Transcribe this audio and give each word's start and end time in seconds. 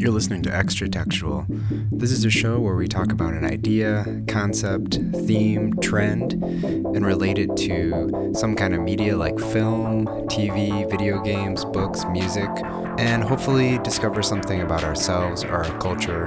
You're 0.00 0.12
listening 0.12 0.42
to 0.42 0.56
Extra 0.56 0.88
Textual. 0.88 1.44
This 1.90 2.12
is 2.12 2.24
a 2.24 2.30
show 2.30 2.60
where 2.60 2.76
we 2.76 2.86
talk 2.86 3.10
about 3.10 3.34
an 3.34 3.44
idea, 3.44 4.22
concept, 4.28 4.94
theme, 5.26 5.74
trend, 5.80 6.34
and 6.34 7.04
relate 7.04 7.36
it 7.36 7.56
to 7.56 8.32
some 8.32 8.54
kind 8.54 8.76
of 8.76 8.80
media 8.80 9.16
like 9.16 9.40
film, 9.40 10.06
TV, 10.28 10.88
video 10.88 11.20
games, 11.20 11.64
books, 11.64 12.04
music, 12.12 12.48
and 12.96 13.24
hopefully 13.24 13.78
discover 13.78 14.22
something 14.22 14.60
about 14.60 14.84
ourselves 14.84 15.42
or 15.42 15.64
our 15.64 15.78
culture 15.80 16.26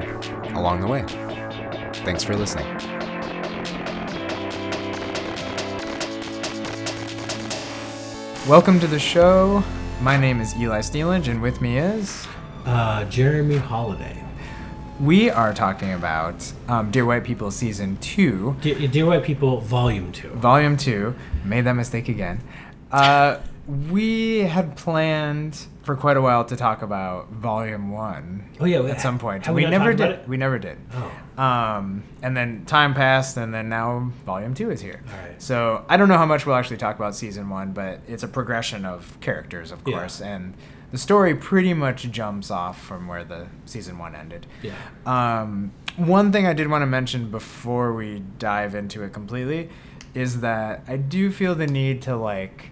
along 0.54 0.82
the 0.82 0.88
way. 0.88 1.06
Thanks 2.04 2.26
for 2.26 2.36
listening. 2.36 2.68
Welcome 8.50 8.82
to 8.82 8.88
the 8.88 9.00
show. 9.00 9.64
My 10.02 10.18
name 10.18 10.42
is 10.42 10.58
Eli 10.58 10.80
Steelinge, 10.80 11.30
and 11.30 11.42
with 11.42 11.62
me 11.62 11.78
is. 11.78 12.28
Uh, 12.66 13.06
Jeremy 13.06 13.58
Holiday. 13.58 14.24
We 15.00 15.30
are 15.32 15.54
talking 15.54 15.94
about 15.94 16.52
um, 16.68 16.92
Dear 16.92 17.06
White 17.06 17.24
People 17.24 17.50
Season 17.50 17.98
2, 17.98 18.58
Dear, 18.62 18.88
Dear 18.88 19.06
White 19.08 19.24
People, 19.24 19.60
Volume 19.62 20.12
2. 20.12 20.30
Volume 20.30 20.78
2. 20.78 21.16
Made 21.44 21.62
that 21.62 21.74
mistake 21.74 22.08
again. 22.08 22.40
Uh, 22.92 23.40
we 23.90 24.40
had 24.40 24.76
planned 24.76 25.66
for 25.82 25.96
quite 25.96 26.18
a 26.18 26.22
while 26.22 26.46
to 26.46 26.56
talk 26.56 26.84
about 26.84 27.30
Volume 27.32 27.90
1 27.92 28.50
Oh, 28.60 28.66
yeah. 28.66 28.82
at 28.84 29.02
some 29.02 29.18
point. 29.18 29.46
have 29.48 29.56
we 29.56 29.66
never 29.66 29.94
did. 29.94 30.28
We 30.28 30.38
never 30.38 30.60
did. 30.60 30.78
Oh, 30.94 31.42
Um, 31.44 32.04
and 32.22 32.38
then 32.38 32.66
time 32.66 32.94
passed, 32.94 33.38
and 33.38 33.52
then 33.52 33.70
now 33.70 34.12
Volume 34.24 34.54
2 34.54 34.70
is 34.70 34.82
here. 34.82 35.02
all 35.12 35.28
right. 35.28 35.42
So 35.42 35.84
I 35.90 35.98
don't 35.98 36.10
know 36.10 36.18
how 36.20 36.28
much 36.28 36.46
we'll 36.46 36.56
actually 36.56 36.78
talk 36.78 36.96
about 36.98 37.16
season 37.16 37.50
one, 37.50 37.72
but 37.72 38.02
it's 38.08 38.22
a 38.22 38.28
progression 38.28 38.86
of 38.86 39.18
characters, 39.20 39.72
of 39.72 39.80
Yeah. 39.88 39.98
course, 39.98 40.22
and 40.22 40.54
the 40.92 40.98
story 40.98 41.34
pretty 41.36 41.74
much 41.74 42.10
jumps 42.12 42.52
off 42.52 42.82
from 42.82 43.08
where 43.08 43.24
the 43.24 43.48
season 43.66 43.98
one 43.98 44.16
ended. 44.16 44.46
Yeah. 44.62 44.74
Um, 45.06 45.72
one 45.98 46.32
thing 46.32 46.46
I 46.48 46.54
did 46.54 46.68
want 46.70 46.82
to 46.84 46.86
mention 46.86 47.32
before 47.32 47.94
we 47.94 48.24
dive 48.40 48.76
into 48.76 49.04
it 49.04 49.14
completely 49.14 49.70
is 50.14 50.42
that 50.42 50.84
I 50.88 50.98
do 50.98 51.32
feel 51.32 51.56
the 51.56 51.68
need 51.68 52.02
to 52.04 52.16
like 52.16 52.72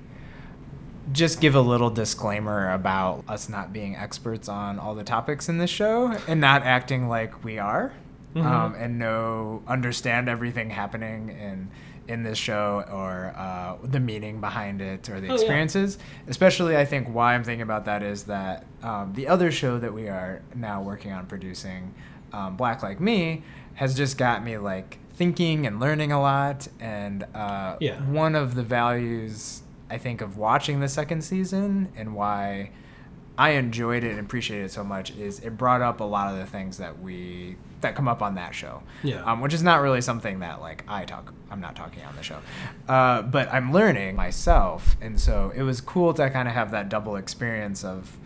just 1.11 1.41
give 1.41 1.55
a 1.55 1.61
little 1.61 1.89
disclaimer 1.89 2.71
about 2.71 3.23
us 3.27 3.49
not 3.49 3.73
being 3.73 3.95
experts 3.95 4.47
on 4.47 4.77
all 4.77 4.93
the 4.93 5.03
topics 5.03 5.49
in 5.49 5.57
this 5.57 5.69
show 5.69 6.15
and 6.27 6.39
not 6.39 6.63
acting 6.63 7.07
like 7.07 7.43
we 7.43 7.57
are 7.57 7.93
Mhm. 8.35 8.45
um, 8.45 8.75
and 8.77 8.99
know 8.99 9.63
understand 9.67 10.29
everything 10.29 10.69
happening 10.69 11.29
in 11.29 11.69
in 12.09 12.23
this 12.23 12.37
show 12.37 12.83
or 12.91 13.33
uh, 13.37 13.75
the 13.83 13.99
meaning 13.99 14.41
behind 14.41 14.81
it 14.81 15.07
or 15.09 15.21
the 15.21 15.27
Oh, 15.27 15.29
yeah. 15.29 15.35
experiences 15.35 15.97
especially 16.27 16.75
i 16.75 16.83
think 16.83 17.07
why 17.13 17.35
i'm 17.35 17.43
thinking 17.43 17.61
about 17.61 17.85
that 17.85 18.01
is 18.03 18.23
that 18.23 18.65
um, 18.83 19.13
the 19.13 19.27
other 19.27 19.51
show 19.51 19.77
that 19.79 19.93
we 19.93 20.07
are 20.09 20.41
now 20.55 20.81
working 20.81 21.11
on 21.11 21.25
producing 21.27 21.93
um, 22.33 22.57
black 22.57 22.81
like 22.83 22.99
me 22.99 23.43
has 23.75 23.95
just 23.95 24.17
got 24.17 24.43
me 24.43 24.57
like 24.57 24.97
thinking 25.13 25.67
and 25.67 25.79
learning 25.79 26.11
a 26.11 26.19
lot 26.19 26.67
and 26.79 27.25
uh, 27.35 27.75
Yeah. 27.79 28.01
one 28.09 28.35
of 28.35 28.55
the 28.55 28.63
values 28.63 29.61
I 29.91 29.97
think 29.97 30.21
of 30.21 30.37
watching 30.37 30.79
the 30.79 30.87
second 30.89 31.23
season 31.23 31.89
and 31.95 32.13
why 32.15 32.71
I 33.37 33.51
enjoyed 33.51 34.03
it 34.03 34.11
and 34.11 34.19
appreciated 34.19 34.65
it 34.65 34.71
so 34.71 34.83
much 34.83 35.11
is 35.11 35.39
it 35.39 35.57
brought 35.57 35.81
up 35.81 35.99
a 35.99 36.03
lot 36.03 36.31
of 36.33 36.39
the 36.39 36.45
things 36.45 36.77
that 36.77 36.99
we 37.01 37.55
that 37.81 37.95
come 37.95 38.07
up 38.07 38.21
on 38.21 38.35
that 38.35 38.53
show. 38.53 38.83
Yeah. 39.03 39.23
Um, 39.23 39.41
which 39.41 39.53
is 39.53 39.63
not 39.63 39.81
really 39.81 40.01
something 40.01 40.39
that 40.39 40.61
like 40.61 40.83
I 40.87 41.05
talk. 41.05 41.33
I'm 41.51 41.61
not 41.61 41.75
talking 41.75 42.03
on 42.03 42.15
the 42.15 42.23
show, 42.23 42.39
uh, 42.87 43.23
but 43.23 43.51
I'm 43.51 43.73
learning 43.73 44.15
myself, 44.15 44.95
and 45.01 45.19
so 45.19 45.51
it 45.55 45.63
was 45.63 45.81
cool 45.81 46.13
to 46.13 46.29
kind 46.29 46.47
of 46.47 46.53
have 46.53 46.71
that 46.71 46.89
double 46.89 47.15
experience 47.15 47.83
of 47.83 48.17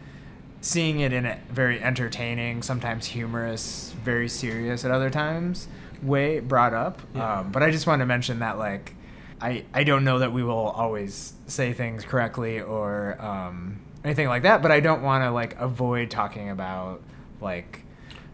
seeing 0.59 0.99
it 0.99 1.13
in 1.13 1.25
a 1.25 1.39
very 1.49 1.81
entertaining, 1.81 2.61
sometimes 2.61 3.07
humorous, 3.07 3.93
very 4.03 4.29
serious 4.29 4.85
at 4.85 4.91
other 4.91 5.09
times 5.09 5.67
way 6.03 6.39
brought 6.39 6.73
up. 6.73 7.01
Yeah. 7.15 7.39
Um, 7.39 7.51
but 7.51 7.63
I 7.63 7.71
just 7.71 7.87
want 7.87 8.01
to 8.01 8.05
mention 8.05 8.39
that 8.39 8.57
like 8.57 8.93
I 9.41 9.65
I 9.73 9.83
don't 9.83 10.03
know 10.03 10.19
that 10.19 10.31
we 10.31 10.43
will 10.43 10.69
always 10.69 11.33
say 11.47 11.73
things 11.73 12.03
correctly 12.05 12.61
or 12.61 13.21
um, 13.21 13.79
anything 14.03 14.27
like 14.27 14.43
that. 14.43 14.61
But 14.61 14.71
I 14.71 14.79
don't 14.79 15.01
want 15.01 15.23
to 15.23 15.31
like 15.31 15.59
avoid 15.59 16.11
talking 16.11 16.49
about 16.49 17.01
like 17.41 17.82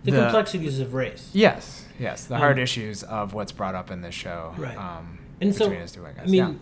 The, 0.03 0.11
complexities 0.11 0.79
of 0.79 0.93
race. 0.93 1.29
Yes, 1.33 1.85
yes, 1.99 2.25
the 2.25 2.35
Um, 2.35 2.41
hard 2.41 2.59
issues 2.59 3.03
of 3.03 3.33
what's 3.33 3.51
brought 3.51 3.75
up 3.75 3.91
in 3.91 4.01
this 4.01 4.15
show. 4.15 4.53
Right. 4.57 4.77
Um, 4.77 5.19
And 5.41 5.53
so, 5.53 5.65
between 5.65 5.83
us 5.83 5.91
two 5.91 6.03
white 6.03 6.15
guys. 6.17 6.27
I 6.27 6.31
mean, 6.31 6.59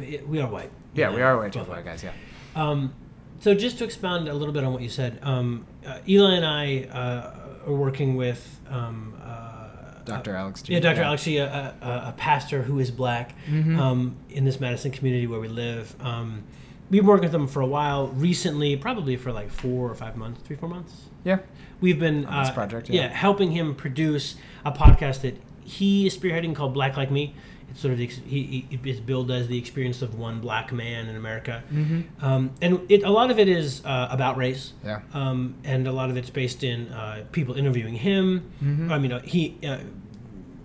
it- 0.00 0.26
we 0.28 0.40
are 0.40 0.48
white. 0.48 0.70
yeah, 0.94 1.10
yeah, 1.10 1.14
we 1.16 1.22
are 1.22 1.36
white, 1.36 1.52
two 1.52 1.60
white 1.60 1.84
guys. 1.84 2.02
Yeah. 2.02 2.12
Um, 2.56 2.92
so 3.40 3.54
just 3.54 3.78
to 3.78 3.84
expound 3.84 4.26
a 4.28 4.34
little 4.34 4.52
bit 4.54 4.64
on 4.64 4.72
what 4.72 4.82
you 4.82 4.88
said, 4.88 5.18
um, 5.22 5.64
uh, 5.86 5.98
Eli 6.08 6.34
and 6.34 6.44
I 6.46 6.84
uh, 6.84 7.66
are 7.70 7.74
working 7.74 8.16
with 8.16 8.58
um, 8.70 9.14
uh, 9.22 10.00
Dr. 10.04 10.34
uh, 10.34 10.40
Alex 10.40 10.62
G. 10.62 10.72
Yeah, 10.72 10.80
Dr. 10.80 11.00
Yeah. 11.00 11.06
Alex 11.06 11.24
G, 11.24 11.36
a, 11.36 11.74
a, 11.80 11.86
a 12.08 12.14
pastor 12.16 12.62
who 12.62 12.78
is 12.80 12.90
black 12.90 13.34
Mhm. 13.48 13.78
um, 13.78 14.16
in 14.30 14.44
this 14.44 14.58
Madison 14.60 14.90
community 14.90 15.26
where 15.26 15.40
we 15.40 15.48
live. 15.48 15.94
Um, 16.00 16.42
we've 16.90 17.02
been 17.02 17.06
working 17.06 17.24
with 17.24 17.32
them 17.32 17.46
for 17.46 17.60
a 17.60 17.66
while. 17.66 18.08
Recently, 18.08 18.76
probably 18.76 19.16
for 19.16 19.30
like 19.32 19.50
four 19.50 19.90
or 19.90 19.94
five 19.94 20.16
months, 20.16 20.40
three, 20.42 20.56
four 20.56 20.68
months. 20.68 21.02
Yeah. 21.24 21.38
We've 21.80 21.98
been 21.98 22.24
On 22.26 22.42
this 22.42 22.50
uh, 22.50 22.54
project, 22.54 22.88
yeah. 22.90 23.02
yeah. 23.02 23.08
helping 23.08 23.52
him 23.52 23.74
produce 23.74 24.36
a 24.64 24.72
podcast 24.72 25.20
that 25.22 25.40
he 25.64 26.06
is 26.06 26.16
spearheading 26.16 26.54
called 26.54 26.74
Black 26.74 26.96
Like 26.96 27.10
Me. 27.10 27.34
It's 27.70 27.80
sort 27.80 27.92
of 27.92 27.98
the, 27.98 28.06
he, 28.06 28.66
he 28.70 28.78
it's 28.90 28.98
billed 28.98 29.30
as 29.30 29.46
the 29.48 29.58
experience 29.58 30.00
of 30.00 30.18
one 30.18 30.40
black 30.40 30.72
man 30.72 31.06
in 31.06 31.16
America, 31.16 31.62
Mm-hmm. 31.70 32.24
um, 32.24 32.50
and 32.62 32.80
it, 32.90 33.02
a 33.02 33.10
lot 33.10 33.30
of 33.30 33.38
it 33.38 33.46
is 33.48 33.84
uh, 33.84 34.08
about 34.10 34.38
race, 34.38 34.72
Yeah. 34.82 35.00
um, 35.12 35.54
and 35.64 35.86
a 35.86 35.92
lot 35.92 36.08
of 36.08 36.16
it's 36.16 36.30
based 36.30 36.64
in 36.64 36.88
uh, 36.88 37.24
people 37.30 37.54
interviewing 37.56 37.94
him. 37.94 38.50
Mhm. 38.64 38.90
I 38.90 38.98
mean, 38.98 39.12
uh, 39.12 39.20
he. 39.20 39.56
Uh, 39.66 39.78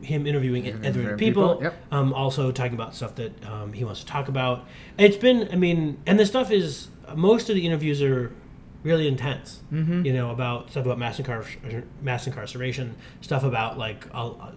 him 0.01 0.27
interviewing 0.27 0.65
Interviewing 0.65 1.07
other 1.07 1.17
people, 1.17 1.49
people, 1.55 1.63
yep. 1.63 1.75
um, 1.89 2.11
also 2.13 2.51
talking 2.51 2.73
about 2.73 2.93
stuff 2.93 3.15
that 3.15 3.31
um, 3.45 3.71
he 3.71 3.85
wants 3.85 4.01
to 4.01 4.05
talk 4.05 4.27
about. 4.27 4.65
It's 4.97 5.15
been, 5.15 5.47
I 5.49 5.55
mean, 5.55 5.97
and 6.05 6.19
the 6.19 6.25
stuff 6.25 6.51
is 6.51 6.89
most 7.15 7.49
of 7.49 7.55
the 7.55 7.65
interviews 7.65 8.01
are 8.01 8.33
really 8.83 9.07
intense. 9.07 9.61
Mm-hmm. 9.71 10.05
You 10.05 10.13
know, 10.13 10.31
about 10.31 10.69
stuff 10.71 10.85
about 10.85 10.97
mass, 10.99 11.19
incar- 11.19 11.83
mass 12.01 12.27
incarceration, 12.27 12.95
stuff 13.21 13.43
about 13.43 13.77
like 13.77 14.05
uh, 14.13 14.29
uh, 14.29 14.51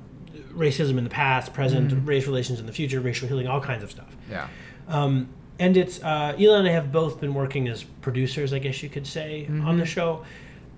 racism 0.53 0.99
in 0.99 1.05
the 1.05 1.11
past, 1.11 1.53
present, 1.55 1.91
Mhm. 1.93 2.07
race 2.07 2.27
relations 2.27 2.61
in 2.61 2.67
the 2.67 2.73
future, 2.73 3.01
racial 3.01 3.29
healing, 3.29 3.47
all 3.47 3.61
kinds 3.61 3.83
of 3.83 3.91
stuff. 3.91 4.15
Yeah. 4.31 4.49
Um, 4.89 5.29
and 5.59 5.77
it's 5.77 6.03
uh, 6.03 6.35
Eli 6.39 6.59
and 6.59 6.69
I 6.69 6.73
have 6.73 6.93
both 6.93 7.21
been 7.21 7.33
working 7.35 7.69
as 7.69 7.83
producers, 8.03 8.53
I 8.53 8.59
guess 8.59 8.83
you 8.83 8.89
could 8.89 9.07
say, 9.07 9.47
on 9.49 9.79
the 9.79 9.85
Mhm. 9.85 9.87
show, 9.87 10.25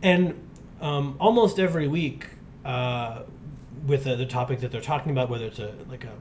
and 0.02 0.34
um, 0.80 1.16
almost 1.18 1.58
every 1.58 1.88
week 1.88 2.26
uh, 2.64 3.22
with 3.86 4.04
the, 4.04 4.14
the 4.14 4.26
topic 4.26 4.60
that 4.60 4.70
they're 4.70 4.80
talking 4.80 5.10
about, 5.10 5.30
whether 5.30 5.46
it's 5.46 5.58
a 5.58 5.72
like 5.90 6.04
a 6.04 6.12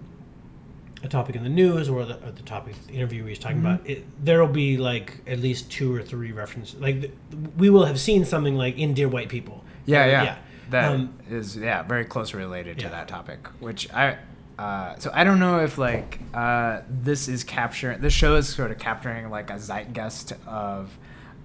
a 1.03 1.07
topic 1.07 1.35
in 1.35 1.43
the 1.43 1.49
news 1.49 1.89
or 1.89 2.05
the, 2.05 2.15
or 2.25 2.31
the 2.31 2.41
topic 2.43 2.75
the 2.87 2.93
interviewer 2.93 3.29
is 3.29 3.37
talking 3.39 3.57
Mhm. 3.57 3.75
about, 3.75 3.89
it, 3.89 4.03
there 4.25 4.39
will 4.41 4.51
be 4.51 4.77
like 4.77 5.21
at 5.27 5.39
least 5.39 5.71
two 5.71 5.93
or 5.93 6.01
three 6.01 6.31
references. 6.31 6.79
Like 6.81 7.01
th- 7.01 7.13
we 7.57 7.69
will 7.69 7.85
have 7.85 7.99
seen 7.99 8.25
something 8.25 8.55
like 8.55 8.77
in 8.77 8.93
Dear 8.93 9.07
White 9.07 9.29
People. 9.29 9.63
Yeah, 9.85 10.05
Or- 10.05 10.09
yeah. 10.09 10.35
That 10.69 10.99
is 11.29 11.55
Um, 11.55 11.63
yeah 11.63 11.81
very 11.83 12.03
closely 12.03 12.39
related 12.39 12.77
to 12.79 12.85
yeah. 12.85 12.89
that 12.91 13.07
topic, 13.07 13.47
which 13.59 13.87
I. 13.93 14.17
Uh, 14.59 14.95
so 14.97 15.11
I 15.13 15.23
don't 15.23 15.39
know 15.39 15.59
if 15.59 15.77
like 15.77 16.19
uh, 16.33 16.81
this 16.89 17.27
is 17.27 17.43
capturing 17.43 18.01
this 18.01 18.11
show 18.11 18.35
is 18.35 18.47
sort 18.49 18.71
of 18.71 18.79
capturing 18.79 19.29
like 19.29 19.49
a 19.51 19.59
zeitgeist 19.59 20.33
of 20.47 20.97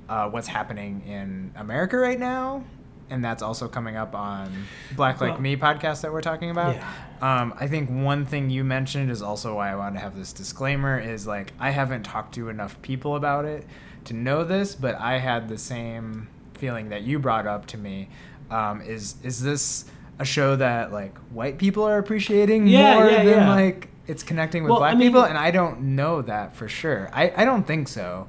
uh, 0.09 0.29
what's 0.31 0.49
happening 0.49 1.03
in 1.07 1.53
America 1.57 1.99
right 1.99 2.19
now, 2.19 2.65
and 3.13 3.25
that's 3.25 3.43
also 3.43 3.69
coming 3.69 3.97
up 3.97 4.15
on 4.15 4.65
Black 4.97 5.21
Like 5.21 5.33
Well- 5.33 5.41
Me 5.41 5.57
podcast 5.57 6.01
that 6.03 6.13
we're 6.13 6.21
talking 6.23 6.51
about. 6.51 6.75
Yeah. 6.77 6.89
Um, 7.21 7.55
I 7.61 7.69
think 7.69 7.89
one 7.91 8.25
thing 8.27 8.51
you 8.51 8.65
mentioned 8.65 9.11
is 9.11 9.23
also 9.23 9.55
why 9.57 9.71
I 9.71 9.77
wanted 9.77 9.95
to 9.99 10.01
have 10.01 10.17
this 10.17 10.33
disclaimer 10.33 10.99
is 10.99 11.27
like 11.27 11.53
I 11.61 11.71
haven't 11.71 12.03
talked 12.03 12.35
to 12.35 12.49
enough 12.49 12.81
people 12.83 13.15
about 13.17 13.45
it 13.45 13.67
to 14.07 14.15
know 14.15 14.43
this, 14.45 14.75
but 14.75 14.97
I 14.99 15.19
had 15.19 15.49
the 15.49 15.59
same 15.59 16.29
feeling 16.55 16.89
that 16.89 17.03
you 17.03 17.19
brought 17.21 17.47
up 17.47 17.67
to 17.67 17.79
me. 17.79 18.09
Um, 18.51 18.83
is 18.83 19.15
is 19.23 19.41
this 19.43 19.85
a 20.19 20.25
show 20.25 20.57
that 20.57 20.93
like 20.93 21.17
white 21.31 21.59
people 21.59 21.85
are 21.85 21.99
appreciating 21.99 22.67
Yeah, 22.67 22.95
more 22.97 23.11
yeah, 23.11 23.19
than 23.25 23.29
yeah. 23.29 23.49
like 23.51 23.89
it's 24.07 24.23
connecting 24.25 24.65
with 24.65 24.71
Well, 24.71 24.81
black 24.81 24.95
I 24.95 24.99
mean- 24.99 25.09
people? 25.09 25.23
And 25.23 25.39
I 25.39 25.51
don't 25.53 25.81
know 25.97 26.23
that 26.23 26.57
for 26.57 26.69
sure. 26.69 27.09
I, 27.13 27.33
I 27.37 27.45
don't 27.45 27.65
think 27.67 27.87
so. 27.89 28.27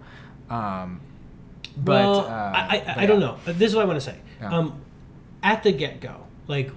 Um, 0.49 1.01
but 1.75 1.91
well, 2.03 2.19
uh, 2.21 2.29
I, 2.53 2.67
I, 2.69 2.83
but 2.85 2.97
I 2.99 3.05
don't 3.07 3.19
know. 3.19 3.37
This 3.45 3.69
is 3.71 3.75
what 3.75 3.81
I 3.81 3.85
want 3.85 3.97
to 3.99 4.05
say. 4.05 4.17
Yeah. 4.43 4.57
Um, 4.57 4.81
at 5.41 5.63
the 5.63 5.71
get 5.71 5.99
go, 5.99 6.15
like 6.47 6.71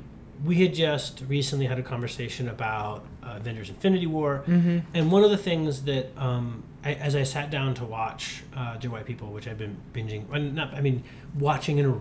we 0.45 0.57
had 0.57 0.75
just 0.75 1.23
recently 1.29 1.67
had 1.67 1.79
a 1.79 1.83
conversation 1.83 2.49
about 2.49 3.05
uh, 3.23 3.35
Avengers: 3.37 3.69
Infinity 3.71 4.07
War, 4.07 4.45
Mhm. 4.47 4.83
and 4.95 5.11
one 5.13 5.25
of 5.25 5.31
the 5.31 5.37
things 5.39 5.83
that 5.83 6.17
um, 6.19 6.63
I, 6.85 6.95
as 6.95 7.15
I 7.17 7.23
sat 7.23 7.51
down 7.51 7.75
to 7.75 7.85
watch 7.85 8.43
uh, 8.57 8.77
Dear 8.77 8.91
White 8.91 9.07
People, 9.07 9.29
which 9.33 9.49
I've 9.49 9.59
been 9.59 9.77
binging, 9.95 10.29
well, 10.29 10.41
not 10.41 10.75
I 10.75 10.81
mean 10.81 11.03
watching 11.39 11.79
in 11.79 11.87
a 11.87 11.99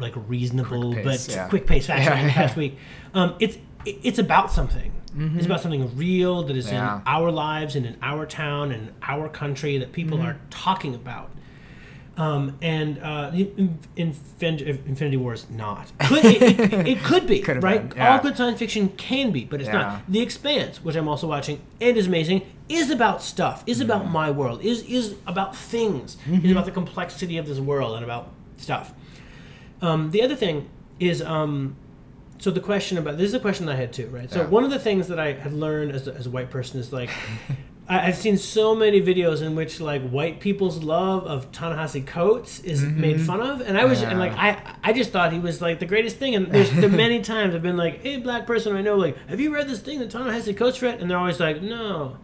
like 0.00 0.14
reasonable 0.28 0.92
Quick 0.92 1.04
pace, 1.04 1.26
but 1.26 1.34
yeah. 1.36 1.48
quick 1.48 1.66
pace 1.66 1.86
fashion 1.86 2.12
Yeah, 2.12 2.22
the 2.22 2.28
yeah. 2.28 2.34
past 2.34 2.56
week. 2.56 2.78
Um, 3.12 3.34
it's 3.38 3.56
it- 3.84 3.98
it's 4.02 4.18
about 4.18 4.50
something. 4.50 4.90
Mhm. 5.14 5.36
It's 5.36 5.46
about 5.46 5.60
something 5.60 5.94
real 5.96 6.42
that 6.44 6.56
is 6.56 6.68
in 6.68 6.76
our 7.06 7.30
lives 7.30 7.76
and 7.76 7.86
in 7.86 7.96
our 8.02 8.26
town 8.26 8.72
and 8.72 8.90
our 9.02 9.28
country 9.28 9.78
that 9.78 9.92
people 9.92 10.18
Mhm. 10.18 10.24
are 10.24 10.36
talking 10.50 10.94
about. 10.94 11.30
Um, 12.16 12.56
and 12.62 12.98
uh, 13.02 13.32
in, 13.34 13.78
in, 13.96 14.14
Infinity 14.40 15.16
War 15.16 15.32
is 15.34 15.50
not. 15.50 15.90
Could, 16.00 16.24
it, 16.24 16.42
it, 16.42 16.86
it, 16.88 16.98
could 17.02 17.26
be, 17.26 17.42
right? 17.60 17.88
been, 17.88 17.96
yeah. 17.96 18.16
All 18.16 18.22
good 18.22 18.36
science 18.36 18.58
fiction 18.60 18.90
can 18.90 19.32
be, 19.32 19.44
but 19.44 19.60
it's 19.60 19.66
Yeah. 19.66 19.72
not. 19.78 20.02
The 20.08 20.20
Expanse, 20.20 20.82
which 20.84 20.94
I'm 20.94 21.08
also 21.08 21.26
watching 21.26 21.60
and 21.80 21.96
is 21.96 22.06
amazing, 22.06 22.42
is 22.68 22.90
about 22.90 23.20
stuff, 23.20 23.64
is 23.66 23.80
Mm-hmm. 23.80 23.90
about 23.90 24.10
my 24.10 24.30
world, 24.30 24.62
is 24.62 24.82
is 24.84 25.16
about 25.26 25.56
things, 25.56 26.16
is 26.30 26.52
about 26.52 26.66
the 26.66 26.70
complexity 26.70 27.36
of 27.36 27.48
this 27.48 27.58
world 27.58 27.96
and 27.96 28.04
about 28.04 28.30
stuff. 28.58 28.92
Um, 29.82 30.12
the 30.12 30.22
other 30.22 30.36
thing 30.36 30.68
is, 31.00 31.20
um, 31.20 31.74
so 32.38 32.50
the 32.52 32.60
question 32.60 32.96
about 32.96 33.18
this 33.18 33.28
is 33.28 33.34
a 33.34 33.40
question 33.40 33.68
I 33.68 33.74
had 33.74 33.92
too, 33.92 34.06
right? 34.08 34.30
So 34.30 34.42
Yeah. 34.42 34.46
one 34.46 34.62
of 34.62 34.70
the 34.70 34.78
things 34.78 35.08
that 35.08 35.18
I 35.18 35.32
had 35.32 35.52
learned 35.52 35.90
as 35.92 36.06
a, 36.06 36.14
as 36.14 36.26
a 36.26 36.30
white 36.30 36.50
person 36.50 36.78
is 36.78 36.92
like, 36.92 37.10
I, 37.88 38.08
I've 38.08 38.16
seen 38.16 38.38
so 38.38 38.74
many 38.74 39.00
videos 39.00 39.42
in 39.42 39.54
which 39.54 39.80
like 39.80 40.08
white 40.08 40.40
people's 40.40 40.82
love 40.82 41.26
of 41.26 41.52
Ta-Nehisi 41.52 42.06
Coates 42.06 42.60
is 42.60 42.82
mm-hmm. 42.82 43.00
made 43.00 43.20
fun 43.20 43.40
of, 43.40 43.60
and 43.60 43.76
I 43.76 43.84
was 43.84 44.02
and 44.02 44.18
like 44.18 44.32
I 44.32 44.76
I 44.82 44.92
just 44.92 45.10
thought 45.10 45.32
he 45.32 45.38
was 45.38 45.60
like 45.60 45.80
the 45.80 45.86
greatest 45.86 46.16
thing, 46.16 46.34
and 46.34 46.50
there's 46.50 46.70
there 46.72 46.88
many 46.88 47.20
times 47.34 47.54
I've 47.54 47.62
been 47.62 47.76
like, 47.76 48.02
hey, 48.02 48.18
black 48.18 48.46
person 48.46 48.74
I 48.76 48.80
know, 48.80 48.96
like, 48.96 49.16
have 49.28 49.40
you 49.40 49.54
read 49.54 49.68
this 49.68 49.80
thing 49.80 49.98
that 50.00 50.10
Ta-Nehisi 50.10 50.56
Coates 50.56 50.80
read? 50.82 51.00
And 51.00 51.10
they're 51.10 51.18
always 51.18 51.40
like, 51.40 51.60
no. 51.60 52.18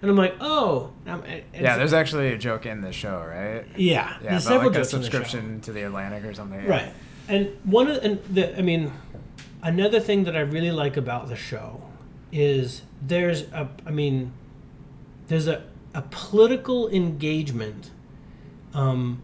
And 0.00 0.10
I'm 0.10 0.16
like, 0.16 0.34
oh, 0.40 0.92
I'm- 1.06 1.22
Yeah, 1.54 1.76
there's 1.76 1.92
actually 1.92 2.32
a 2.32 2.38
joke 2.38 2.66
in 2.66 2.80
the 2.80 2.92
show, 2.92 3.20
right? 3.24 3.64
yeah, 3.76 4.16
Yeah, 4.20 4.30
there's 4.30 4.42
several 4.44 4.70
like 4.70 4.78
a 4.78 4.80
jokes 4.80 4.90
the 4.90 4.96
show. 4.96 5.02
subscription 5.02 5.60
to 5.60 5.72
the 5.72 5.82
Atlantic 5.82 6.24
or 6.24 6.34
something. 6.34 6.60
yeah. 6.64 6.68
Right. 6.70 6.92
And 7.28 7.56
one 7.62 7.88
of 7.88 8.02
and 8.02 8.20
the 8.24 8.58
I 8.58 8.62
mean, 8.62 8.92
another 9.62 10.00
thing 10.00 10.24
that 10.24 10.36
I 10.36 10.40
really 10.40 10.72
like 10.72 10.96
about 10.96 11.28
the 11.28 11.36
show 11.36 11.80
is 12.32 12.82
there's 13.00 13.42
a 13.52 13.68
I 13.86 13.90
mean, 13.92 14.32
there's 15.28 15.46
a 15.46 15.62
a 15.94 16.02
political 16.10 16.88
engagement, 16.88 17.90
um, 18.74 19.20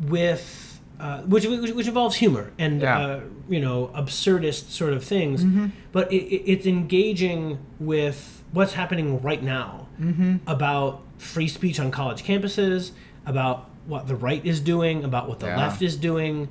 with 0.00 0.80
uh, 0.98 1.22
which, 1.22 1.46
which 1.46 1.72
which 1.72 1.86
involves 1.88 2.16
humor 2.16 2.52
and 2.58 2.80
Yeah. 2.82 2.98
uh, 2.98 3.20
you 3.48 3.60
know 3.60 3.90
absurdist 3.94 4.70
sort 4.70 4.92
of 4.92 5.02
things, 5.04 5.44
but 5.92 6.12
it, 6.12 6.16
it, 6.24 6.42
it's 6.52 6.66
engaging 6.66 7.58
with 7.78 8.42
what's 8.52 8.74
happening 8.74 9.20
right 9.22 9.42
now 9.42 9.86
about 10.46 11.02
free 11.18 11.48
speech 11.48 11.78
on 11.80 11.90
college 11.90 12.22
campuses, 12.24 12.92
about 13.26 13.68
what 13.86 14.06
the 14.08 14.14
right 14.16 14.44
is 14.44 14.60
doing, 14.60 15.04
about 15.04 15.28
what 15.28 15.40
the 15.40 15.46
Yeah. 15.46 15.56
left 15.58 15.82
is 15.82 15.96
doing. 15.96 16.48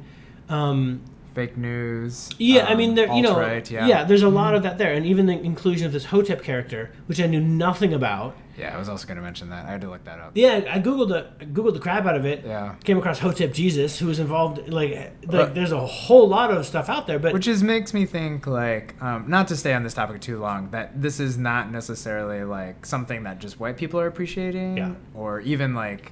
Um, 0.49 1.01
Fake 1.47 1.57
news. 1.57 2.29
yeah, 2.37 2.65
I 2.65 2.71
um, 2.71 2.77
mean, 2.77 2.95
there 2.95 3.07
you 3.13 3.21
know, 3.21 3.31
alt-right, 3.31 3.71
yeah. 3.71 4.03
there's 4.03 4.23
a 4.23 4.29
lot 4.29 4.55
of 4.55 4.63
that 4.63 4.77
there, 4.77 4.93
and 4.93 5.05
even 5.05 5.25
the 5.25 5.39
inclusion 5.39 5.85
of 5.87 5.93
this 5.93 6.05
Hotep 6.05 6.43
character, 6.43 6.91
which 7.05 7.21
I 7.21 7.27
knew 7.27 7.39
nothing 7.39 7.93
about. 7.93 8.35
Yeah, 8.57 8.75
I 8.75 8.77
was 8.77 8.89
also 8.89 9.07
going 9.07 9.15
to 9.15 9.23
mention 9.23 9.49
that. 9.51 9.65
I 9.65 9.71
had 9.71 9.81
to 9.81 9.89
look 9.89 10.03
that 10.03 10.19
up. 10.19 10.31
Yeah, 10.35 10.65
I 10.69 10.79
googled 10.79 11.07
the 11.07 11.29
I 11.39 11.45
googled 11.45 11.75
the 11.75 11.79
crap 11.79 12.05
out 12.05 12.17
of 12.17 12.25
it. 12.25 12.43
Yeah. 12.45 12.75
Came 12.83 12.97
across 12.97 13.19
Hotep 13.19 13.53
Jesus, 13.53 13.97
who 13.97 14.07
was 14.07 14.19
involved. 14.19 14.67
Like, 14.67 14.91
like 14.91 15.31
Right. 15.31 15.55
there's 15.55 15.71
a 15.71 15.79
whole 15.79 16.27
lot 16.27 16.51
of 16.51 16.65
stuff 16.65 16.89
out 16.89 17.07
there, 17.07 17.19
but 17.19 17.31
Which 17.31 17.47
is 17.47 17.63
makes 17.63 17.93
me 17.93 18.05
think 18.05 18.45
like, 18.45 19.01
um, 19.01 19.29
not 19.29 19.47
to 19.47 19.55
stay 19.55 19.73
on 19.73 19.83
this 19.83 19.93
topic 19.93 20.19
too 20.19 20.39
long, 20.39 20.71
that 20.71 21.01
this 21.01 21.21
is 21.21 21.37
not 21.37 21.71
necessarily 21.71 22.43
like 22.43 22.85
something 22.85 23.23
that 23.23 23.39
just 23.39 23.61
white 23.61 23.77
people 23.77 23.97
are 23.97 24.07
appreciating, 24.07 24.75
Yeah. 24.75 24.95
or 25.13 25.39
even 25.39 25.73
like 25.73 26.11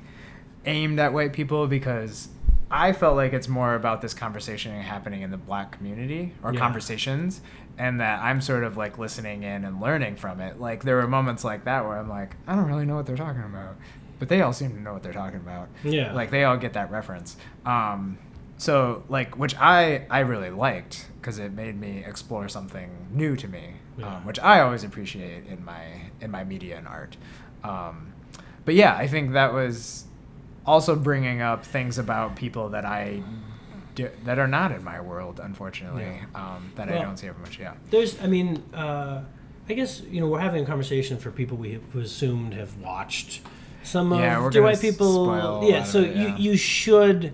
aimed 0.65 0.99
at 1.01 1.11
white 1.11 1.33
people 1.33 1.67
because 1.67 2.29
I 2.69 2.91
felt 2.91 3.15
like 3.15 3.31
it's 3.33 3.47
more 3.47 3.75
about 3.75 4.01
this 4.01 4.13
conversation 4.13 4.73
happening 4.81 5.21
in 5.21 5.31
the 5.31 5.37
black 5.37 5.71
community 5.71 6.33
or 6.43 6.53
Yeah. 6.53 6.59
conversations, 6.59 7.41
and 7.77 8.01
that 8.01 8.21
I'm 8.21 8.41
sort 8.41 8.63
of 8.63 8.75
like 8.75 8.97
listening 8.97 9.43
in 9.43 9.63
and 9.63 9.79
learning 9.79 10.15
from 10.17 10.41
it. 10.41 10.59
Like 10.59 10.83
there 10.83 10.97
were 10.97 11.07
moments 11.07 11.43
like 11.43 11.63
that 11.65 11.85
where 11.85 11.97
I'm 11.97 12.09
like, 12.09 12.35
I 12.47 12.55
don't 12.55 12.65
really 12.65 12.85
know 12.85 12.95
what 12.95 13.05
they're 13.05 13.15
talking 13.15 13.43
about, 13.43 13.75
but 14.19 14.27
they 14.29 14.41
all 14.41 14.51
seem 14.53 14.71
to 14.71 14.81
know 14.81 14.93
what 14.93 15.03
they're 15.03 15.13
talking 15.13 15.39
about. 15.39 15.69
Yeah. 15.83 16.11
like 16.13 16.29
they 16.31 16.43
all 16.43 16.57
get 16.57 16.73
that 16.73 16.91
reference. 16.91 17.37
Um, 17.65 18.17
so 18.57 19.03
like, 19.07 19.37
which 19.37 19.55
I 19.57 20.05
I 20.09 20.19
really 20.19 20.49
liked 20.49 21.05
because 21.21 21.37
it 21.39 21.53
made 21.53 21.79
me 21.79 22.03
explore 22.05 22.49
something 22.49 22.89
new 23.11 23.35
to 23.37 23.47
me, 23.47 23.75
Yeah. 23.97 24.15
um, 24.17 24.25
which 24.25 24.39
I 24.39 24.59
always 24.61 24.83
appreciate 24.83 25.45
in 25.47 25.63
my 25.63 25.83
in 26.19 26.31
my 26.31 26.43
media 26.43 26.77
and 26.77 26.87
art. 26.87 27.15
Um, 27.63 28.13
but 28.65 28.73
yeah, 28.75 28.95
I 28.95 29.07
think 29.07 29.31
that 29.33 29.53
was 29.53 30.05
also 30.67 30.95
bringing 30.95 31.41
up 31.41 31.65
things 31.65 31.97
about 31.97 32.35
people 32.35 32.69
that 32.69 32.85
I 32.85 33.23
do, 33.95 34.09
that 34.25 34.37
are 34.37 34.47
not 34.47 34.71
in 34.71 34.83
my 34.83 34.99
world, 35.01 35.39
unfortunately, 35.43 36.19
um, 36.35 36.71
that 36.75 36.89
I 36.89 36.99
don't 37.01 37.17
see 37.17 37.27
very 37.27 37.39
much. 37.39 37.57
Yeah, 37.59 37.73
there's 37.89 38.21
I 38.21 38.27
mean, 38.27 38.61
uh, 38.73 39.21
I 39.69 39.73
guess 39.73 40.01
you 40.01 40.19
know 40.21 40.27
we're 40.27 40.39
having 40.39 40.63
a 40.63 40.67
conversation 40.67 41.17
for 41.17 41.31
people 41.31 41.57
we 41.57 41.79
who 41.93 41.99
assumed 41.99 42.53
have 42.53 42.75
watched 42.77 43.41
some 43.83 44.11
Yeah, 44.11 44.37
of 44.37 44.43
we're 44.43 44.49
the 44.51 44.59
gonna 44.59 44.65
white 44.67 44.81
people. 44.81 45.63
yeah, 45.63 45.83
so 45.83 46.01
it, 46.01 46.15
yeah. 46.15 46.37
you 46.37 46.51
you 46.51 46.57
should 46.57 47.33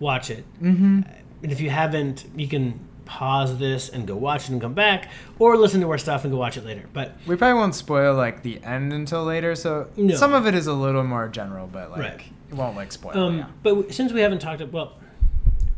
watch 0.00 0.30
it. 0.30 0.44
mm-hmm. 0.60 1.00
And 1.42 1.50
if 1.52 1.60
you 1.60 1.70
haven't, 1.70 2.24
you 2.36 2.46
can 2.48 2.78
pause 3.18 3.58
this 3.58 3.88
and 3.90 4.06
go 4.06 4.16
watch 4.16 4.44
it 4.44 4.50
and 4.52 4.60
come 4.60 4.72
back, 4.74 5.10
or 5.38 5.56
listen 5.56 5.80
to 5.82 5.90
our 5.90 5.98
stuff 5.98 6.24
and 6.24 6.32
go 6.32 6.38
watch 6.38 6.56
it 6.56 6.64
later. 6.64 6.84
But 6.92 7.12
we 7.26 7.36
probably 7.36 7.58
won't 7.60 7.74
spoil 7.74 8.14
like 8.14 8.42
the 8.42 8.62
end 8.64 8.92
until 8.92 9.22
later. 9.24 9.54
So 9.54 9.88
No. 9.96 10.14
some 10.16 10.32
of 10.32 10.46
it 10.46 10.54
is 10.54 10.66
a 10.66 10.72
little 10.72 11.04
more 11.04 11.28
general, 11.28 11.66
but 11.70 11.90
like 11.90 12.00
Right. 12.00 12.22
it 12.50 12.54
won't 12.54 12.74
like 12.76 12.90
spoil. 12.92 13.18
um, 13.18 13.38
yeah. 13.38 13.46
but 13.62 13.92
since 13.92 14.12
we 14.12 14.20
haven't 14.20 14.38
talked, 14.40 14.60
about 14.62 14.72
well, 14.72 14.92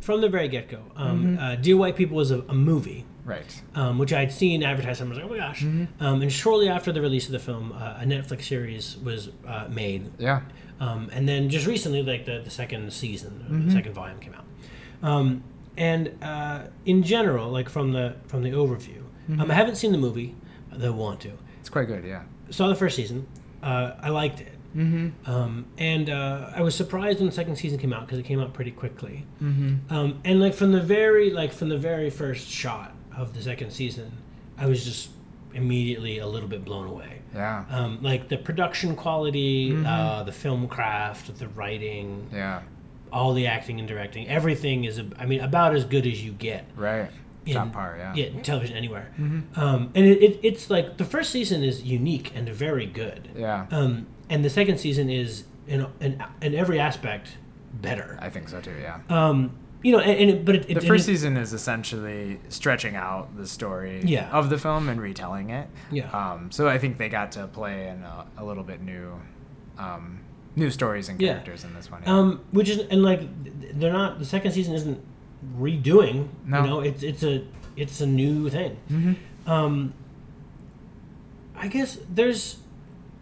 from 0.00 0.20
the 0.20 0.28
very 0.28 0.48
get 0.48 0.68
go, 0.68 0.78
um, 0.96 1.38
uh, 1.40 1.56
Dear 1.56 1.76
White 1.76 1.96
People 1.96 2.16
was 2.16 2.30
a, 2.30 2.40
a 2.48 2.54
movie. 2.54 3.04
Right. 3.24 3.62
Um, 3.74 3.96
which 3.98 4.12
I 4.12 4.20
had 4.20 4.32
seen 4.32 4.62
advertised. 4.62 5.00
and 5.00 5.08
I 5.08 5.14
was 5.14 5.18
like, 5.22 5.26
"Oh 5.30 5.34
my 5.34 5.38
gosh!" 5.38 5.62
Um, 5.62 6.20
and 6.22 6.30
shortly 6.30 6.68
after 6.68 6.92
the 6.92 7.00
release 7.00 7.24
of 7.24 7.32
the 7.32 7.38
film, 7.38 7.72
uh, 7.72 7.96
a 8.02 8.04
Netflix 8.04 8.42
series 8.44 8.98
was 9.02 9.30
uh, 9.48 9.66
made 9.70 10.10
Yeah. 10.18 10.42
Um, 10.78 11.08
and 11.10 11.26
then 11.26 11.48
just 11.48 11.66
recently, 11.66 12.02
like 12.02 12.26
the, 12.26 12.40
the 12.44 12.50
second 12.50 12.92
season, 12.92 13.32
the 13.66 13.72
second 13.72 13.94
volume 13.94 14.18
came 14.20 14.34
out. 14.34 14.44
And 15.76 16.16
uh, 16.22 16.62
in 16.84 17.02
general, 17.02 17.50
like 17.50 17.68
from 17.68 17.92
the 17.92 18.16
from 18.26 18.42
the 18.42 18.50
overview, 18.50 19.02
um, 19.40 19.50
I 19.50 19.54
haven't 19.54 19.76
seen 19.76 19.92
the 19.92 19.98
movie, 19.98 20.34
though 20.72 20.88
I 20.92 20.96
want 20.96 21.20
to. 21.22 21.32
It's 21.60 21.68
quite 21.70 21.86
good. 21.88 22.04
Yeah. 22.04 22.22
Saw 22.50 22.68
the 22.68 22.74
first 22.74 22.94
season. 22.96 23.26
Uh, 23.62 23.92
I 24.00 24.10
liked 24.10 24.40
it. 24.40 24.52
Mm-hmm. 24.76 25.30
Um, 25.30 25.66
and 25.78 26.10
uh, 26.10 26.50
I 26.54 26.60
was 26.62 26.74
surprised 26.74 27.18
when 27.20 27.26
the 27.28 27.34
second 27.34 27.56
season 27.56 27.78
came 27.78 27.92
out 27.92 28.02
because 28.06 28.18
it 28.18 28.24
came 28.24 28.40
out 28.40 28.52
pretty 28.52 28.72
quickly. 28.72 29.24
Mm-hmm. 29.42 29.92
Um, 29.94 30.20
and 30.24 30.40
like 30.40 30.52
from 30.54 30.72
the 30.72 30.80
very 30.80 31.30
like 31.30 31.52
from 31.52 31.68
the 31.70 31.78
very 31.78 32.10
first 32.10 32.48
shot 32.48 32.92
of 33.16 33.34
the 33.34 33.42
second 33.42 33.70
season, 33.70 34.12
I 34.58 34.66
was 34.66 34.84
just 34.84 35.10
immediately 35.54 36.18
a 36.18 36.26
little 36.26 36.48
bit 36.48 36.64
blown 36.64 36.86
away. 36.88 37.20
Yeah. 37.34 37.64
Um, 37.70 37.98
like 38.02 38.28
the 38.28 38.36
production 38.36 38.94
quality, 38.96 39.70
Mm-hmm. 39.70 39.86
uh, 39.86 40.22
the 40.24 40.32
film 40.32 40.68
craft, 40.68 41.36
the 41.38 41.48
writing, 41.48 42.28
Yeah. 42.32 42.62
All 43.14 43.32
the 43.32 43.46
acting 43.46 43.78
and 43.78 43.88
directing, 43.88 44.28
everything 44.28 44.84
is, 44.84 45.00
I 45.18 45.24
mean, 45.26 45.40
about 45.40 45.74
as 45.74 45.84
good 45.84 46.06
as 46.06 46.22
you 46.24 46.32
get 46.32 46.64
Right. 46.76 47.08
in 47.46 47.54
Top 47.54 47.72
par. 47.72 47.94
Yeah. 47.98 48.14
yeah, 48.14 48.26
in 48.26 48.42
television 48.42 48.76
anywhere. 48.76 49.12
Mm-hmm. 49.18 49.58
Um, 49.60 49.90
and 49.94 50.04
it, 50.06 50.22
it, 50.22 50.40
it's 50.42 50.68
like 50.68 50.96
the 50.98 51.04
first 51.04 51.30
season 51.30 51.62
is 51.62 51.82
unique 51.82 52.32
and 52.34 52.48
very 52.48 52.86
good, 52.86 53.28
Yeah. 53.36 53.66
um, 53.70 54.06
and 54.28 54.44
the 54.44 54.50
second 54.50 54.78
season 54.78 55.08
is 55.08 55.44
in 55.66 55.86
in, 56.00 56.22
in 56.42 56.54
every 56.54 56.78
aspect 56.80 57.36
better. 57.80 58.18
I 58.20 58.28
think 58.30 58.48
so 58.48 58.60
too. 58.60 58.74
Yeah. 58.80 59.00
Um, 59.08 59.56
you 59.82 59.92
know, 59.92 59.98
and, 59.98 60.18
and 60.18 60.30
it, 60.30 60.44
but 60.46 60.54
it, 60.56 60.66
The 60.68 60.76
it, 60.76 60.84
first 60.84 61.04
season 61.06 61.36
is 61.36 61.52
essentially 61.52 62.40
stretching 62.48 62.96
out 62.96 63.36
the 63.36 63.46
story 63.46 64.00
Yeah. 64.04 64.30
of 64.30 64.48
the 64.48 64.56
film 64.58 64.88
and 64.88 64.98
retelling 65.00 65.50
it. 65.50 65.68
Yeah. 65.92 66.10
Um, 66.10 66.50
so 66.50 66.66
I 66.68 66.78
think 66.78 66.96
they 66.98 67.10
got 67.10 67.32
to 67.32 67.46
play 67.48 67.88
in 67.88 68.02
a, 68.02 68.26
a 68.38 68.44
little 68.44 68.64
bit 68.64 68.80
new, 68.80 69.20
um, 69.78 70.20
new 70.56 70.70
stories 70.70 71.08
and 71.08 71.20
Yeah. 71.20 71.32
characters 71.34 71.64
in 71.64 71.74
this 71.74 71.90
one. 71.90 72.02
yeah. 72.02 72.10
Um, 72.18 72.40
which 72.52 72.68
is 72.68 72.78
and 72.90 73.02
like 73.02 73.20
they're 73.78 73.92
not 73.92 74.18
the 74.18 74.24
second 74.24 74.52
season 74.52 74.74
isn't 74.74 75.00
redoing. 75.58 76.28
No. 76.46 76.62
You 76.62 76.66
know, 76.70 76.80
it's 76.80 77.02
it's 77.02 77.22
a 77.22 77.42
it's 77.76 78.00
a 78.00 78.06
new 78.06 78.48
thing. 78.50 78.76
Mhm. 78.90 79.16
Um, 79.46 79.92
I 81.56 81.68
guess 81.68 81.98
there's 82.12 82.58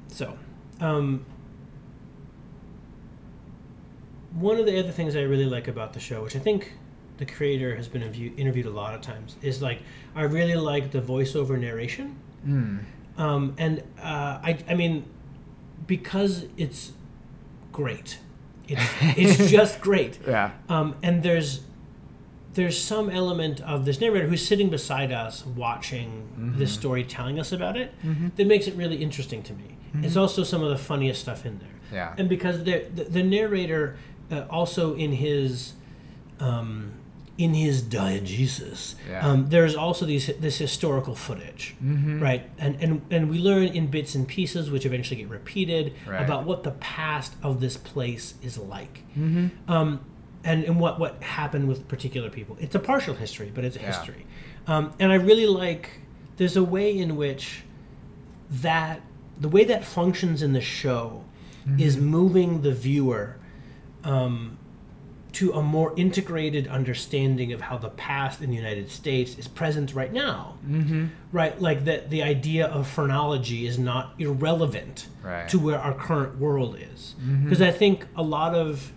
so 0.09 0.37
um, 0.81 1.25
one 4.35 4.59
of 4.59 4.67
the 4.67 4.79
other 4.79 4.91
things 4.91 5.15
I 5.17 5.23
really 5.23 5.45
like 5.47 5.69
about 5.69 5.93
the 5.93 6.01
show, 6.01 6.23
which 6.23 6.37
I 6.37 6.39
think 6.39 6.73
the 7.19 7.27
creator 7.27 7.77
has 7.77 7.89
been 7.89 8.03
interview- 8.03 8.33
interviewed 8.37 8.67
a 8.67 8.71
lot 8.71 8.95
of 8.95 9.01
times, 9.03 9.37
is 9.43 9.61
like 9.63 9.81
I 10.15 10.23
really 10.23 10.55
like 10.57 10.91
the 10.91 11.01
voiceover 11.01 11.59
narration. 11.59 12.17
Mm. 12.47 12.81
Um, 13.19 13.55
and 13.59 13.81
uh, 13.99 14.39
I, 14.43 14.59
I 14.69 14.75
mean, 14.75 15.05
because 15.87 16.47
it's 16.57 16.93
great, 17.73 18.19
it's, 18.69 18.83
it's 19.17 19.51
just 19.57 19.81
great. 19.81 20.19
Yeah. 20.27 20.53
Um, 20.69 20.97
and 21.03 21.23
there's 21.23 21.61
there's 22.55 22.79
some 22.79 23.09
element 23.09 23.63
of 23.63 23.87
this 23.87 23.99
narrator 23.99 24.27
who's 24.29 24.47
sitting 24.47 24.69
beside 24.69 25.11
us 25.11 25.47
watching 25.47 26.53
this 26.59 26.71
story, 26.71 27.03
telling 27.03 27.41
us 27.41 27.51
about 27.51 27.79
it, 27.79 27.95
that 28.37 28.47
makes 28.47 28.67
it 28.67 28.75
really 28.75 28.97
interesting 28.97 29.43
to 29.45 29.55
me. 29.55 29.77
It's 29.95 30.17
also 30.17 30.43
some 30.43 30.63
of 30.63 30.71
the 30.71 30.77
funniest 30.79 31.21
stuff 31.23 31.47
in 31.47 31.59
there. 31.59 31.69
Yeah. 31.93 32.15
And 32.19 32.29
because 32.29 32.65
the 32.65 32.87
the, 32.95 33.05
the 33.05 33.23
narrator 33.23 33.97
uh, 34.31 34.45
also 34.51 34.95
in 34.95 35.13
his 35.13 35.73
um, 36.41 36.93
in 37.39 37.55
his 37.55 37.83
diegesis, 37.83 38.95
Yeah. 39.09 39.27
um, 39.27 39.49
there's 39.49 39.75
also 39.75 40.05
these 40.07 40.27
this 40.39 40.59
historical 40.59 41.15
footage, 41.15 41.75
Mm-hmm. 41.83 42.23
right? 42.23 42.49
And 42.59 42.77
and 42.83 43.03
and 43.11 43.31
we 43.31 43.39
learn 43.39 43.65
in 43.69 43.87
bits 43.87 44.15
and 44.15 44.29
pieces, 44.29 44.71
which 44.71 44.85
eventually 44.87 45.17
get 45.21 45.29
repeated, 45.31 45.95
Right. 46.07 46.23
about 46.23 46.45
what 46.45 46.63
the 46.63 46.73
past 46.73 47.35
of 47.43 47.61
this 47.61 47.77
place 47.77 48.35
is 48.43 48.59
like, 48.59 49.03
mm-hmm. 49.19 49.49
um, 49.73 50.01
and 50.45 50.65
and 50.65 50.79
what 50.79 51.01
what 51.01 51.23
happened 51.23 51.69
with 51.69 51.89
particular 51.89 52.29
people. 52.31 52.57
It's 52.61 52.75
a 52.75 52.79
partial 52.81 53.15
history, 53.15 53.51
but 53.55 53.65
it's 53.65 53.77
a 53.77 53.81
Yeah. 53.81 53.87
history, 53.87 54.27
um, 54.67 54.93
and 55.01 55.11
I 55.11 55.17
really 55.17 55.47
like. 55.47 55.91
There's 56.37 56.57
a 56.57 56.65
way 56.65 56.97
in 56.97 57.17
which 57.17 57.63
that 58.51 59.01
the 59.41 59.49
way 59.49 59.65
that 59.65 59.85
functions 59.85 60.43
in 60.43 60.53
the 60.53 60.61
show 60.61 61.25
is 61.79 61.97
moving 61.97 62.63
the 62.63 62.73
viewer 62.73 63.37
um, 64.05 64.59
to 65.33 65.53
a 65.53 65.63
more 65.63 65.95
integrated 65.97 66.69
understanding 66.69 67.53
of 67.53 67.61
how 67.63 67.79
the 67.79 67.89
past 67.89 68.43
in 68.43 68.51
the 68.51 68.57
United 68.57 68.91
States 68.91 69.39
is 69.39 69.49
present 69.49 69.95
right 69.95 70.13
now. 70.13 70.57
Mm-hmm. 70.69 71.07
Right, 71.33 71.59
like 71.61 71.85
that 71.87 72.11
the 72.11 72.23
idea 72.23 72.67
of 72.67 72.87
phrenology 72.87 73.67
is 73.67 73.79
not 73.79 74.13
irrelevant 74.19 75.07
Right. 75.23 75.49
to 75.49 75.59
where 75.59 75.79
our 75.79 75.95
current 75.95 76.39
world 76.39 76.77
is. 76.79 77.15
Because 77.45 77.63
I 77.63 77.71
think 77.71 78.07
a 78.17 78.23
lot 78.23 78.55
of, 78.55 78.93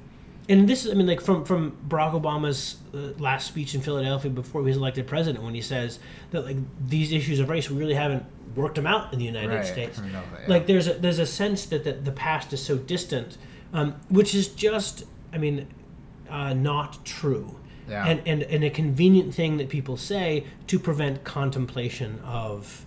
and 0.49 0.67
this 0.67 0.85
is, 0.85 0.91
I 0.91 0.95
mean, 0.95 1.07
like 1.07 1.21
from 1.21 1.45
from 1.45 1.77
Barack 1.87 2.13
Obama's 2.19 2.77
uh, 2.93 2.97
last 3.19 3.47
speech 3.47 3.73
in 3.75 3.81
Philadelphia 3.81 4.29
before 4.31 4.61
he 4.61 4.67
was 4.67 4.77
elected 4.77 5.07
president, 5.07 5.43
when 5.43 5.53
he 5.55 5.61
says 5.61 5.99
that 6.31 6.45
like 6.45 6.57
these 6.87 7.11
issues 7.11 7.39
of 7.39 7.49
race 7.49 7.69
we 7.69 7.77
really 7.77 7.93
haven't 7.93 8.25
worked 8.55 8.75
them 8.75 8.87
out 8.87 9.11
in 9.13 9.19
the 9.19 9.25
United 9.25 9.55
Right. 9.55 9.65
States. 9.65 9.99
That, 9.99 10.11
yeah. 10.11 10.21
Like 10.47 10.65
there's 10.67 10.87
a 10.87 10.93
there's 10.95 11.19
a 11.19 11.25
sense 11.25 11.65
that 11.67 11.83
the, 11.83 11.93
the 11.93 12.11
past 12.11 12.51
is 12.53 12.61
so 12.61 12.77
distant, 12.77 13.37
um, 13.73 13.95
which 14.09 14.33
is 14.35 14.47
just, 14.49 15.03
I 15.31 15.37
mean, 15.37 15.67
uh, 16.29 16.53
not 16.53 17.05
true. 17.05 17.59
Yeah. 17.89 18.07
And, 18.07 18.21
and 18.25 18.41
and 18.43 18.63
a 18.63 18.69
convenient 18.71 19.33
thing 19.35 19.57
that 19.57 19.69
people 19.69 19.95
say 19.97 20.45
to 20.67 20.79
prevent 20.79 21.23
contemplation 21.23 22.19
of 22.25 22.85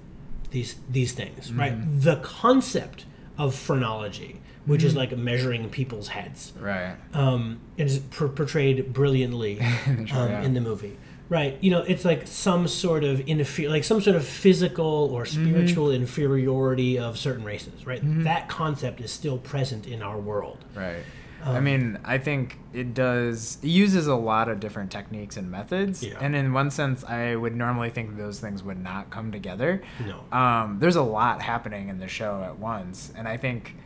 these 0.50 0.76
these 0.90 1.12
things, 1.12 1.52
right? 1.52 1.72
Mm-hmm. 1.72 2.00
The 2.00 2.16
concept 2.16 3.04
of 3.36 3.54
phrenology, 3.54 4.40
which 4.66 4.82
is 4.82 4.96
like 4.96 5.16
measuring 5.16 5.68
people's 5.70 6.08
heads, 6.08 6.52
Right. 6.58 6.96
um, 7.14 7.60
is 7.76 8.00
per- 8.10 8.28
portrayed 8.28 8.92
brilliantly 8.92 9.60
um, 9.86 10.06
yeah. 10.08 10.42
in 10.42 10.54
the 10.54 10.60
movie. 10.60 10.96
Right, 11.30 11.58
you 11.60 11.70
know, 11.70 11.82
it's 11.82 12.06
like 12.06 12.26
some 12.26 12.66
sort 12.66 13.04
of 13.04 13.20
inferior, 13.28 13.68
like 13.70 13.84
some 13.84 14.00
sort 14.00 14.16
of 14.16 14.24
physical 14.26 15.10
or 15.12 15.24
Mm-hmm. 15.24 15.46
spiritual 15.50 15.90
inferiority 15.92 16.98
of 16.98 17.18
certain 17.18 17.44
races. 17.44 17.86
Right, 17.86 18.00
that 18.24 18.48
concept 18.48 19.00
is 19.00 19.12
still 19.12 19.38
present 19.38 19.86
in 19.86 20.02
our 20.02 20.18
world. 20.18 20.64
Right. 20.74 21.04
Um, 21.44 21.56
I 21.56 21.60
mean, 21.60 21.98
I 22.04 22.18
think 22.18 22.58
it 22.72 22.94
does. 22.94 23.58
It 23.62 23.68
uses 23.68 24.06
a 24.06 24.14
lot 24.16 24.48
of 24.48 24.58
different 24.60 24.90
techniques 24.90 25.36
and 25.36 25.50
methods, 25.50 26.02
Yeah. 26.02 26.14
and 26.20 26.34
in 26.34 26.52
one 26.52 26.70
sense, 26.70 27.04
I 27.04 27.36
would 27.36 27.54
normally 27.54 27.90
think 27.90 28.16
those 28.16 28.40
things 28.40 28.62
would 28.62 28.82
not 28.82 29.10
come 29.10 29.30
together. 29.30 29.82
No. 30.04 30.36
Um, 30.36 30.78
there's 30.80 30.96
a 30.96 31.02
lot 31.02 31.40
happening 31.42 31.88
in 31.88 31.98
the 31.98 32.08
show 32.08 32.42
at 32.42 32.58
once, 32.58 33.12
and 33.16 33.28
I 33.28 33.36
think 33.36 33.76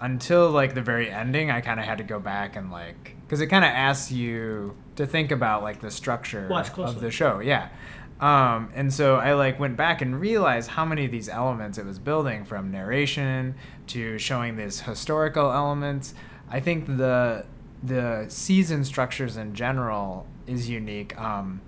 until 0.00 0.50
like 0.50 0.74
the 0.74 0.82
very 0.82 1.10
ending, 1.10 1.50
I 1.50 1.60
kind 1.60 1.80
of 1.80 1.86
had 1.86 1.98
to 1.98 2.04
go 2.04 2.18
back 2.20 2.56
and 2.56 2.70
like 2.70 3.14
because 3.26 3.40
it 3.40 3.46
kind 3.46 3.64
of 3.64 3.70
asks 3.70 4.12
you 4.12 4.76
to 4.96 5.06
think 5.06 5.30
about 5.30 5.62
like 5.62 5.80
the 5.80 5.90
structure 5.90 6.48
of 6.52 7.00
the 7.00 7.10
show. 7.10 7.40
Yeah. 7.40 7.68
Um, 8.20 8.70
and 8.74 8.92
so 8.92 9.16
I 9.16 9.34
like 9.34 9.60
went 9.60 9.76
back 9.76 10.00
and 10.00 10.18
realized 10.18 10.70
how 10.70 10.84
many 10.86 11.04
of 11.04 11.10
these 11.10 11.28
elements 11.28 11.76
it 11.76 11.84
was 11.84 11.98
building 11.98 12.44
from 12.44 12.70
narration 12.70 13.54
to 13.88 14.18
showing 14.18 14.56
these 14.56 14.80
historical 14.80 15.52
elements. 15.52 16.14
I 16.50 16.60
think 16.60 16.86
the 16.86 17.44
the 17.82 18.26
season 18.28 18.84
structures 18.84 19.36
in 19.36 19.54
general 19.54 20.26
is 20.46 20.68
unique. 20.68 21.18
Um, 21.20 21.60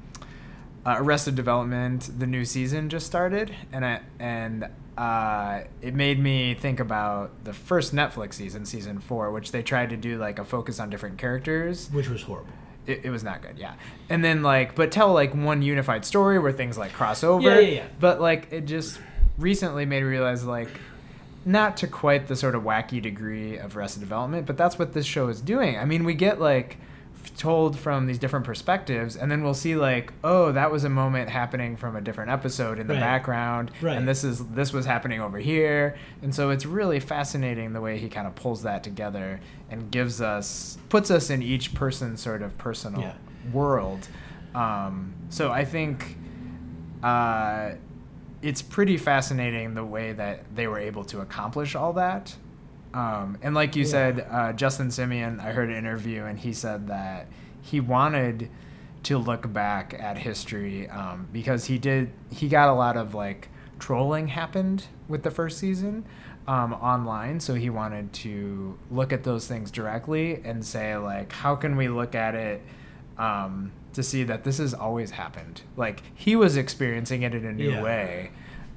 uh, 0.86 0.96
Arrested 0.98 1.34
Development, 1.34 2.08
the 2.18 2.26
new 2.26 2.44
season 2.44 2.88
just 2.88 3.06
started, 3.06 3.54
and 3.72 3.84
I, 3.84 4.00
and 4.18 4.68
uh, 4.96 5.60
it 5.82 5.94
made 5.94 6.18
me 6.18 6.54
think 6.54 6.80
about 6.80 7.44
the 7.44 7.52
first 7.52 7.94
Netflix 7.94 8.34
season, 8.34 8.64
season 8.64 8.98
four, 9.00 9.30
which 9.30 9.52
they 9.52 9.62
tried 9.62 9.90
to 9.90 9.96
do 9.96 10.16
like 10.18 10.38
a 10.38 10.44
focus 10.44 10.80
on 10.80 10.88
different 10.90 11.18
characters. 11.18 11.90
which 11.92 12.08
was 12.08 12.22
horrible. 12.22 12.52
It, 12.86 13.04
it 13.04 13.10
was 13.10 13.22
not 13.22 13.42
good, 13.42 13.58
yeah. 13.58 13.74
And 14.08 14.24
then 14.24 14.42
like, 14.42 14.74
but 14.74 14.90
tell 14.90 15.12
like 15.12 15.34
one 15.34 15.60
unified 15.60 16.04
story 16.06 16.38
where 16.38 16.52
things 16.52 16.78
like 16.78 16.92
cross 16.94 17.22
over. 17.22 17.42
Yeah, 17.42 17.58
yeah, 17.58 17.74
yeah. 17.80 17.86
But 18.00 18.20
like, 18.20 18.48
it 18.50 18.64
just 18.64 18.98
recently 19.36 19.84
made 19.84 20.02
me 20.02 20.08
realize 20.08 20.44
like, 20.44 20.70
not 21.44 21.76
to 21.78 21.86
quite 21.86 22.26
the 22.26 22.36
sort 22.36 22.54
of 22.54 22.62
wacky 22.62 23.00
degree 23.00 23.56
of 23.56 23.76
Arrested 23.76 24.00
Development, 24.00 24.46
but 24.46 24.56
that's 24.56 24.78
what 24.78 24.92
this 24.92 25.06
show 25.06 25.28
is 25.28 25.40
doing. 25.40 25.78
I 25.78 25.84
mean, 25.84 26.04
we 26.04 26.14
get 26.14 26.40
like 26.40 26.76
told 27.36 27.78
from 27.78 28.06
these 28.06 28.18
different 28.18 28.44
perspectives, 28.44 29.14
and 29.16 29.30
then 29.30 29.42
we'll 29.44 29.54
see 29.54 29.76
like, 29.76 30.12
oh, 30.24 30.50
that 30.52 30.70
was 30.72 30.84
a 30.84 30.88
moment 30.88 31.28
happening 31.30 31.76
from 31.76 31.94
a 31.94 32.00
different 32.00 32.30
episode 32.30 32.78
in 32.78 32.86
the 32.86 32.94
Right. 32.94 33.00
background, 33.00 33.70
Right. 33.80 33.96
and 33.96 34.08
this 34.08 34.24
is 34.24 34.44
this 34.48 34.72
was 34.72 34.86
happening 34.86 35.20
over 35.20 35.38
here, 35.38 35.96
and 36.22 36.34
so 36.34 36.50
it's 36.50 36.66
really 36.66 37.00
fascinating 37.00 37.72
the 37.72 37.80
way 37.80 37.98
he 37.98 38.08
kind 38.08 38.26
of 38.26 38.34
pulls 38.34 38.62
that 38.62 38.82
together 38.82 39.40
and 39.70 39.90
gives 39.90 40.20
us 40.20 40.78
puts 40.88 41.10
us 41.10 41.30
in 41.30 41.42
each 41.42 41.74
person's 41.74 42.20
sort 42.20 42.42
of 42.42 42.56
personal 42.58 43.00
Yeah. 43.02 43.12
world. 43.52 44.08
Um, 44.54 45.12
so 45.28 45.52
I 45.52 45.64
think. 45.64 46.16
Uh, 47.02 47.72
it's 48.42 48.62
pretty 48.62 48.96
fascinating 48.96 49.74
the 49.74 49.84
way 49.84 50.12
that 50.12 50.44
they 50.54 50.66
were 50.66 50.78
able 50.78 51.04
to 51.06 51.20
accomplish 51.20 51.74
all 51.74 51.92
that. 51.94 52.36
Um, 52.94 53.36
and 53.42 53.54
like 53.54 53.76
you 53.76 53.84
Yeah. 53.84 53.90
said, 53.90 54.26
uh, 54.30 54.52
Justin 54.52 54.88
Simien, 54.88 55.40
I 55.40 55.52
heard 55.52 55.68
an 55.70 55.76
interview 55.76 56.24
and 56.24 56.38
he 56.38 56.52
said 56.52 56.88
that 56.88 57.26
he 57.60 57.80
wanted 57.80 58.48
to 59.04 59.18
look 59.18 59.52
back 59.52 59.94
at 59.98 60.18
history 60.18 60.88
um, 60.88 61.28
because 61.32 61.66
he 61.66 61.78
did, 61.78 62.10
he 62.30 62.48
got 62.48 62.68
a 62.68 62.72
lot 62.72 62.96
of 62.96 63.14
like 63.14 63.48
trolling 63.78 64.28
happened 64.28 64.84
with 65.08 65.22
the 65.22 65.30
first 65.30 65.58
season 65.58 66.04
um, 66.46 66.72
online. 66.74 67.40
So 67.40 67.54
he 67.54 67.70
wanted 67.70 68.12
to 68.14 68.78
look 68.90 69.12
at 69.12 69.22
those 69.24 69.46
things 69.46 69.70
directly 69.70 70.40
and 70.44 70.64
say, 70.64 70.96
like, 70.96 71.32
how 71.32 71.54
can 71.56 71.76
we 71.76 71.88
look 71.88 72.14
at 72.14 72.34
it? 72.34 72.62
Um, 73.18 73.72
to 73.94 74.02
see 74.02 74.22
that 74.24 74.44
this 74.44 74.58
has 74.58 74.74
always 74.74 75.12
happened. 75.12 75.62
Like 75.76 76.02
he 76.14 76.36
was 76.36 76.56
experiencing 76.56 77.22
it 77.22 77.34
in 77.34 77.44
a 77.44 77.52
new 77.52 77.70
Yeah. 77.72 77.82
way, 77.82 78.30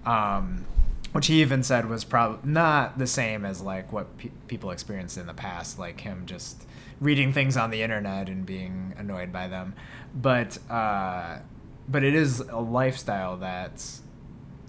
um, 0.05 0.65
which 1.11 1.27
he 1.27 1.41
even 1.41 1.61
said 1.63 1.89
was 1.89 2.03
probably 2.03 2.49
not 2.49 2.97
the 2.97 3.07
same 3.07 3.45
as 3.45 3.61
like 3.61 3.91
what 3.91 4.17
pe- 4.17 4.29
people 4.47 4.71
experienced 4.71 5.17
in 5.17 5.27
the 5.27 5.33
past, 5.33 5.77
like 5.77 6.01
him 6.01 6.23
just 6.25 6.65
reading 6.99 7.33
things 7.33 7.57
on 7.57 7.69
the 7.71 7.81
internet 7.81 8.29
and 8.29 8.45
being 8.45 8.93
annoyed 8.97 9.31
by 9.31 9.47
them. 9.47 9.73
But 10.15 10.57
uh, 10.69 11.39
but 11.89 12.03
it 12.03 12.15
is 12.15 12.39
a 12.39 12.59
lifestyle 12.59 13.37
that's 13.37 14.01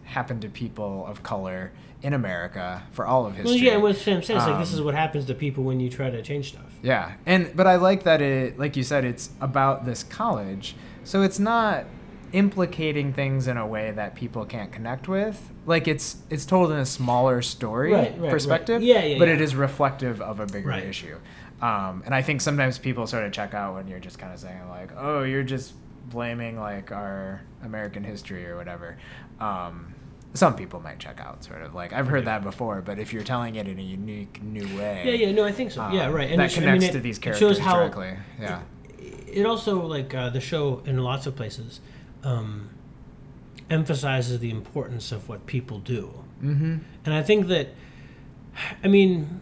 happened 0.04 0.42
to 0.42 0.48
people 0.48 1.06
of 1.06 1.22
color 1.22 1.72
in 2.02 2.12
America 2.12 2.82
for 2.92 3.06
all 3.06 3.24
of 3.26 3.36
history. 3.36 3.52
Well, 3.54 3.64
yeah, 3.64 3.76
what 3.76 3.96
Sam 3.96 4.22
says, 4.22 4.38
like 4.38 4.58
this 4.58 4.70
Um, 4.72 4.74
is 4.74 4.82
what 4.82 4.94
happens 4.94 5.24
to 5.26 5.34
people 5.34 5.62
when 5.64 5.78
you 5.78 5.88
try 5.88 6.10
to 6.10 6.20
change 6.22 6.48
stuff. 6.48 6.71
Yeah, 6.82 7.12
and 7.26 7.54
but 7.54 7.66
I 7.66 7.76
like 7.76 8.02
that 8.04 8.20
it, 8.20 8.58
like 8.58 8.76
you 8.76 8.82
said, 8.82 9.04
it's 9.04 9.30
about 9.40 9.84
this 9.84 10.02
college, 10.02 10.74
so 11.04 11.22
it's 11.22 11.38
not 11.38 11.84
implicating 12.32 13.12
things 13.12 13.46
in 13.46 13.56
a 13.56 13.66
way 13.66 13.90
that 13.92 14.14
people 14.14 14.44
can't 14.44 14.72
connect 14.72 15.06
with. 15.06 15.50
Like 15.66 15.86
it's 15.86 16.16
it's 16.30 16.44
told 16.46 16.72
in 16.72 16.78
a 16.78 16.86
smaller 16.86 17.42
story 17.42 17.92
Right, 17.92 18.10
right, 18.12 18.20
right. 18.20 18.30
perspective, 18.30 18.82
Yeah, 18.82 19.04
yeah, 19.04 19.18
but 19.18 19.28
yeah. 19.28 19.34
it 19.34 19.40
is 19.40 19.54
reflective 19.54 20.20
of 20.20 20.40
a 20.40 20.46
bigger 20.46 20.68
Right. 20.68 20.84
issue. 20.84 21.16
Um, 21.60 22.02
and 22.04 22.12
I 22.14 22.22
think 22.22 22.40
sometimes 22.40 22.78
people 22.78 23.06
sort 23.06 23.24
of 23.24 23.32
check 23.32 23.54
out 23.54 23.74
when 23.76 23.86
you're 23.86 24.00
just 24.00 24.18
kind 24.18 24.32
of 24.32 24.40
saying 24.40 24.68
like, 24.68 24.90
"Oh, 24.98 25.22
you're 25.22 25.44
just 25.44 25.74
blaming 26.10 26.58
like 26.58 26.90
our 26.90 27.42
American 27.62 28.02
history 28.02 28.44
or 28.46 28.56
whatever." 28.56 28.96
Um, 29.38 29.94
some 30.34 30.56
people 30.56 30.80
might 30.80 30.98
check 30.98 31.20
out, 31.20 31.44
sort 31.44 31.62
of 31.62 31.74
like 31.74 31.92
I've 31.92 32.08
heard 32.08 32.24
that 32.24 32.42
before. 32.42 32.80
But 32.82 32.98
if 32.98 33.12
you're 33.12 33.22
telling 33.24 33.56
it 33.56 33.68
in 33.68 33.78
a 33.78 33.82
unique, 33.82 34.42
new 34.42 34.64
way, 34.78 35.02
Yeah, 35.04 35.26
yeah, 35.26 35.32
no, 35.32 35.44
I 35.44 35.52
think 35.52 35.70
so. 35.70 35.88
yeah, 35.92 36.06
um, 36.06 36.12
right. 36.14 36.34
that 36.36 36.44
it 36.46 36.50
sh- 36.50 36.58
I 36.58 36.60
connects 36.60 36.80
mean, 36.82 36.90
it- 36.90 36.92
to 36.92 37.00
these 37.00 37.18
it 37.18 37.22
characters 37.22 37.58
how 37.58 37.76
directly. 37.80 38.16
Yeah. 38.40 38.60
it 38.98 39.44
also 39.46 39.86
like 39.86 40.14
uh, 40.14 40.30
the 40.30 40.40
show 40.40 40.82
in 40.86 40.98
lots 41.02 41.26
of 41.26 41.36
places 41.36 41.80
um, 42.24 42.70
emphasizes 43.70 44.38
the 44.40 44.50
importance 44.50 45.12
of 45.12 45.28
what 45.28 45.46
people 45.46 45.78
do 45.78 46.12
Mm-hmm. 46.42 46.78
and 47.04 47.14
i 47.14 47.22
think 47.22 47.46
that 47.46 47.68
i 48.82 48.88
mean 48.88 49.40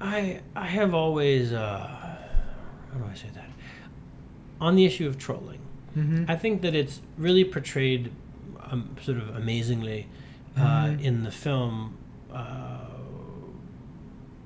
i 0.00 0.40
i 0.54 0.66
have 0.66 0.94
always 0.94 1.52
uh, 1.52 2.16
how 2.92 2.98
do 2.98 3.04
i 3.10 3.14
say 3.14 3.28
that 3.34 3.50
on 4.60 4.74
the 4.76 4.84
issue 4.86 5.06
of 5.06 5.18
trolling 5.18 5.60
Mm-hmm. 5.96 6.24
i 6.28 6.36
think 6.36 6.60
that 6.62 6.74
it's 6.74 7.00
really 7.16 7.44
portrayed 7.44 8.10
um, 8.70 8.96
sort 9.02 9.18
of 9.18 9.34
amazingly 9.36 10.08
uh, 10.56 10.60
Mhm. 10.60 11.02
in 11.02 11.24
the 11.24 11.30
film 11.30 11.96
uh, 12.32 12.78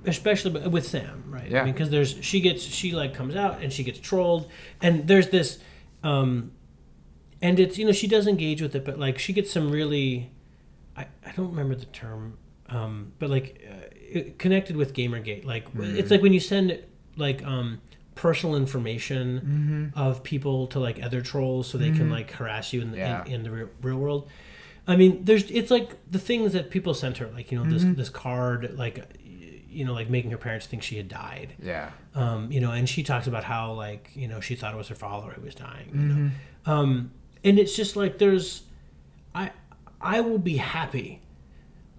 especially 0.05 0.67
with 0.69 0.87
Sam, 0.87 1.25
right? 1.29 1.51
Yeah. 1.51 1.63
I 1.63 1.65
mean, 1.65 1.75
because 1.75 1.91
there's 1.91 2.17
she 2.21 2.41
gets 2.41 2.63
she 2.63 2.93
like 2.93 3.15
comes 3.15 3.37
out 3.37 3.63
and 3.63 3.73
she 3.73 3.83
gets 3.85 3.99
trolled, 3.99 4.49
and 4.81 5.07
there's 5.07 5.29
this, 5.29 5.59
um, 6.03 6.53
and 7.43 7.59
it's 7.61 7.79
you 7.79 7.85
know 7.85 7.93
she 7.93 8.07
does 8.07 8.27
engage 8.27 8.63
with 8.63 8.75
it, 8.75 8.85
but 8.85 8.99
like 8.99 9.19
she 9.19 9.33
gets 9.33 9.51
some 9.51 9.71
really, 9.71 10.31
I 10.97 11.07
I 11.27 11.33
don't 11.37 11.51
remember 11.51 11.75
the 11.75 11.87
term, 11.87 12.39
um, 12.69 13.13
but 13.19 13.29
like 13.31 13.67
uh, 13.71 14.21
connected 14.39 14.77
with 14.77 14.95
GamerGate, 14.95 15.45
like 15.45 15.71
Mm-hmm. 15.75 15.97
it's 15.97 16.11
like 16.11 16.23
when 16.23 16.33
you 16.33 16.41
send 16.41 16.79
like 17.17 17.45
um 17.45 17.81
personal 18.15 18.57
information 18.57 19.93
of 19.97 20.23
people 20.23 20.67
to 20.69 20.79
like 20.81 21.03
other 21.03 21.21
trolls 21.23 21.69
so 21.69 21.79
they 21.79 21.91
can 21.91 22.11
like 22.11 22.31
harass 22.33 22.73
you 22.73 22.81
in 22.83 22.91
the, 22.93 22.99
Yeah. 22.99 23.25
in, 23.25 23.33
in 23.33 23.43
the 23.45 23.51
real, 23.51 23.99
world. 23.99 24.29
I 24.87 24.97
mean, 24.97 25.25
there's 25.25 25.49
it's 25.51 25.71
like 25.71 25.91
the 26.11 26.19
things 26.19 26.53
that 26.53 26.71
people 26.71 26.95
sent 26.95 27.19
her, 27.19 27.29
like 27.29 27.53
you 27.53 27.59
know 27.63 27.71
this 27.71 27.85
this 27.85 28.09
card, 28.09 28.75
like 28.77 29.17
you 29.73 29.85
know, 29.85 29.93
like 29.93 30.11
making 30.11 30.33
her 30.33 30.37
parents 30.39 30.67
think 30.67 30.83
she 30.83 30.97
had 30.97 31.07
died. 31.07 31.55
Yeah. 31.63 31.91
Um, 32.15 32.51
you 32.51 32.61
know, 32.61 32.73
and 32.73 32.89
she 32.89 33.03
talks 33.05 33.27
about 33.29 33.45
how 33.45 33.73
like 33.73 34.11
you 34.15 34.27
know 34.27 34.41
she 34.41 34.57
thought 34.57 34.75
it 34.75 34.77
was 34.77 34.89
her 34.89 34.95
father 34.97 35.31
who 35.31 35.43
was 35.43 35.55
dying. 35.55 35.91
You 35.95 36.01
know, 36.01 36.31
um, 36.67 37.13
and 37.45 37.59
it's 37.59 37.77
just 37.77 37.95
like 37.95 38.19
there's, 38.19 38.63
I 39.35 39.53
I 40.01 40.21
will 40.23 40.39
be 40.39 40.57
happy. 40.57 41.21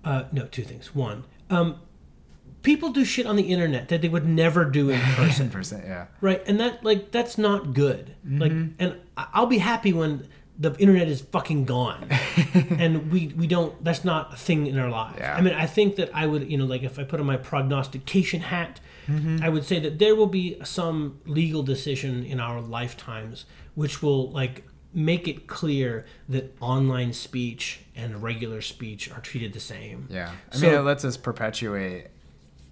Uh, 0.03 0.23
no, 0.31 0.47
two 0.47 0.63
things. 0.63 0.93
One, 0.93 1.23
um, 1.49 1.79
people 2.63 2.89
do 2.91 3.03
shit 3.05 3.25
on 3.25 3.35
the 3.35 3.43
internet 3.43 3.89
that 3.89 4.01
they 4.01 4.09
would 4.09 4.27
never 4.27 4.65
do 4.65 4.89
in 4.91 4.99
person. 4.99 5.81
Yeah. 5.85 6.07
Right, 6.21 6.43
and 6.47 6.59
that 6.59 6.83
like 6.83 7.11
that's 7.11 7.37
not 7.37 7.73
good. 7.73 8.15
Like, 8.27 8.51
Mm-hmm. 8.51 8.73
and 8.79 8.95
I- 9.17 9.27
I'll 9.33 9.45
be 9.47 9.57
happy 9.59 9.93
when 9.93 10.27
the 10.59 10.75
internet 10.77 11.07
is 11.07 11.21
fucking 11.21 11.65
gone, 11.65 12.07
and 12.53 13.11
we 13.11 13.27
we 13.29 13.47
don't. 13.47 13.83
That's 13.83 14.03
not 14.05 14.33
a 14.33 14.35
thing 14.35 14.67
in 14.67 14.77
our 14.77 14.89
lives. 14.89 15.17
Yeah. 15.19 15.35
I 15.35 15.41
mean, 15.41 15.53
I 15.55 15.65
think 15.65 15.95
that 15.95 16.11
I 16.13 16.27
would, 16.27 16.51
you 16.51 16.57
know, 16.57 16.65
like 16.65 16.83
if 16.83 16.99
I 16.99 17.03
put 17.03 17.19
on 17.19 17.25
my 17.25 17.37
prognostication 17.37 18.41
hat, 18.41 18.79
Mm-hmm. 19.07 19.39
I 19.41 19.49
would 19.49 19.65
say 19.65 19.79
that 19.79 19.97
there 19.97 20.15
will 20.15 20.27
be 20.27 20.57
some 20.63 21.19
legal 21.25 21.63
decision 21.63 22.23
in 22.23 22.39
our 22.39 22.61
lifetimes 22.61 23.45
which 23.73 24.03
will 24.03 24.29
like 24.29 24.63
make 24.93 25.27
it 25.27 25.47
clear 25.47 26.05
that 26.29 26.55
online 26.61 27.11
speech 27.11 27.79
and 27.95 28.21
regular 28.21 28.61
speech 28.61 29.09
are 29.11 29.19
treated 29.19 29.53
the 29.53 29.59
same. 29.59 30.07
Yeah. 30.09 30.31
I 30.51 30.55
So- 30.55 30.67
mean, 30.67 30.75
it 30.75 30.81
lets 30.81 31.03
us 31.03 31.17
perpetuate 31.17 32.07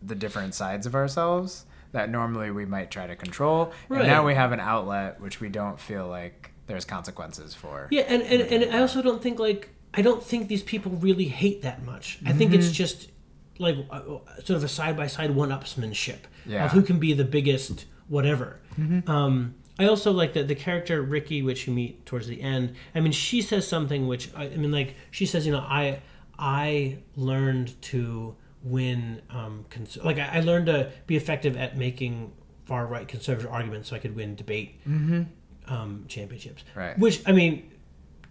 the 0.01 0.15
different 0.15 0.53
sides 0.55 0.85
of 0.85 0.95
ourselves 0.95 1.65
that 1.91 2.09
normally 2.09 2.51
we 2.51 2.65
might 2.65 2.91
try 2.91 3.07
to 3.07 3.15
control. 3.15 3.71
Right. 3.89 4.01
And 4.01 4.07
now 4.07 4.25
we 4.25 4.35
have 4.35 4.51
an 4.51 4.59
outlet 4.59 5.19
which 5.19 5.39
we 5.41 5.49
don't 5.49 5.79
feel 5.79 6.07
like 6.07 6.51
there's 6.67 6.85
consequences 6.85 7.55
for. 7.55 7.87
Yeah, 7.89 8.03
and, 8.03 8.21
and, 8.21 8.41
and 8.63 8.75
I 8.75 8.79
also 8.79 9.01
don't 9.01 9.21
think 9.21 9.39
like 9.39 9.69
I 9.93 10.01
don't 10.03 10.21
think 10.23 10.47
these 10.47 10.61
people 10.63 10.91
really 10.93 11.25
hate 11.25 11.63
that 11.63 11.83
much. 11.83 12.19
I 12.25 12.31
think 12.33 12.51
Mm-hmm. 12.51 12.59
it's 12.59 12.71
just 12.71 13.09
like 13.57 13.75
uh, 13.89 14.01
sort 14.43 14.51
of 14.51 14.63
a 14.63 14.67
side 14.67 14.95
by 14.95 15.07
side 15.07 15.31
one 15.35 15.49
upsmanship 15.49 16.19
Yeah. 16.45 16.65
of 16.65 16.71
who 16.71 16.81
can 16.83 16.99
be 16.99 17.13
the 17.13 17.25
biggest 17.25 17.85
whatever. 18.07 18.59
Mm-hmm. 18.79 19.09
Um, 19.09 19.55
I 19.79 19.85
also 19.87 20.11
like 20.11 20.33
the 20.33 20.43
the 20.43 20.55
character 20.55 21.01
Rikki, 21.01 21.41
which 21.41 21.65
you 21.67 21.73
meet 21.73 22.05
towards 22.05 22.27
the 22.27 22.41
end. 22.41 22.75
I 22.93 22.99
mean, 22.99 23.11
she 23.13 23.41
says 23.41 23.67
something 23.67 24.07
which 24.07 24.29
I, 24.35 24.43
I 24.45 24.57
mean, 24.57 24.71
like 24.71 24.95
she 25.09 25.25
says, 25.25 25.45
you 25.47 25.51
know, 25.53 25.65
I 25.67 26.01
I 26.37 26.99
learned 27.15 27.81
to 27.83 28.35
win. 28.63 29.21
Um, 29.29 29.65
cons- 29.69 29.97
like 30.03 30.17
I, 30.19 30.37
I 30.37 30.39
learned 30.41 30.65
to 30.67 30.91
be 31.07 31.15
effective 31.15 31.55
at 31.57 31.77
making 31.77 32.31
far 32.65 32.85
right 32.85 33.07
conservative 33.07 33.51
arguments, 33.51 33.89
so 33.89 33.95
I 33.95 33.99
could 33.99 34.15
win 34.15 34.35
debate 34.35 34.79
um, 34.85 36.05
championships. 36.07 36.63
Mm-hmm. 36.69 36.79
Right. 36.79 36.99
Which 36.99 37.21
I 37.27 37.31
mean, 37.31 37.71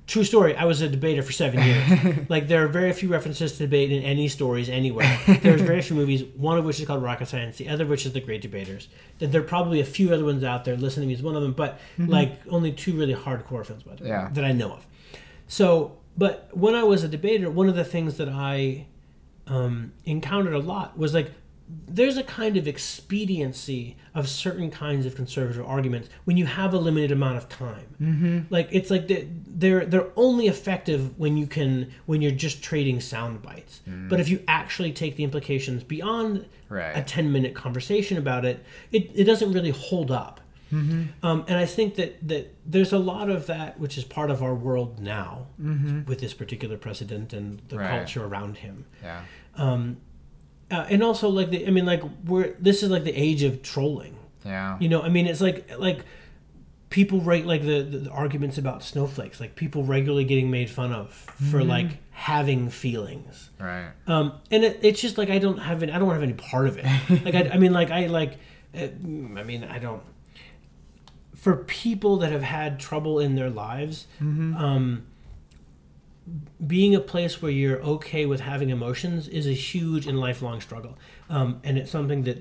true 0.06 0.24
story. 0.24 0.56
I 0.56 0.64
was 0.64 0.80
a 0.80 0.88
debater 0.88 1.22
for 1.22 1.32
seven 1.32 1.62
years. 1.64 2.18
like 2.28 2.48
there 2.48 2.64
are 2.64 2.68
very 2.68 2.92
few 2.92 3.08
references 3.08 3.52
to 3.52 3.58
debate 3.58 3.92
in 3.92 4.02
any 4.02 4.28
stories 4.28 4.68
anywhere. 4.68 5.18
There's 5.42 5.60
very 5.60 5.82
few 5.82 5.96
movies. 5.96 6.24
One 6.36 6.56
of 6.58 6.64
which 6.64 6.80
is 6.80 6.86
called 6.86 7.02
Rocket 7.02 7.26
Science. 7.26 7.56
The 7.56 7.68
other 7.68 7.84
of 7.84 7.90
which 7.90 8.06
is 8.06 8.12
The 8.12 8.20
Great 8.20 8.40
Debaters. 8.42 8.88
That 9.18 9.32
there 9.32 9.40
are 9.40 9.44
probably 9.44 9.80
a 9.80 9.84
few 9.84 10.12
other 10.14 10.24
ones 10.24 10.44
out 10.44 10.64
there. 10.64 10.76
Listening 10.76 11.04
to 11.04 11.08
me 11.08 11.14
is 11.14 11.22
one 11.22 11.36
of 11.36 11.42
them, 11.42 11.52
but 11.52 11.78
like 11.98 12.40
only 12.48 12.72
two 12.72 12.96
really 12.96 13.14
hardcore 13.14 13.64
films 13.66 13.82
about 13.84 14.00
it 14.00 14.04
Mm-hmm. 14.04 14.06
Yeah. 14.08 14.28
that 14.32 14.44
I 14.44 14.52
know 14.52 14.72
of. 14.72 14.86
So, 15.46 15.98
but 16.16 16.50
when 16.52 16.74
I 16.74 16.82
was 16.84 17.02
a 17.04 17.08
debater, 17.08 17.50
one 17.50 17.68
of 17.68 17.74
the 17.76 17.84
things 17.84 18.16
that 18.18 18.28
I 18.28 18.86
um, 19.48 19.92
encountered 20.04 20.54
a 20.54 20.58
lot 20.58 20.98
was 20.98 21.14
like 21.14 21.32
there's 21.86 22.16
a 22.16 22.22
kind 22.22 22.56
of 22.56 22.66
expediency 22.66 23.96
of 24.14 24.26
certain 24.28 24.70
kinds 24.70 25.04
of 25.04 25.14
conservative 25.14 25.64
arguments 25.66 26.08
when 26.24 26.36
you 26.36 26.46
have 26.46 26.72
a 26.72 26.78
limited 26.78 27.12
amount 27.12 27.36
of 27.36 27.48
time. 27.48 27.86
Mm-hmm. 28.00 28.38
Like 28.50 28.68
it's 28.70 28.90
like 28.90 29.08
they- 29.08 29.28
they're 29.46 29.84
they're 29.84 30.06
only 30.16 30.46
effective 30.46 31.18
when 31.18 31.36
you 31.36 31.46
can 31.46 31.90
when 32.06 32.22
you're 32.22 32.30
just 32.32 32.62
trading 32.62 33.00
sound 33.00 33.42
bites. 33.42 33.80
But 33.86 34.20
if 34.20 34.28
you 34.28 34.42
actually 34.48 34.92
take 34.92 35.16
the 35.16 35.24
implications 35.24 35.82
beyond 35.84 36.46
Right. 36.70 36.96
a 36.96 37.02
ten 37.02 37.32
minute 37.32 37.54
conversation 37.54 38.18
about 38.18 38.44
it, 38.44 38.62
it, 38.92 39.10
it 39.14 39.24
doesn't 39.24 39.52
really 39.52 39.70
hold 39.70 40.10
up. 40.10 40.40
Um, 40.70 41.44
and 41.48 41.56
I 41.56 41.64
think 41.64 41.94
that, 41.94 42.28
that 42.28 42.54
there's 42.66 42.92
a 42.92 42.98
lot 42.98 43.30
of 43.30 43.46
that 43.46 43.80
which 43.80 43.96
is 43.96 44.04
part 44.04 44.30
of 44.30 44.42
our 44.42 44.54
world 44.54 45.00
now 45.00 45.46
with 45.58 46.20
this 46.20 46.34
particular 46.34 46.76
president 46.76 47.32
and 47.32 47.62
the 47.68 47.78
Right. 47.78 47.88
culture 47.90 48.22
around 48.24 48.58
him. 48.58 48.84
Yeah. 49.02 49.22
Uh, 49.58 50.86
and 50.90 51.02
also 51.02 51.28
like 51.28 51.50
the, 51.50 51.66
I 51.66 51.70
mean 51.70 51.86
like 51.86 52.02
we're 52.26 52.54
this 52.58 52.82
is 52.82 52.90
like 52.90 53.04
the 53.04 53.14
age 53.14 53.42
of 53.42 53.62
trolling. 53.62 54.16
Yeah. 54.44 54.76
You 54.78 54.88
know, 54.88 55.02
I 55.02 55.08
mean 55.08 55.26
it's 55.26 55.40
like 55.40 55.70
like 55.78 56.04
people 56.90 57.20
write 57.20 57.46
like 57.46 57.62
the, 57.62 57.82
the, 57.82 57.98
the 57.98 58.10
arguments 58.10 58.58
about 58.58 58.82
snowflakes, 58.82 59.40
like 59.40 59.54
people 59.56 59.84
regularly 59.84 60.24
getting 60.24 60.50
made 60.50 60.70
fun 60.70 60.92
of 60.92 61.12
for 61.50 61.62
like 61.62 61.98
having 62.12 62.70
feelings. 62.70 63.50
Right. 63.58 63.90
Um, 64.06 64.34
and 64.50 64.64
it, 64.64 64.80
it's 64.82 65.00
just 65.00 65.18
like 65.18 65.30
I 65.30 65.38
don't 65.38 65.58
have 65.58 65.82
any, 65.82 65.92
I 65.92 65.98
don't 65.98 66.10
have 66.10 66.22
any 66.22 66.32
part 66.34 66.66
of 66.66 66.78
it. 66.78 66.84
like 67.24 67.34
I, 67.34 67.50
I 67.54 67.58
mean, 67.58 67.72
like 67.72 67.90
I 67.90 68.06
like, 68.06 68.38
uh, 68.74 68.84
I 68.84 69.42
mean, 69.44 69.64
I 69.64 69.78
don't. 69.78 70.02
For 71.34 71.56
people 71.56 72.16
that 72.18 72.32
have 72.32 72.42
had 72.42 72.80
trouble 72.80 73.20
in 73.20 73.36
their 73.36 73.50
lives, 73.50 74.08
um, 74.56 75.06
being 76.66 76.94
a 76.94 77.00
place 77.00 77.40
where 77.40 77.50
you're 77.50 77.80
okay 77.82 78.26
with 78.26 78.40
having 78.40 78.70
emotions 78.70 79.28
is 79.28 79.46
a 79.46 79.52
huge 79.52 80.06
and 80.06 80.18
lifelong 80.18 80.60
struggle, 80.60 80.98
um, 81.30 81.60
and 81.64 81.78
it's 81.78 81.90
something 81.90 82.24
that 82.24 82.38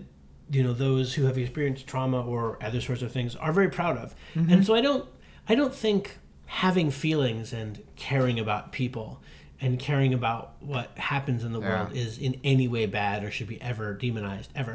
you 0.50 0.64
know 0.64 0.74
those 0.74 1.14
who 1.16 1.26
have 1.26 1.38
experienced 1.38 1.86
trauma 1.88 2.22
or 2.26 2.58
other 2.64 2.80
sorts 2.82 3.02
of 3.02 3.12
things 3.12 3.36
are 3.36 3.52
very 3.52 3.70
proud 3.70 3.98
of. 3.98 4.16
And 4.36 4.66
so 4.66 4.74
I 4.76 4.82
don't, 4.82 5.06
I 5.50 5.56
don't 5.56 5.74
think 5.76 6.18
having 6.46 6.90
feelings 6.92 7.52
and 7.52 7.84
caring 7.98 8.40
about 8.40 8.72
people 8.72 9.22
and 9.60 9.78
caring 9.80 10.14
about 10.14 10.54
what 10.62 10.98
happens 10.98 11.44
in 11.44 11.52
the 11.52 11.60
Yeah. 11.60 11.84
world 11.84 11.98
is 11.98 12.18
in 12.18 12.40
any 12.44 12.68
way 12.68 12.86
bad 12.86 13.24
or 13.24 13.32
should 13.32 13.48
be 13.48 13.62
ever 13.62 13.94
demonized 13.94 14.52
ever. 14.56 14.72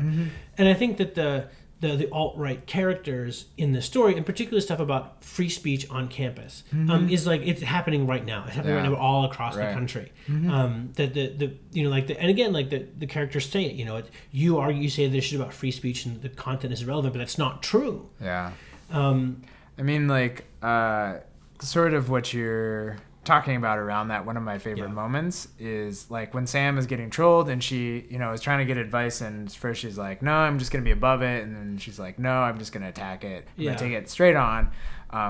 And 0.58 0.68
I 0.68 0.74
think 0.74 0.98
that 0.98 1.14
the 1.14 1.46
the, 1.82 1.96
the 1.96 2.08
alt 2.10 2.34
right 2.38 2.64
characters 2.66 3.46
in 3.58 3.72
the 3.72 3.82
story, 3.82 4.16
and 4.16 4.24
particularly 4.24 4.60
stuff 4.62 4.78
about 4.80 5.22
free 5.22 5.48
speech 5.50 5.88
on 5.90 6.08
campus, 6.08 6.62
um, 6.72 7.08
is 7.10 7.26
like 7.26 7.42
it's 7.44 7.60
happening 7.60 8.06
right 8.06 8.24
now. 8.24 8.44
It's 8.46 8.54
happening 8.56 8.76
right 8.76 8.88
now 8.88 8.94
all 8.96 9.24
across 9.26 9.54
the 9.56 9.60
Right. 9.62 9.74
country. 9.74 10.12
Um, 10.28 10.90
that 10.94 11.12
the, 11.12 11.26
the 11.36 11.54
you 11.72 11.82
know 11.84 11.90
like 11.90 12.06
the 12.06 12.18
and 12.18 12.30
again 12.30 12.52
like 12.54 12.70
the 12.70 12.86
the 12.98 13.06
characters 13.06 13.48
say 13.50 13.64
it. 13.64 13.74
You 13.74 13.84
know, 13.84 13.96
it, 13.96 14.08
you 14.30 14.58
argue 14.58 14.80
you 14.80 14.88
say 14.88 15.08
this 15.08 15.24
shit 15.24 15.38
about 15.40 15.52
free 15.52 15.72
speech 15.72 16.06
and 16.06 16.22
the 16.22 16.28
content 16.30 16.72
is 16.72 16.82
irrelevant, 16.82 17.12
but 17.14 17.18
that's 17.18 17.36
not 17.36 17.62
true. 17.62 18.08
Yeah. 18.20 18.52
Um, 18.90 19.42
I 19.78 19.82
mean, 19.82 20.06
like, 20.06 20.44
uh, 20.62 21.18
sort 21.60 21.94
of 21.94 22.08
what 22.10 22.32
you're 22.32 22.98
talking 23.24 23.56
about 23.56 23.78
around 23.78 24.08
that. 24.08 24.26
One 24.26 24.36
of 24.36 24.42
my 24.42 24.58
favorite 24.58 24.88
Yeah. 24.88 24.94
moments 24.94 25.46
is 25.58 26.10
like 26.10 26.34
when 26.34 26.46
Sam 26.46 26.76
is 26.78 26.86
getting 26.86 27.08
trolled 27.08 27.48
and 27.48 27.62
she, 27.62 28.04
you 28.10 28.18
know, 28.18 28.32
is 28.32 28.40
trying 28.40 28.58
to 28.58 28.64
get 28.64 28.76
advice, 28.76 29.20
and 29.20 29.50
first 29.52 29.80
she's 29.80 29.96
like, 29.96 30.22
"No, 30.22 30.32
I'm 30.34 30.58
just 30.58 30.72
gonna 30.72 30.84
be 30.84 30.90
above 30.90 31.22
it," 31.22 31.44
and 31.44 31.54
then 31.56 31.78
she's 31.78 31.98
like, 31.98 32.18
"No, 32.18 32.42
I'm 32.42 32.58
just 32.58 32.72
gonna 32.72 32.88
attack 32.88 33.24
it. 33.24 33.46
I'm 33.56 33.62
Yeah. 33.64 33.70
gonna 33.74 33.78
take 33.78 33.92
it 33.92 34.08
straight 34.10 34.34
on, 34.36 34.70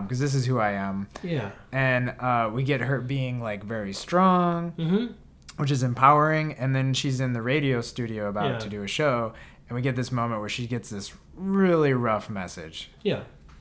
because 0.03 0.19
this 0.21 0.35
is 0.35 0.47
who 0.47 0.59
I 0.59 0.71
am." 0.73 1.09
yeah. 1.23 1.51
And 1.71 2.15
uh, 2.19 2.51
we 2.53 2.63
get 2.63 2.81
her 2.81 3.01
being 3.01 3.41
like 3.41 3.63
very 3.65 3.93
strong, 3.93 4.71
hmm 4.73 5.07
which 5.59 5.71
is 5.71 5.83
empowering. 5.83 6.55
And 6.55 6.75
then 6.75 6.95
she's 6.95 7.21
in 7.21 7.35
the 7.35 7.43
radio 7.43 7.83
studio 7.83 8.31
about 8.31 8.53
Yeah. 8.53 8.59
to 8.61 8.69
do 8.71 8.83
a 8.83 8.89
show, 8.89 9.35
and 9.69 9.77
we 9.77 9.83
get 9.83 9.97
this 9.97 10.11
moment 10.11 10.41
where 10.41 10.49
she 10.49 10.67
gets 10.67 10.89
this 10.89 11.13
really 11.37 11.93
rough 11.93 12.31
message. 12.31 12.91
Yeah. 13.03 13.21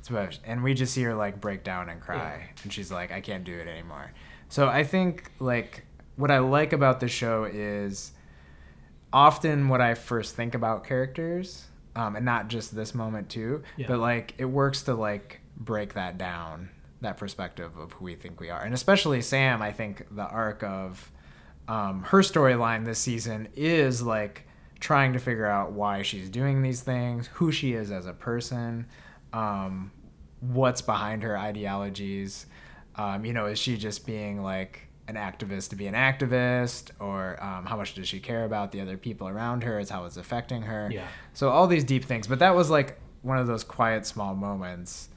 And 0.09 0.63
we 0.63 0.73
just 0.73 0.93
see 0.93 1.03
her 1.03 1.13
like 1.15 1.39
break 1.39 1.63
down 1.63 1.89
and 1.89 2.01
cry, 2.01 2.49
and 2.63 2.71
she's 2.73 2.91
like, 2.91 3.11
"I 3.11 3.21
can't 3.21 3.43
do 3.43 3.57
it 3.57 3.67
anymore." 3.67 4.11
So 4.49 4.67
I 4.67 4.83
think 4.83 5.31
like 5.39 5.85
what 6.15 6.31
I 6.31 6.39
like 6.39 6.73
about 6.73 6.99
the 6.99 7.07
show 7.07 7.45
is 7.45 8.11
often 9.13 9.67
what 9.69 9.81
I 9.81 9.93
first 9.95 10.35
think 10.35 10.55
about 10.55 10.83
characters, 10.85 11.65
um, 11.95 12.15
and 12.15 12.25
not 12.25 12.47
just 12.47 12.73
this 12.75 12.93
moment 12.95 13.29
too, 13.29 13.63
Yeah. 13.77 13.87
but 13.87 13.99
like 13.99 14.33
it 14.37 14.45
works 14.45 14.83
to 14.83 14.93
like 14.93 15.41
break 15.57 15.93
that 15.93 16.17
down, 16.17 16.69
that 17.01 17.17
perspective 17.17 17.77
of 17.77 17.93
who 17.93 18.05
we 18.05 18.15
think 18.15 18.39
we 18.39 18.49
are, 18.49 18.61
and 18.61 18.73
especially 18.73 19.21
Sam. 19.21 19.61
I 19.61 19.71
think 19.71 20.05
the 20.15 20.23
arc 20.27 20.63
of 20.63 21.11
um, 21.67 22.03
her 22.03 22.19
storyline 22.19 22.85
this 22.85 22.99
season 22.99 23.47
is 23.55 24.01
like 24.01 24.47
trying 24.79 25.13
to 25.13 25.19
figure 25.19 25.45
out 25.45 25.71
why 25.73 26.01
she's 26.01 26.29
doing 26.29 26.61
these 26.61 26.81
things, 26.81 27.27
who 27.33 27.51
she 27.51 27.73
is 27.73 27.91
as 27.91 28.05
a 28.07 28.13
person, 28.13 28.87
um, 29.33 29.91
what's 30.39 30.81
behind 30.81 31.23
her 31.23 31.37
ideologies. 31.37 32.45
Um, 32.95 33.25
you 33.25 33.33
know, 33.33 33.45
is 33.45 33.57
she 33.59 33.77
just 33.77 34.05
being 34.05 34.41
like 34.43 34.87
an 35.07 35.15
activist 35.15 35.69
to 35.69 35.75
be 35.75 35.87
an 35.87 35.93
activist, 35.95 36.91
or 36.99 37.41
um, 37.43 37.65
how 37.65 37.77
much 37.77 37.93
does 37.95 38.07
she 38.07 38.19
care 38.19 38.45
about 38.45 38.71
the 38.71 38.81
other 38.81 38.97
people 38.97 39.27
around 39.27 39.63
her? 39.63 39.79
Is 39.79 39.89
how 39.89 40.05
it's 40.05 40.17
affecting 40.17 40.63
her. 40.63 40.89
Yeah. 40.91 41.07
So 41.33 41.49
all 41.49 41.67
these 41.67 41.83
deep 41.83 42.05
things, 42.05 42.27
but 42.27 42.39
that 42.39 42.55
was 42.55 42.69
like 42.69 42.99
one 43.21 43.37
of 43.37 43.47
those 43.47 43.63
quiet, 43.63 44.05
small 44.05 44.35
moments 44.35 45.09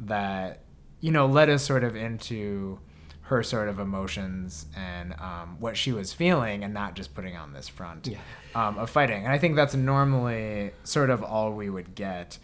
that 0.00 0.60
you 1.00 1.10
know 1.10 1.26
led 1.26 1.48
us 1.48 1.62
sort 1.62 1.84
of 1.84 1.94
into 1.96 2.78
her 3.22 3.42
sort 3.42 3.68
of 3.68 3.78
emotions 3.78 4.66
and 4.76 5.14
um, 5.20 5.56
what 5.60 5.76
she 5.76 5.92
was 5.92 6.12
feeling, 6.12 6.64
and 6.64 6.74
not 6.74 6.94
just 6.94 7.14
putting 7.14 7.36
on 7.36 7.52
this 7.52 7.68
front 7.68 8.06
Yeah. 8.08 8.18
um, 8.54 8.78
of 8.78 8.90
fighting. 8.90 9.22
And 9.24 9.32
I 9.32 9.38
think 9.38 9.54
that's 9.56 9.74
normally 9.74 10.72
sort 10.84 11.08
of 11.08 11.22
all 11.22 11.52
we 11.52 11.70
would 11.70 11.94
get. 11.94 12.38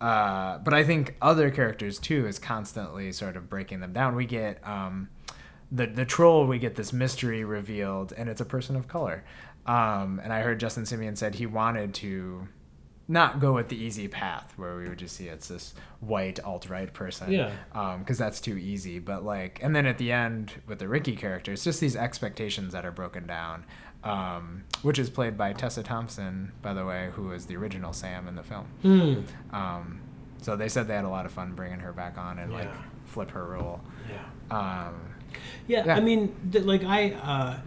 Uh, 0.00 0.58
but 0.58 0.74
I 0.74 0.84
think 0.84 1.16
other 1.20 1.50
characters 1.50 1.98
too 1.98 2.26
is 2.26 2.38
constantly 2.38 3.10
sort 3.12 3.36
of 3.36 3.48
breaking 3.48 3.80
them 3.80 3.92
down. 3.92 4.14
We 4.14 4.26
get 4.26 4.66
um, 4.66 5.08
the 5.72 5.86
the 5.86 6.04
troll. 6.04 6.46
We 6.46 6.58
get 6.58 6.76
this 6.76 6.92
mystery 6.92 7.44
revealed, 7.44 8.12
and 8.16 8.28
it's 8.28 8.40
a 8.40 8.44
person 8.44 8.76
of 8.76 8.88
color. 8.88 9.24
Um, 9.66 10.20
and 10.22 10.32
I 10.32 10.40
heard 10.40 10.60
Justin 10.60 10.84
Simien 10.84 11.16
said 11.16 11.34
he 11.34 11.46
wanted 11.46 11.94
to 11.94 12.48
not 13.10 13.40
go 13.40 13.54
with 13.54 13.68
the 13.68 13.76
easy 13.76 14.06
path 14.06 14.52
where 14.56 14.76
we 14.76 14.86
would 14.86 14.98
just 14.98 15.16
see 15.16 15.28
it's 15.28 15.48
this 15.48 15.74
white 16.00 16.38
alt 16.44 16.68
right 16.68 16.92
person. 16.92 17.32
Yeah. 17.32 17.52
Because 17.98 18.18
that's 18.18 18.40
too 18.40 18.58
easy. 18.58 18.98
But 18.98 19.24
like, 19.24 19.58
and 19.62 19.74
then 19.74 19.86
at 19.86 19.96
the 19.96 20.12
end 20.12 20.52
with 20.66 20.78
the 20.78 20.88
Rikki 20.88 21.16
character, 21.16 21.52
it's 21.52 21.64
just 21.64 21.80
these 21.80 21.96
expectations 21.96 22.72
that 22.74 22.84
are 22.84 22.92
broken 22.92 23.26
down. 23.26 23.64
Um, 24.04 24.64
which 24.82 24.98
is 24.98 25.10
played 25.10 25.36
by 25.36 25.52
Tessa 25.52 25.82
Thompson, 25.82 26.52
by 26.62 26.72
the 26.72 26.84
way, 26.86 27.10
who 27.14 27.32
is 27.32 27.46
the 27.46 27.56
original 27.56 27.92
Sam 27.92 28.28
in 28.28 28.36
the 28.36 28.42
film. 28.44 28.66
Hmm. 28.82 29.20
Um, 29.54 30.00
so 30.40 30.54
they 30.54 30.68
said 30.68 30.86
they 30.86 30.94
had 30.94 31.04
a 31.04 31.08
lot 31.08 31.26
of 31.26 31.32
fun 31.32 31.52
bringing 31.54 31.80
her 31.80 31.92
back 31.92 32.16
on 32.16 32.38
and 32.38 32.52
like 32.52 32.70
flip 33.06 33.32
her 33.32 33.44
role. 33.44 33.80
Yeah. 34.08 34.86
Um, 34.88 34.94
Yeah, 35.66 35.84
Yeah. 35.86 35.96
I 35.96 36.00
mean, 36.00 36.34
th- 36.52 36.64
like 36.64 36.84
I, 36.84 37.10
uh, 37.12 37.58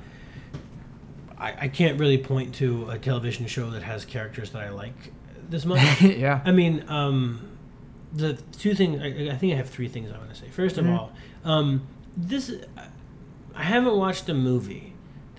I, 1.37 1.53
I 1.63 1.67
can't 1.67 1.99
really 1.99 2.17
point 2.17 2.55
to 2.55 2.89
a 2.89 2.97
television 2.97 3.45
show 3.47 3.69
that 3.71 3.83
has 3.83 4.05
characters 4.05 4.51
that 4.51 4.63
I 4.63 4.69
like 4.69 5.11
this 5.49 5.65
much. 5.65 6.01
yeah. 6.01 6.41
I 6.45 6.51
mean, 6.51 6.85
um, 6.87 7.49
the 8.13 8.33
two 8.57 8.73
things. 8.73 9.01
I, 9.01 9.33
I 9.33 9.35
think 9.37 9.53
I 9.53 9.55
have 9.57 9.69
three 9.69 9.87
things 9.89 10.11
I 10.11 10.17
want 10.17 10.29
to 10.29 10.35
say. 10.35 10.49
First 10.49 10.77
of 10.77 10.85
Mhm. 10.85 10.97
all, 10.97 11.11
um, 11.43 11.81
this 12.15 12.53
I 13.55 13.63
haven't 13.63 13.95
watched 13.95 14.29
a 14.29 14.33
movie 14.33 14.90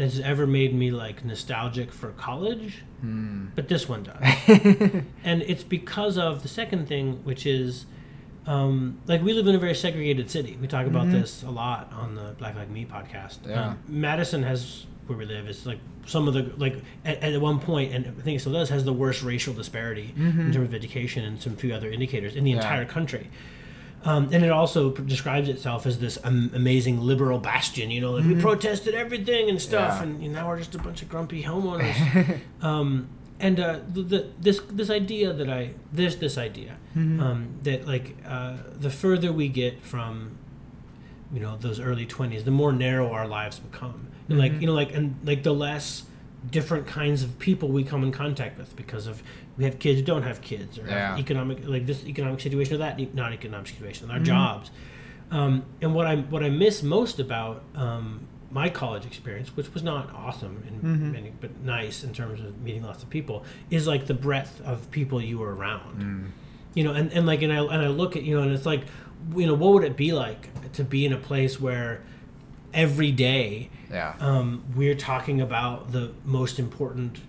that's 0.03 0.19
ever 0.19 0.47
made 0.47 0.75
me 0.75 0.91
like 0.91 1.25
nostalgic 1.25 1.93
for 1.93 2.11
college, 2.13 2.83
Hmm. 3.01 3.47
but 3.55 3.69
this 3.69 3.89
one 3.89 4.03
does 4.05 4.17
and 5.25 5.43
it's 5.43 5.65
because 5.65 6.17
of 6.19 6.43
the 6.43 6.49
second 6.49 6.87
thing, 6.89 7.21
which 7.25 7.47
is 7.47 7.87
um, 8.47 8.99
like 9.07 9.23
we 9.23 9.33
live 9.33 9.47
in 9.47 9.55
a 9.55 9.59
very 9.59 9.75
segregated 9.75 10.31
city. 10.31 10.59
We 10.61 10.67
talk 10.67 10.87
about 10.87 11.07
Mhm. 11.07 11.13
this 11.13 11.43
a 11.45 11.51
lot 11.51 11.93
on 11.93 12.17
the 12.17 12.35
Black 12.39 12.57
Like 12.57 12.69
Me 12.71 12.85
podcast. 12.85 13.39
Yeah. 13.49 13.69
Um, 13.69 13.79
Madison 13.89 14.43
has 14.43 14.85
where 15.07 15.17
we 15.19 15.25
live 15.27 15.49
is 15.49 15.65
like 15.67 15.79
some 16.07 16.27
of 16.29 16.35
the 16.35 16.53
like 16.57 16.77
at, 17.05 17.23
at 17.23 17.41
one 17.41 17.59
point, 17.61 17.93
and 17.95 18.07
I 18.07 18.23
think 18.23 18.37
it 18.37 18.41
still 18.41 18.53
does, 18.53 18.69
has 18.71 18.85
the 18.85 18.93
worst 18.93 19.23
racial 19.23 19.55
disparity 19.55 20.13
in 20.17 20.33
Mhm. 20.33 20.53
terms 20.53 20.69
of 20.69 20.75
education 20.75 21.25
and 21.25 21.41
some 21.41 21.55
few 21.57 21.73
other 21.75 21.89
indicators 21.91 22.35
in 22.35 22.43
the 22.45 22.51
Yeah. 22.51 22.57
entire 22.57 22.85
country. 22.85 23.29
Um, 24.05 24.29
and 24.33 24.45
it 24.45 24.51
also 24.51 24.91
describes 24.91 25.49
itself 25.49 25.87
as 25.87 25.99
this 26.01 26.19
um, 26.25 26.51
amazing 26.55 27.01
liberal 27.01 27.39
bastion. 27.39 27.91
You 27.91 28.01
know, 28.01 28.13
like 28.13 28.25
we 28.25 28.35
protested 28.35 28.95
everything 28.95 29.49
and 29.49 29.61
stuff, 29.61 30.01
Mm-hmm. 30.01 30.09
Yeah. 30.09 30.15
and 30.15 30.23
you 30.23 30.29
know, 30.31 30.41
now 30.43 30.49
we're 30.49 30.59
just 30.59 30.75
a 30.75 30.79
bunch 30.79 31.03
of 31.03 31.09
grumpy 31.09 31.43
homeowners. 31.45 32.41
um, 32.63 33.09
and 33.39 33.59
uh, 33.61 33.79
the, 33.93 34.03
the, 34.03 34.27
this 34.41 34.61
this 34.71 34.91
idea 34.91 35.33
that 35.33 35.49
I 35.51 35.75
this 35.93 36.17
this 36.17 36.37
idea 36.39 36.77
Mhm. 36.97 37.21
um, 37.21 37.49
that 37.63 37.87
like 37.87 38.17
uh, 38.27 38.57
the 38.79 38.91
further 38.91 39.33
we 39.33 39.49
get 39.49 39.83
from 39.83 40.37
you 41.33 41.41
know 41.41 41.57
those 41.57 41.81
early 41.81 42.07
twenties, 42.07 42.45
the 42.45 42.51
more 42.51 42.73
narrow 42.73 43.11
our 43.13 43.27
lives 43.27 43.59
become. 43.59 44.09
And 44.29 44.39
like 44.39 44.53
Mhm. 44.53 44.61
you 44.61 44.67
know, 44.69 44.75
like 44.75 44.95
and 44.95 45.17
like 45.25 45.43
the 45.43 45.53
less 45.55 46.05
different 46.51 46.87
kinds 46.87 47.23
of 47.23 47.39
people 47.39 47.69
we 47.69 47.85
come 47.85 48.03
in 48.03 48.11
contact 48.11 48.59
with 48.59 48.75
because 48.75 49.07
of 49.07 49.23
we 49.57 49.65
have 49.65 49.79
kids 49.79 50.01
who 50.01 50.05
don't 50.05 50.25
have 50.25 50.41
kids 50.41 50.79
or 50.79 50.87
Yeah. 50.87 51.11
have 51.11 51.19
economic 51.21 51.67
like 51.67 51.87
this 51.87 52.05
economic 52.05 52.41
situation 52.41 52.75
or 52.75 52.79
that 52.79 53.15
not 53.15 53.33
economic 53.33 53.69
situation 53.69 54.11
our 54.11 54.19
Mhm. 54.19 54.25
jobs 54.25 54.71
um, 55.31 55.63
and 55.81 55.95
what 55.95 56.07
I 56.07 56.17
what 56.17 56.43
I 56.43 56.51
miss 56.51 56.83
most 56.83 57.19
about 57.21 57.63
um, 57.75 58.27
my 58.51 58.69
college 58.69 59.07
experience, 59.07 59.57
which 59.57 59.73
was 59.73 59.83
not 59.83 60.13
awesome 60.15 60.63
in 60.69 60.75
Mhm. 60.81 61.13
many, 61.13 61.33
but 61.41 61.59
nice 61.65 62.05
in 62.05 62.13
terms 62.13 62.39
of 62.41 62.61
meeting 62.61 62.83
lots 62.83 63.03
of 63.03 63.09
people, 63.09 63.45
is 63.71 63.87
like 63.87 64.07
the 64.09 64.13
breadth 64.15 64.61
of 64.63 64.91
people 64.91 65.23
you 65.23 65.39
were 65.39 65.55
around. 65.55 66.03
Mm. 66.03 66.25
You 66.75 66.85
know, 66.85 66.93
and, 66.93 67.11
and 67.15 67.25
like 67.25 67.41
and 67.41 67.51
I 67.51 67.61
and 67.65 67.81
I 67.83 67.87
look 67.89 68.15
at 68.15 68.25
you 68.25 68.37
know, 68.37 68.43
and 68.43 68.53
it's 68.53 68.67
like, 68.67 68.83
you 69.35 69.47
know, 69.47 69.55
what 69.55 69.73
would 69.73 69.85
it 69.85 69.97
be 69.97 70.13
like 70.13 70.51
to 70.75 70.85
be 70.85 71.07
in 71.07 71.15
a 71.15 71.17
place 71.17 71.59
where 71.59 72.03
every 72.75 73.11
day 73.13 73.69
Yeah. 73.91 74.15
um, 74.21 74.63
we're 74.75 74.95
talking 74.95 75.41
about 75.41 75.93
the 75.93 76.13
most 76.25 76.59
important 76.59 77.21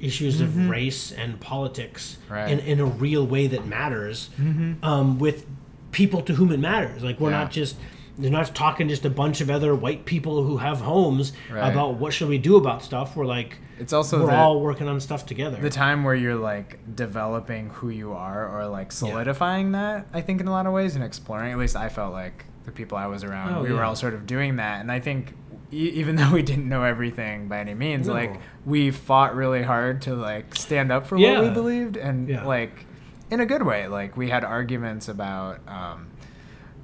issues 0.00 0.40
Mhm. 0.40 0.44
of 0.44 0.68
race 0.68 1.10
and 1.12 1.40
politics 1.40 2.18
Right. 2.28 2.50
in, 2.50 2.58
in 2.60 2.80
a 2.80 2.84
real 2.84 3.26
way 3.26 3.46
that 3.46 3.66
matters 3.66 4.30
Mhm. 4.40 4.76
um, 4.82 5.18
with 5.18 5.46
people 5.92 6.20
to 6.22 6.34
whom 6.34 6.52
it 6.52 6.60
matters. 6.60 7.02
Like 7.02 7.18
we're 7.20 7.30
Yeah. 7.30 7.38
not 7.40 7.50
just 7.50 7.76
they're 8.18 8.30
not 8.30 8.54
talking 8.54 8.88
just 8.88 9.04
a 9.04 9.10
bunch 9.10 9.42
of 9.42 9.50
other 9.50 9.74
white 9.74 10.06
people 10.06 10.42
who 10.42 10.56
have 10.56 10.80
homes 10.80 11.34
Right. 11.52 11.70
about 11.70 11.96
what 11.96 12.14
should 12.14 12.28
we 12.28 12.38
do 12.38 12.56
about 12.56 12.82
stuff. 12.82 13.14
We're 13.14 13.26
like 13.26 13.58
It's 13.78 13.92
also 13.92 14.20
we're 14.20 14.30
the, 14.30 14.36
all 14.36 14.60
working 14.62 14.88
on 14.88 14.98
stuff 15.00 15.26
together. 15.26 15.58
the 15.60 15.68
time 15.68 16.02
where 16.02 16.14
you're 16.14 16.34
like 16.34 16.78
developing 16.96 17.68
who 17.74 17.90
you 17.90 18.14
are 18.14 18.48
or 18.48 18.66
like 18.68 18.90
solidifying 18.90 19.72
that 19.72 20.06
i 20.14 20.22
think 20.22 20.40
in 20.40 20.48
a 20.48 20.50
lot 20.50 20.64
of 20.66 20.72
ways 20.72 20.94
and 20.94 21.04
exploring 21.04 21.52
at 21.52 21.58
least 21.58 21.76
i 21.76 21.90
felt 21.90 22.14
like 22.14 22.46
the 22.66 22.72
people 22.72 22.98
i 22.98 23.06
was 23.06 23.24
around 23.24 23.54
Oh, 23.54 23.62
we 23.62 23.72
were 23.72 23.82
all 23.84 23.96
sort 23.96 24.12
of 24.14 24.26
doing 24.26 24.56
that 24.56 24.80
and 24.80 24.92
i 24.92 25.00
think 25.00 25.32
e- 25.72 25.90
even 25.94 26.16
though 26.20 26.30
we 26.32 26.42
didn't 26.42 26.68
know 26.68 26.82
everything 26.82 27.48
by 27.48 27.58
any 27.60 27.74
means 27.74 28.06
No. 28.08 28.12
like 28.14 28.40
we 28.64 28.90
fought 28.90 29.34
really 29.34 29.62
hard 29.62 30.02
to 30.02 30.14
like 30.14 30.54
stand 30.54 30.92
up 30.92 31.06
for 31.06 31.16
Yeah. 31.16 31.38
what 31.40 31.42
we 31.44 31.50
believed 31.50 31.96
and 31.96 32.28
Yeah. 32.28 32.44
like 32.44 32.84
in 33.30 33.40
a 33.40 33.46
good 33.46 33.62
way 33.64 33.88
like 33.88 34.16
we 34.16 34.28
had 34.30 34.44
arguments 34.44 35.08
about 35.08 35.60
um, 35.66 36.08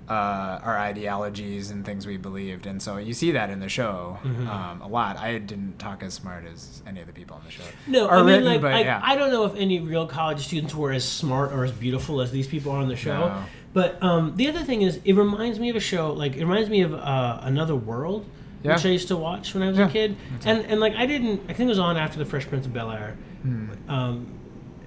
uh, 0.08 0.60
our 0.64 0.76
ideologies 0.78 1.70
and 1.70 1.84
things 1.86 2.06
we 2.06 2.16
believed, 2.16 2.66
and 2.66 2.82
so 2.82 2.96
you 2.98 3.14
see 3.14 3.30
that 3.30 3.48
in 3.50 3.60
the 3.60 3.68
show 3.68 4.18
Mhm. 4.24 4.46
um, 4.48 4.82
a 4.82 4.88
lot. 4.88 5.16
I 5.16 5.38
didn't 5.38 5.78
talk 5.78 6.02
as 6.02 6.12
smart 6.12 6.44
as 6.44 6.82
any 6.86 7.00
of 7.00 7.06
the 7.06 7.12
people 7.12 7.36
on 7.36 7.44
the 7.44 7.50
show. 7.52 7.62
no, 7.86 8.08
I 8.10 8.18
mean 8.18 8.26
written, 8.26 8.44
like 8.44 8.60
but 8.60 8.74
I, 8.74 8.80
yeah. 8.80 9.00
I 9.02 9.14
don't 9.14 9.30
know 9.30 9.44
if 9.44 9.54
any 9.54 9.80
real 9.80 10.06
college 10.06 10.44
students 10.44 10.74
were 10.74 10.90
as 10.90 11.04
smart 11.04 11.52
or 11.52 11.64
as 11.64 11.70
beautiful 11.72 12.20
as 12.20 12.32
these 12.32 12.48
people 12.48 12.72
are 12.72 12.78
on 12.78 12.88
the 12.88 12.96
show. 12.96 13.28
No. 13.28 13.44
But 13.72 14.02
um, 14.02 14.36
the 14.36 14.48
other 14.48 14.62
thing 14.64 14.82
is, 14.82 15.00
it 15.04 15.14
reminds 15.14 15.58
me 15.58 15.70
of 15.70 15.76
a 15.76 15.80
show. 15.80 16.12
Like 16.12 16.36
it 16.36 16.40
reminds 16.40 16.68
me 16.68 16.82
of 16.82 16.92
uh, 16.94 17.38
Another 17.42 17.74
World, 17.74 18.26
Yeah. 18.62 18.74
which 18.74 18.84
I 18.84 18.90
used 18.90 19.08
to 19.08 19.16
watch 19.16 19.54
when 19.54 19.62
I 19.62 19.68
was 19.68 19.78
Yeah, 19.78 19.86
a 19.88 19.90
kid. 19.90 20.16
too. 20.40 20.48
And 20.50 20.66
and 20.66 20.80
like 20.80 20.94
I 20.94 21.06
didn't. 21.06 21.40
I 21.48 21.54
think 21.54 21.60
it 21.68 21.70
was 21.70 21.78
on 21.78 21.96
after 21.96 22.18
the 22.18 22.26
Fresh 22.26 22.48
Prince 22.48 22.66
of 22.66 22.72
Bel 22.72 22.90
Air. 22.90 23.16
Hmm. 23.42 23.70
Um, 23.88 24.26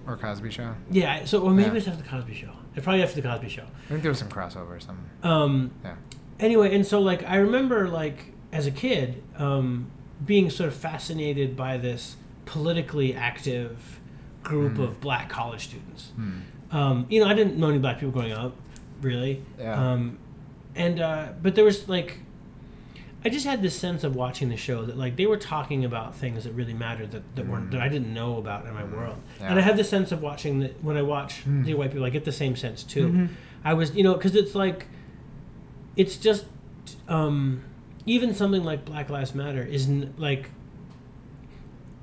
Or 0.08 0.15
Cosby 0.17 0.52
Show. 0.52 0.76
yeah. 0.91 1.26
So 1.26 1.41
or 1.41 1.52
maybe 1.52 1.69
Yeah. 1.71 1.76
it's 1.78 1.88
after 1.88 2.04
the 2.04 2.08
Cosby 2.10 2.34
Show. 2.36 2.52
It 2.76 2.84
probably 2.84 3.02
after 3.04 3.19
the 3.21 3.28
Cosby 3.28 3.50
Show. 3.50 3.63
I 3.63 3.89
think 3.89 4.02
there 4.04 4.12
was 4.12 4.19
some 4.19 4.30
crossover 4.30 4.69
or 4.76 4.80
something. 4.80 5.06
Um, 5.24 5.71
Yeah. 5.84 5.95
anyway, 6.39 6.76
and 6.76 6.86
so 6.86 7.00
like 7.02 7.24
I 7.28 7.38
remember 7.38 7.88
like 7.89 8.34
as 8.52 8.67
a 8.67 8.71
kid 8.71 9.24
um, 9.39 9.88
being 10.26 10.50
sort 10.50 10.67
of 10.67 10.76
fascinated 10.76 11.56
by 11.58 11.78
this 11.78 12.17
politically 12.45 13.15
active 13.15 14.00
group 14.43 14.74
Mm. 14.76 14.84
of 14.84 15.02
black 15.02 15.28
college 15.28 15.63
students. 15.63 16.12
Hmm. 16.15 16.32
Um, 16.71 17.06
you 17.10 17.19
know, 17.21 17.28
I 17.28 17.34
didn't 17.34 17.58
know 17.58 17.69
any 17.69 17.80
black 17.80 18.00
people 18.00 18.12
growing 18.12 18.32
up, 18.32 18.54
really. 19.06 19.41
Yeah. 19.60 19.91
Um, 19.91 20.18
and 20.76 21.00
uh, 21.00 21.30
but 21.41 21.56
there 21.56 21.63
was 21.63 21.88
like, 21.88 22.18
I 23.24 23.30
just 23.30 23.46
had 23.46 23.62
this 23.62 23.76
sense 23.80 24.04
of 24.04 24.15
watching 24.15 24.50
the 24.50 24.58
show 24.58 24.84
that 24.86 24.98
like 24.98 25.15
they 25.15 25.26
were 25.26 25.38
talking 25.38 25.86
about 25.86 26.15
things 26.15 26.44
that 26.44 26.52
really 26.54 26.74
mattered 26.74 27.12
that, 27.12 27.24
that 27.36 27.48
weren't 27.48 27.72
that 27.72 27.82
I 27.82 27.88
didn't 27.88 28.13
know 28.13 28.38
about 28.38 28.65
in 28.65 28.74
my 28.74 28.84
world. 28.84 29.18
And 29.39 29.56
Mm. 29.56 29.58
I 29.58 29.62
have 29.62 29.78
the 29.78 29.84
sense 29.84 30.12
of 30.12 30.22
watching 30.22 30.60
that 30.60 30.84
when 30.84 30.98
I 30.98 31.02
watch 31.02 31.46
Mm. 31.46 31.63
the 31.65 31.74
white 31.76 31.91
people, 31.91 32.06
I 32.06 32.10
get 32.10 32.26
the 32.26 32.32
same 32.32 32.56
sense 32.56 32.84
too. 32.84 33.08
Mhm. 33.10 33.30
I 33.63 33.74
was, 33.74 33.96
you 33.96 34.04
know, 34.04 34.13
because 34.15 34.36
it's 34.36 34.54
like, 34.54 34.88
it's 35.96 36.18
just, 36.18 36.46
um, 37.08 37.62
even 38.06 38.34
something 38.36 38.63
like 38.63 38.84
Black 38.86 39.10
Lives 39.10 39.34
Matter 39.34 39.63
isn't 39.63 40.20
like, 40.20 40.50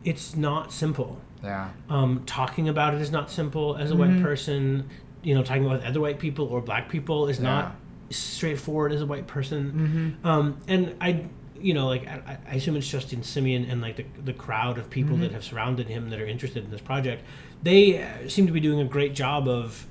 it's 0.05 0.35
not 0.35 0.73
simple. 0.73 1.21
Yeah. 1.45 1.69
Um, 1.88 2.23
talking 2.27 2.69
about 2.69 2.95
it 2.95 3.01
is 3.01 3.11
not 3.12 3.31
simple 3.31 3.77
as 3.77 3.91
a 3.91 3.97
white 3.97 4.11
Mhm. 4.11 4.23
person. 4.23 4.88
You 5.23 5.35
know, 5.35 5.43
talking 5.43 5.65
about 5.65 5.85
other 5.85 6.01
white 6.01 6.19
people 6.19 6.47
or 6.47 6.61
black 6.61 6.89
people 6.89 7.29
is 7.29 7.39
Yeah. 7.39 7.45
not 7.45 7.77
straightforward 8.11 8.93
as 8.93 9.01
a 9.01 9.07
white 9.07 9.27
person. 9.27 10.17
Mm-hmm. 10.23 10.27
Um, 10.27 10.59
and 10.69 10.95
I, 11.01 11.25
you 11.61 11.75
know, 11.75 11.87
like 11.87 12.07
I, 12.07 12.39
I 12.51 12.55
assume 12.57 12.77
it's 12.77 12.89
Justin 12.89 13.21
Simien 13.21 13.71
and 13.71 13.81
like 13.81 13.97
the, 13.97 14.05
the 14.25 14.33
crowd 14.33 14.79
of 14.79 14.91
people 14.91 15.17
Mhm. 15.17 15.21
that 15.21 15.33
have 15.33 15.45
surrounded 15.45 15.87
him 15.89 16.11
that 16.11 16.21
are 16.21 16.27
interested 16.27 16.65
in 16.65 16.71
this 16.71 16.81
project. 16.81 17.23
They 17.63 18.03
uh, 18.03 18.29
seem 18.29 18.47
to 18.49 18.53
be 18.53 18.61
doing 18.61 18.81
a 18.81 18.85
great 18.85 19.15
job 19.15 19.49
of 19.49 19.87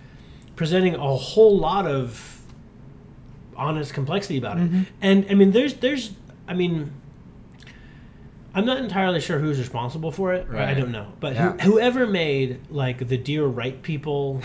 presenting 0.55 0.95
a 0.95 1.15
whole 1.15 1.57
lot 1.57 1.87
of 1.87 2.41
honest 3.55 3.93
complexity 3.93 4.37
about 4.37 4.57
it. 4.57 4.71
Mhm. 4.71 4.85
And 5.01 5.25
I 5.29 5.33
mean, 5.33 5.51
there's 5.51 5.75
there's 5.75 6.11
I 6.47 6.53
mean. 6.53 6.91
I'm 8.53 8.65
not 8.65 8.79
entirely 8.79 9.21
sure 9.21 9.39
who's 9.39 9.57
responsible 9.59 10.11
for 10.11 10.33
it. 10.33 10.45
I 10.53 10.73
don't 10.73 10.91
know, 10.91 11.07
but 11.21 11.35
Yeah. 11.35 11.53
who, 11.53 11.71
whoever 11.73 12.05
made 12.05 12.59
like 12.69 13.07
the 13.07 13.15
dear 13.17 13.45
right 13.45 13.81
people, 13.81 14.41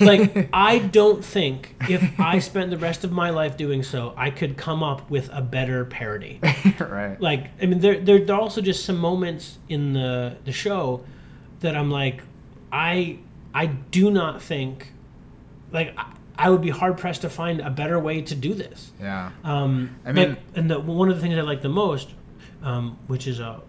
like 0.00 0.48
I 0.52 0.78
don't 0.78 1.24
think 1.24 1.76
if 1.88 2.18
I 2.18 2.40
spent 2.40 2.70
the 2.70 2.78
rest 2.78 3.04
of 3.04 3.12
my 3.12 3.30
life 3.30 3.56
doing 3.56 3.82
so, 3.84 4.12
I 4.16 4.30
could 4.30 4.56
come 4.56 4.82
up 4.82 5.08
with 5.08 5.30
a 5.32 5.40
better 5.40 5.84
parody. 5.84 6.40
right. 6.80 7.20
Like 7.20 7.50
I 7.62 7.66
mean, 7.66 7.78
there 7.78 8.00
there, 8.00 8.18
there 8.24 8.34
are 8.36 8.40
also 8.40 8.60
just 8.60 8.84
some 8.84 8.96
moments 8.98 9.58
in 9.68 9.92
the 9.92 10.36
the 10.44 10.52
show 10.52 11.04
that 11.60 11.76
I'm 11.76 11.90
like, 11.90 12.22
I 12.72 13.18
I 13.54 13.66
do 13.66 14.10
not 14.10 14.42
think, 14.42 14.92
like 15.70 15.94
I, 15.96 16.12
I 16.36 16.50
would 16.50 16.62
be 16.62 16.70
hard 16.70 16.98
pressed 16.98 17.22
to 17.22 17.30
find 17.30 17.60
a 17.60 17.70
better 17.70 17.98
way 18.00 18.20
to 18.22 18.34
do 18.34 18.52
this. 18.54 18.90
yeah. 19.00 19.30
Um, 19.44 19.94
I 20.04 20.10
mean- 20.10 20.30
like, 20.30 20.38
and 20.56 20.68
the, 20.68 20.80
one 20.80 21.08
of 21.08 21.14
the 21.14 21.22
things 21.22 21.38
I 21.38 21.42
like 21.42 21.62
the 21.62 21.68
most, 21.68 22.10
um, 22.64 22.98
which 23.06 23.26
is 23.26 23.38
a, 23.38 23.60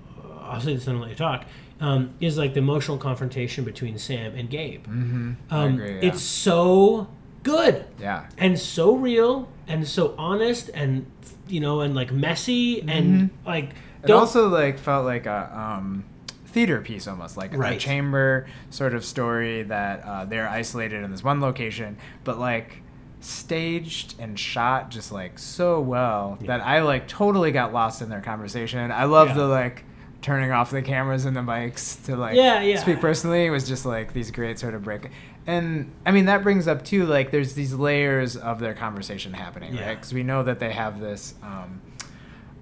I'll 0.41 0.60
say 0.60 0.73
this 0.73 0.88
in 0.88 0.95
a 0.95 1.01
later 1.01 1.15
talk, 1.15 1.45
um, 1.79 2.15
is 2.19 2.38
like 2.38 2.53
the 2.53 2.60
emotional 2.60 2.97
confrontation 2.97 3.63
between 3.63 3.99
Sam 3.99 4.36
and 4.36 4.49
Gabe. 4.49 4.88
Mm-hmm. 4.88 5.34
Um, 5.51 5.73
agree. 5.75 5.95
Yeah. 5.95 6.10
It's 6.10 6.21
so 6.23 7.08
good 7.43 7.86
yeah. 7.99 8.27
and 8.39 8.58
so 8.58 8.95
real 8.95 9.47
and 9.67 9.88
so 9.88 10.15
honest 10.17 10.71
and 10.73 11.05
you 11.47 11.60
know 11.60 11.81
and 11.81 11.93
like 11.93 12.12
messy 12.12 12.81
and 12.81 13.29
like 13.45 13.75
Mm-hmm. 14.05 14.12
It 14.12 14.19
also 14.19 14.49
like 14.49 14.77
felt 14.77 15.05
like 15.05 15.25
a 15.25 15.51
um, 15.51 16.05
theater 16.45 16.79
piece 16.79 17.08
almost, 17.08 17.38
like 17.38 17.53
a 17.53 17.77
chamber 17.77 18.47
sort 18.69 18.93
of 18.93 19.03
story 19.03 19.63
that 19.63 20.03
uh, 20.03 20.25
they're 20.25 20.47
isolated 20.47 21.03
in 21.03 21.10
this 21.10 21.23
one 21.23 21.41
location, 21.41 21.97
but 22.23 22.38
like 22.38 22.84
staged 23.25 24.15
and 24.19 24.39
shot 24.39 24.89
just 24.91 25.11
like 25.11 25.38
so 25.39 25.79
well 25.81 26.38
that 26.41 26.61
I 26.61 26.81
like 26.81 27.07
totally 27.07 27.51
got 27.51 27.73
lost 27.73 28.01
in 28.01 28.09
their 28.09 28.21
conversation. 28.21 28.91
I 28.91 29.05
love 29.05 29.29
Yeah. 29.29 29.33
the 29.35 29.45
like 29.47 29.83
turning 30.21 30.51
off 30.51 30.71
the 30.71 30.81
cameras 30.81 31.25
and 31.25 31.35
the 31.35 31.41
mics 31.41 32.03
to 32.05 32.15
like 32.15 32.35
Yeah, 32.35 32.61
yeah. 32.61 32.79
speak 32.79 32.99
personally. 33.01 33.45
It 33.45 33.49
was 33.49 33.67
just 33.67 33.85
like 33.85 34.13
these 34.13 34.31
great 34.31 34.57
sort 34.59 34.73
of 34.73 34.83
break. 34.83 35.09
And 35.47 35.91
I 36.05 36.11
mean 36.11 36.25
that 36.25 36.43
brings 36.43 36.67
up 36.67 36.83
too 36.85 37.05
like 37.05 37.31
there's 37.31 37.53
these 37.53 37.73
layers 37.73 38.35
of 38.38 38.59
their 38.59 38.73
conversation 38.73 39.33
happening, 39.33 39.75
right? 39.75 39.95
Because 39.95 40.13
we 40.13 40.23
know 40.23 40.43
that 40.43 40.59
they 40.59 40.71
have 40.71 40.99
this. 40.99 41.33
Um, 41.43 41.81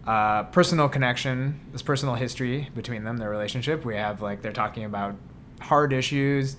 uh, 0.06 0.44
personal 0.44 0.90
connection, 0.90 1.62
this 1.72 1.82
personal 1.82 2.16
history 2.16 2.70
between 2.76 3.06
them, 3.06 3.16
their 3.18 3.30
relationship. 3.30 3.86
We 3.86 3.96
have 3.96 4.22
like 4.22 4.42
they're 4.42 4.52
talking 4.52 4.84
about 4.84 5.16
hard 5.62 5.94
issues. 5.94 6.58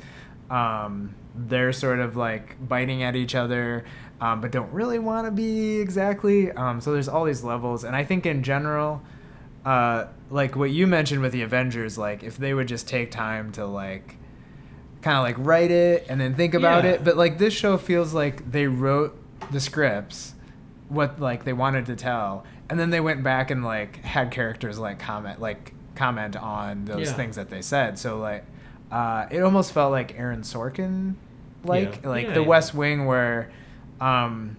Um, 0.48 1.14
they're 1.34 1.72
sort 1.72 1.98
of 2.00 2.16
like 2.16 2.56
biting 2.68 3.02
at 3.02 3.16
each 3.16 3.34
other, 3.34 3.84
um, 4.20 4.40
but 4.40 4.50
don't 4.52 4.72
really 4.72 4.98
want 4.98 5.26
to 5.26 5.30
be 5.30 5.78
exactly. 5.80 6.50
Um, 6.52 6.80
so 6.80 6.92
there's 6.92 7.08
all 7.08 7.24
these 7.24 7.42
levels, 7.44 7.84
and 7.84 7.94
I 7.96 8.04
think 8.04 8.24
in 8.26 8.42
general, 8.42 9.02
uh, 9.64 10.06
like 10.30 10.56
what 10.56 10.70
you 10.70 10.86
mentioned 10.86 11.22
with 11.22 11.32
the 11.32 11.42
Avengers, 11.42 11.98
like 11.98 12.22
if 12.22 12.36
they 12.36 12.54
would 12.54 12.68
just 12.68 12.86
take 12.88 13.10
time 13.10 13.50
to 13.52 13.66
like 13.66 14.16
kind 15.02 15.16
of 15.18 15.22
like 15.24 15.36
write 15.38 15.70
it 15.70 16.06
and 16.08 16.20
then 16.20 16.34
think 16.34 16.54
about 16.54 16.84
Yeah. 16.84 16.92
it, 16.92 17.04
but 17.04 17.16
like 17.16 17.38
this 17.38 17.52
show 17.52 17.76
feels 17.76 18.14
like 18.14 18.50
they 18.50 18.66
wrote 18.66 19.16
the 19.50 19.60
scripts 19.60 20.34
what 20.88 21.18
like 21.20 21.44
they 21.44 21.52
wanted 21.52 21.84
to 21.86 21.96
tell 21.96 22.44
and 22.70 22.78
then 22.80 22.88
they 22.90 23.00
went 23.00 23.22
back 23.22 23.50
and 23.50 23.62
like 23.64 23.96
had 24.04 24.30
characters 24.30 24.78
like 24.78 24.98
comment 24.98 25.40
like 25.40 25.74
comment 25.94 26.36
on 26.36 26.84
those 26.86 27.08
Yeah. 27.08 27.12
things 27.14 27.36
that 27.36 27.50
they 27.50 27.60
said 27.60 27.98
so 27.98 28.18
like 28.18 28.44
uh 28.94 29.26
it 29.30 29.40
almost 29.42 29.72
felt 29.72 29.90
like 29.90 30.18
aaron 30.18 30.42
sorkin 30.42 31.14
like 31.64 32.00
Yeah. 32.02 32.08
like 32.08 32.26
Yeah, 32.28 32.34
the 32.34 32.40
yeah. 32.42 32.46
west 32.46 32.74
wing 32.74 33.06
where 33.06 33.50
um 34.00 34.56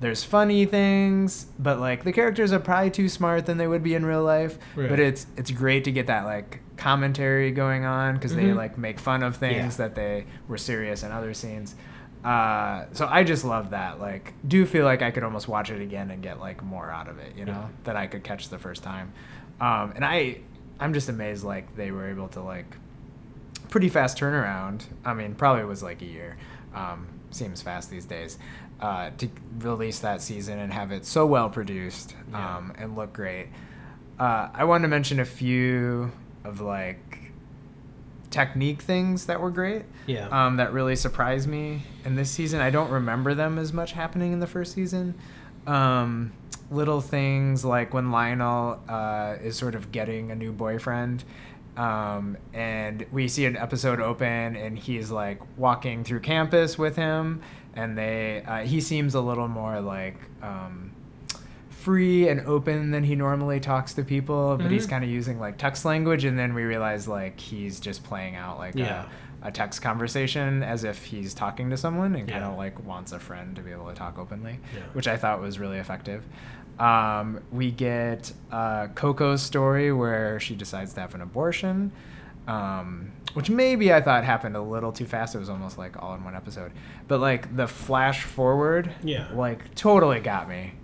there's 0.00 0.24
funny 0.24 0.64
things 0.66 1.46
but 1.58 1.78
like 1.78 2.04
the 2.04 2.12
characters 2.12 2.52
are 2.52 2.58
probably 2.60 2.90
too 2.90 3.08
smart 3.08 3.46
than 3.46 3.58
they 3.58 3.66
would 3.66 3.82
be 3.82 3.94
in 3.94 4.04
real 4.04 4.22
life 4.24 4.58
Right. 4.74 4.88
but 4.88 4.98
it's 5.00 5.26
it's 5.36 5.50
great 5.50 5.84
to 5.84 5.92
get 5.92 6.06
that 6.08 6.24
like 6.24 6.60
commentary 6.76 7.50
going 7.52 7.84
on 7.84 8.14
because 8.14 8.34
they 8.34 8.44
Mhm. 8.46 8.56
like 8.56 8.76
make 8.78 8.98
fun 8.98 9.22
of 9.22 9.36
things 9.36 9.76
that 9.76 9.94
they 9.94 10.26
were 10.48 10.58
serious 10.58 11.02
in 11.02 11.12
other 11.12 11.34
scenes 11.34 11.74
uh, 12.24 12.86
so 12.92 13.06
I 13.06 13.22
just 13.22 13.44
love 13.44 13.68
that. 13.72 14.00
Like, 14.00 14.32
do 14.48 14.64
feel 14.64 14.86
like 14.86 15.02
I 15.02 15.10
could 15.10 15.24
almost 15.24 15.46
watch 15.46 15.68
it 15.70 15.82
again 15.82 16.10
and 16.10 16.22
get 16.22 16.40
like 16.40 16.62
more 16.64 16.90
out 16.90 17.06
of 17.06 17.18
it, 17.18 17.36
you 17.36 17.44
know, 17.44 17.68
that 17.84 17.96
I 17.96 18.06
could 18.06 18.24
catch 18.24 18.48
the 18.48 18.58
first 18.58 18.82
time. 18.82 19.12
Um, 19.60 19.92
and 19.94 20.02
I, 20.06 20.38
I'm 20.80 20.94
just 20.94 21.10
amazed 21.10 21.44
like 21.44 21.76
they 21.76 21.90
were 21.90 22.08
able 22.08 22.28
to 22.28 22.40
like 22.40 22.78
pretty 23.70 23.88
fast 23.88 24.18
turnaround. 24.18 24.84
I 25.04 25.14
mean, 25.14 25.34
probably 25.34 25.64
was 25.64 25.82
like 25.82 26.02
a 26.02 26.06
year. 26.06 26.36
Um, 26.74 27.06
seems 27.30 27.62
fast 27.62 27.90
these 27.90 28.04
days. 28.04 28.38
Uh, 28.80 29.10
to 29.18 29.28
release 29.60 30.00
that 30.00 30.20
season 30.20 30.58
and 30.58 30.72
have 30.72 30.90
it 30.92 31.06
so 31.06 31.24
well 31.26 31.48
produced 31.48 32.14
Yeah. 32.30 32.56
um, 32.56 32.72
and 32.76 32.96
look 32.96 33.12
great. 33.12 33.48
Uh, 34.18 34.48
I 34.52 34.64
wanted 34.64 34.82
to 34.82 34.88
mention 34.88 35.20
a 35.20 35.24
few 35.24 36.12
of 36.44 36.60
like 36.60 37.32
technique 38.30 38.82
things 38.82 39.26
that 39.26 39.40
were 39.40 39.50
great 39.50 39.84
yeah 40.06 40.26
um, 40.46 40.56
that 40.56 40.72
really 40.72 40.96
surprised 40.96 41.48
me 41.48 41.82
in 42.04 42.16
this 42.16 42.30
season. 42.30 42.60
I 42.60 42.70
don't 42.70 42.90
remember 42.90 43.32
them 43.34 43.58
as 43.58 43.72
much 43.72 43.92
happening 43.92 44.32
in 44.32 44.40
the 44.40 44.46
first 44.46 44.72
season. 44.72 45.14
Um, 45.68 46.32
little 46.70 47.00
things 47.00 47.64
like 47.64 47.94
when 47.94 48.10
Lionel 48.10 48.80
uh, 48.88 49.36
is 49.40 49.56
sort 49.56 49.74
of 49.76 49.92
getting 49.92 50.30
a 50.30 50.34
new 50.34 50.52
boyfriend. 50.52 51.22
Um, 51.76 52.36
and 52.52 53.04
we 53.10 53.26
see 53.28 53.46
an 53.46 53.56
episode 53.56 54.00
open, 54.00 54.54
and 54.56 54.78
he's 54.78 55.10
like 55.10 55.40
walking 55.58 56.04
through 56.04 56.20
campus 56.20 56.78
with 56.78 56.94
him, 56.96 57.42
and 57.74 57.98
they 57.98 58.42
uh, 58.46 58.58
he 58.58 58.80
seems 58.80 59.14
a 59.14 59.20
little 59.20 59.48
more 59.48 59.80
like 59.80 60.16
um, 60.42 60.92
free 61.70 62.28
and 62.28 62.40
open 62.46 62.90
than 62.92 63.04
he 63.04 63.14
normally 63.16 63.60
talks 63.60 63.92
to 63.94 64.04
people, 64.04 64.56
but 64.56 64.70
he's 64.70 64.86
Mhm. 64.86 64.90
kind 64.90 65.04
of 65.04 65.10
using 65.10 65.38
like 65.40 65.58
text 65.58 65.84
language, 65.84 66.24
and 66.24 66.38
then 66.38 66.54
we 66.54 66.62
realize 66.62 67.08
like 67.08 67.38
he's 67.40 67.80
just 67.80 68.04
playing 68.04 68.36
out 68.36 68.58
like 68.58 68.74
Yeah. 68.76 69.06
a, 69.42 69.48
a 69.48 69.50
text 69.52 69.82
conversation 69.82 70.62
as 70.62 70.84
if 70.84 71.04
he's 71.04 71.34
talking 71.34 71.70
to 71.70 71.76
someone 71.76 72.14
and 72.14 72.28
kind 72.28 72.42
Yeah. 72.42 72.50
of 72.52 72.56
like 72.56 72.82
wants 72.86 73.12
a 73.12 73.18
friend 73.18 73.54
to 73.56 73.62
be 73.62 73.72
able 73.72 73.88
to 73.88 73.94
talk 73.94 74.16
openly, 74.18 74.60
Yeah. 74.74 74.80
which 74.92 75.08
I 75.08 75.16
thought 75.16 75.40
was 75.40 75.58
really 75.58 75.78
effective. 75.78 76.24
Um, 76.78 77.40
we 77.52 77.70
get 77.70 78.32
uh, 78.50 78.88
Coco's 78.94 79.42
story 79.42 79.92
where 79.92 80.40
she 80.40 80.54
decides 80.54 80.92
to 80.94 81.00
have 81.00 81.14
an 81.14 81.20
abortion, 81.20 81.92
um, 82.48 83.12
which 83.34 83.48
maybe 83.50 83.92
I 83.92 84.00
thought 84.00 84.24
happened 84.24 84.56
a 84.56 84.62
little 84.62 84.92
too 84.92 85.06
fast. 85.06 85.34
It 85.34 85.38
was 85.38 85.48
almost 85.48 85.78
like 85.78 86.00
all 86.02 86.14
in 86.14 86.24
one 86.24 86.34
episode, 86.34 86.72
but 87.08 87.20
like 87.20 87.56
the 87.56 87.66
flash 87.66 88.22
forward, 88.24 88.92
Yeah. 89.02 89.28
like 89.34 89.74
totally 89.74 90.20
got 90.20 90.48
me. 90.48 90.74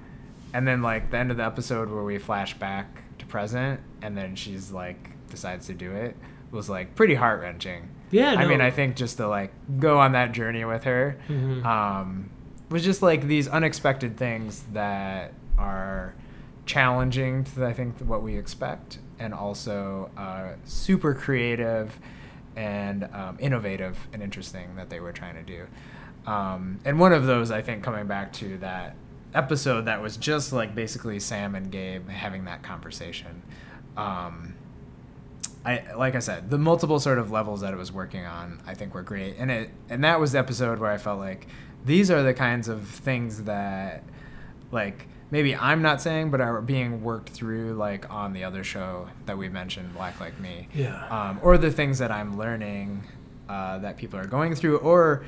And 0.53 0.67
then 0.67 0.83
like 0.83 1.11
the 1.11 1.19
end 1.19 1.31
of 1.31 1.37
the 1.37 1.45
episode 1.45 1.91
where 1.91 2.03
we 2.05 2.19
flash 2.19 2.55
back 2.59 3.03
to 3.19 3.27
present, 3.27 3.81
and 4.03 4.17
then 4.17 4.35
she's 4.37 4.71
like 4.73 5.11
decides 5.29 5.67
to 5.69 5.75
do 5.75 5.93
it 5.93 6.17
was 6.51 6.69
like 6.69 6.97
pretty 6.97 7.15
heart 7.15 7.41
wrenching. 7.41 7.89
Yeah, 8.11 8.35
I 8.37 8.47
mean. 8.47 8.61
I 8.61 8.73
think 8.73 8.97
just 8.97 9.19
to 9.19 9.29
like 9.29 9.53
go 9.79 10.01
on 10.01 10.13
that 10.13 10.33
journey 10.33 10.65
with 10.65 10.83
her 10.83 11.17
Mhm. 11.29 11.65
um, 11.65 12.31
was 12.69 12.83
just 12.83 13.03
like 13.03 13.29
these 13.29 13.47
unexpected 13.47 14.17
things 14.17 14.65
that 14.73 15.33
are 15.61 16.15
challenging 16.67 17.45
to 17.45 17.67
I 17.67 17.73
think 17.73 17.99
what 17.99 18.23
we 18.23 18.37
expect, 18.37 18.99
and 19.19 19.35
also 19.35 20.11
uh, 20.17 20.55
super 20.65 21.15
creative 21.15 21.99
and 22.57 23.05
um, 23.13 23.37
innovative 23.41 24.09
and 24.13 24.23
interesting 24.23 24.75
that 24.77 24.91
they 24.91 25.01
were 25.01 25.13
trying 25.13 25.37
to 25.37 25.43
do. 25.43 25.67
Um, 26.27 26.81
and 26.85 26.99
one 26.99 27.13
of 27.13 27.25
those, 27.25 27.51
I 27.51 27.63
think, 27.63 27.83
coming 27.83 28.07
back 28.07 28.33
to 28.35 28.59
that 28.59 28.97
episode 29.35 29.85
that 29.85 30.03
was 30.03 30.17
just 30.17 30.53
like 30.53 30.75
basically 30.75 31.21
Sam 31.21 31.55
and 31.55 31.71
Gabe 31.71 32.09
having 32.09 32.45
that 32.47 32.63
conversation. 32.63 33.43
Um, 33.97 34.55
I 35.65 35.93
like 35.97 36.15
I 36.15 36.21
said, 36.21 36.51
the 36.51 36.59
multiple 36.59 37.01
sort 37.01 37.19
of 37.19 37.31
levels 37.31 37.61
that 37.61 37.73
it 37.73 37.77
was 37.77 37.93
working 37.93 38.25
on, 38.25 38.63
I 38.67 38.75
think 38.75 38.95
were 38.95 39.03
great, 39.03 39.37
and 39.39 39.51
it 39.51 39.71
and 39.89 40.03
that 40.05 40.19
was 40.19 40.33
the 40.33 40.39
episode 40.39 40.79
where 40.79 40.91
I 40.91 40.99
felt 40.99 41.19
like 41.19 41.47
these 41.85 42.11
are 42.11 42.23
the 42.23 42.35
kinds 42.35 42.69
of 42.69 42.87
things 42.87 43.45
that, 43.45 44.03
like 44.73 45.07
maybe 45.31 45.55
I'm 45.55 45.83
not 45.83 46.01
saying, 46.03 46.31
but 46.31 46.41
are 46.41 46.61
being 46.61 47.03
worked 47.03 47.29
through 47.31 47.75
like 47.75 48.11
on 48.11 48.33
the 48.33 48.45
other 48.45 48.65
show 48.65 49.09
that 49.27 49.39
we 49.39 49.49
mentioned, 49.49 49.95
Black 49.95 50.21
Like 50.21 50.39
Me, 50.41 50.69
Yeah. 50.75 51.07
um, 51.09 51.41
or 51.43 51.59
the 51.59 51.71
things 51.71 51.99
that 51.99 52.11
I'm 52.11 52.37
learning 52.39 53.05
uh, 53.49 53.79
that 53.79 53.97
people 53.97 54.19
are 54.19 54.27
going 54.27 54.55
through, 54.55 54.79
or 54.79 55.25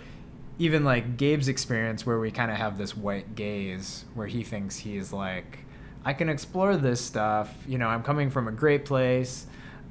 even 0.59 0.85
like 0.85 1.17
Gabe's 1.17 1.49
experience 1.49 2.05
where 2.07 2.19
we 2.21 2.31
kind 2.31 2.51
of 2.51 2.57
have 2.57 2.79
this 2.79 2.97
white 2.97 3.35
gaze 3.35 4.05
where 4.15 4.27
he 4.27 4.43
thinks 4.45 4.77
he's 4.79 5.13
like, 5.13 5.61
I 6.05 6.13
can 6.13 6.29
explore 6.29 6.77
this 6.77 7.01
stuff. 7.01 7.53
You 7.67 7.79
know, 7.79 7.89
I'm 7.89 8.03
coming 8.03 8.31
from 8.31 8.49
a 8.49 8.53
great 8.53 8.85
place. 8.85 9.47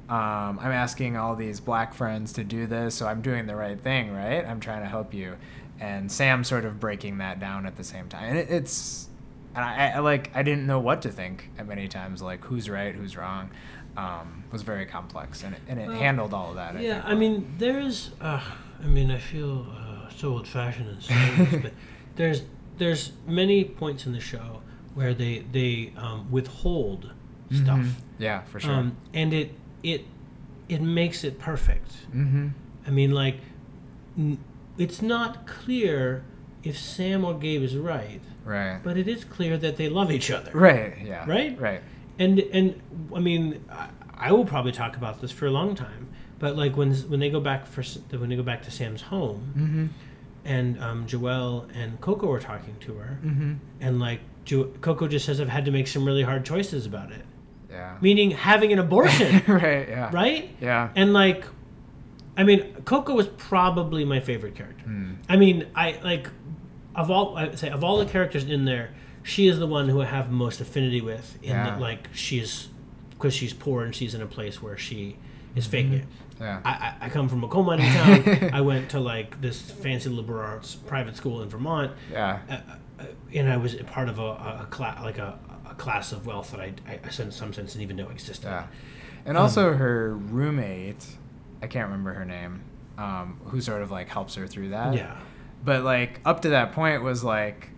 Um, 0.08 0.58
I'm 0.60 0.72
asking 0.72 1.16
all 1.16 1.36
these 1.36 1.58
black 1.60 1.94
friends 1.94 2.32
to 2.34 2.44
do 2.44 2.66
this, 2.66 2.94
so 2.94 3.06
I'm 3.06 3.22
doing 3.22 3.46
the 3.46 3.56
right 3.56 3.80
thing, 3.80 4.12
right? 4.12 4.44
I'm 4.44 4.60
trying 4.60 4.82
to 4.82 4.88
help 4.88 5.14
you. 5.14 5.36
And 5.80 6.12
Sam 6.12 6.44
sort 6.44 6.64
of 6.64 6.78
breaking 6.78 7.18
that 7.18 7.40
down 7.40 7.66
at 7.66 7.76
the 7.76 7.84
same 7.84 8.08
time. 8.08 8.24
And 8.24 8.38
it, 8.38 8.50
it's, 8.50 9.08
and 9.54 9.64
I, 9.64 9.90
I 9.96 9.98
like, 10.00 10.30
I 10.34 10.42
didn't 10.42 10.66
know 10.66 10.78
what 10.80 11.02
to 11.02 11.10
think 11.10 11.50
at 11.58 11.66
many 11.66 11.88
times, 11.88 12.22
like 12.22 12.44
who's 12.44 12.68
right, 12.70 12.94
who's 12.94 13.16
wrong. 13.16 13.50
Um, 13.96 14.44
was 14.50 14.62
very 14.62 14.86
complex, 14.86 15.42
and 15.42 15.54
it, 15.54 15.60
and 15.68 15.78
it 15.78 15.88
Well, 15.88 15.98
handled 15.98 16.32
all 16.32 16.48
of 16.50 16.54
that. 16.56 16.76
I 16.76 16.80
yeah, 16.80 16.94
think, 16.94 17.04
I 17.06 17.14
mean, 17.14 17.54
there's. 17.58 18.10
Uh, 18.20 18.40
I 18.82 18.86
mean, 18.86 19.10
I 19.10 19.18
feel 19.18 19.66
uh, 19.70 20.08
so 20.08 20.30
old-fashioned 20.32 20.88
and 20.88 20.98
this, 20.98 21.62
but 21.62 21.72
there's 22.16 22.42
there's 22.78 23.12
many 23.26 23.64
points 23.64 24.06
in 24.06 24.12
the 24.14 24.20
show 24.20 24.62
where 24.94 25.12
they 25.12 25.40
they 25.52 25.92
um, 25.98 26.30
withhold 26.30 27.12
stuff, 27.50 27.78
Mhm. 27.80 27.90
Yeah, 28.18 28.42
for 28.44 28.60
sure. 28.60 28.72
um, 28.72 28.96
and 29.12 29.34
it 29.34 29.52
it 29.82 30.06
it 30.70 30.80
makes 30.80 31.22
it 31.22 31.38
perfect. 31.38 31.92
mm-hmm. 32.14 32.48
I 32.86 32.90
mean, 32.90 33.12
like, 33.12 33.36
n- 34.16 34.38
it's 34.78 35.02
not 35.02 35.46
clear 35.46 36.24
if 36.64 36.78
Sam 36.78 37.24
or 37.26 37.34
Gabe 37.34 37.62
is 37.62 37.76
right, 37.76 38.22
Right. 38.44 38.80
but 38.82 38.96
it 38.96 39.06
is 39.08 39.24
clear 39.24 39.56
that 39.58 39.76
they 39.76 39.88
love 39.88 40.10
each 40.10 40.30
other. 40.30 40.50
Right. 40.52 40.96
Yeah. 41.04 41.24
Right? 41.28 41.58
Right. 41.60 41.80
and 42.18 42.38
and 42.38 42.80
I 43.14 43.20
mean, 43.20 43.64
I, 43.70 43.88
I 44.28 44.32
will 44.32 44.44
probably 44.44 44.72
talk 44.72 44.96
about 44.96 45.20
this 45.20 45.30
for 45.32 45.46
a 45.46 45.50
long 45.50 45.74
time. 45.74 46.08
But 46.38 46.56
like 46.56 46.76
when 46.76 46.92
when 47.10 47.20
they 47.20 47.30
go 47.30 47.40
back 47.40 47.66
for 47.66 47.82
when 48.18 48.28
they 48.30 48.36
go 48.36 48.42
back 48.42 48.62
to 48.64 48.70
Sam's 48.70 49.02
home, 49.02 49.52
Mm-hmm. 49.56 49.86
and 50.44 50.82
um, 50.82 51.06
Joelle 51.06 51.68
and 51.74 52.00
Coco 52.00 52.30
are 52.32 52.40
talking 52.40 52.76
to 52.80 52.94
her, 52.94 53.18
Mm-hmm. 53.24 53.52
and 53.80 54.00
like 54.00 54.20
jo- 54.44 54.72
Coco 54.80 55.06
just 55.06 55.24
says, 55.24 55.40
"I've 55.40 55.48
had 55.48 55.64
to 55.66 55.70
make 55.70 55.86
some 55.86 56.04
really 56.04 56.22
hard 56.24 56.44
choices 56.44 56.84
about 56.84 57.12
it," 57.12 57.24
Yeah. 57.70 57.96
meaning 58.00 58.32
having 58.32 58.72
an 58.72 58.80
abortion, 58.80 59.40
right. 59.48 59.88
Yeah. 59.88 60.10
right? 60.12 60.50
Yeah. 60.60 60.90
And 60.96 61.12
like, 61.12 61.44
I 62.36 62.42
mean, 62.42 62.74
Coco 62.84 63.14
was 63.14 63.28
probably 63.28 64.04
my 64.04 64.18
favorite 64.20 64.54
character. 64.56 64.84
Hmm. 64.84 65.12
I 65.28 65.36
mean, 65.36 65.66
I 65.76 66.00
like 66.02 66.28
of 66.94 67.10
all 67.10 67.36
I 67.36 67.48
would 67.48 67.58
say 67.58 67.70
of 67.70 67.82
all 67.84 67.98
the 67.98 68.06
characters 68.06 68.44
in 68.44 68.64
there, 68.64 68.90
she 69.22 69.48
is 69.48 69.58
the 69.58 69.66
one 69.66 69.88
who 69.88 70.00
I 70.02 70.06
have 70.06 70.30
most 70.30 70.60
affinity 70.60 71.00
with. 71.00 71.38
In 71.42 71.50
Yeah. 71.50 71.70
that, 71.70 71.80
like, 71.80 72.08
she's 72.12 72.68
because 73.10 73.34
she's 73.34 73.52
poor 73.52 73.84
and 73.84 73.94
she's 73.94 74.14
in 74.14 74.22
a 74.22 74.26
place 74.26 74.60
where 74.60 74.76
she 74.76 75.16
is 75.54 75.66
faking 75.66 75.92
it. 75.94 76.04
Yeah. 76.40 76.60
I, 76.64 76.94
I, 77.02 77.08
come 77.08 77.28
from 77.28 77.44
a 77.44 77.48
coal 77.48 77.62
mining 77.62 77.86
town. 77.92 78.50
I 78.52 78.62
went 78.62 78.90
to 78.90 79.00
like 79.00 79.40
this 79.40 79.60
fancy 79.70 80.08
liberal 80.08 80.44
arts 80.44 80.74
private 80.74 81.14
school 81.14 81.40
in 81.40 81.48
Vermont, 81.48 81.92
yeah. 82.10 82.40
uh, 82.50 82.52
uh, 83.00 83.06
and 83.32 83.48
I 83.48 83.58
was 83.58 83.76
part 83.76 84.08
of 84.08 84.18
a, 84.18 84.22
a, 84.62 84.66
class 84.70 85.00
like 85.04 85.18
a, 85.18 85.38
a 85.70 85.74
class 85.76 86.10
of 86.10 86.26
wealth 86.26 86.50
that 86.50 86.58
I, 86.60 86.72
I, 86.88 86.94
I 86.94 87.22
in 87.22 87.30
some 87.30 87.52
sense 87.52 87.56
didn't 87.74 87.82
even 87.82 87.96
know 87.96 88.08
existed. 88.08 88.48
Yeah. 88.48 88.66
And 89.24 89.36
Um, 89.36 89.44
also 89.44 89.74
her 89.74 90.16
roommate, 90.16 91.06
I 91.62 91.68
can't 91.68 91.86
remember 91.88 92.12
her 92.14 92.24
name, 92.24 92.62
um, 92.98 93.38
who 93.44 93.60
sort 93.60 93.82
of 93.82 93.92
like 93.92 94.08
helps 94.08 94.34
her 94.34 94.48
through 94.48 94.70
that. 94.70 94.94
Yeah. 94.94 95.16
But 95.64 95.84
like 95.84 96.20
up 96.24 96.42
to 96.42 96.50
that 96.50 96.72
point 96.72 97.02
was 97.02 97.22
like 97.24 97.70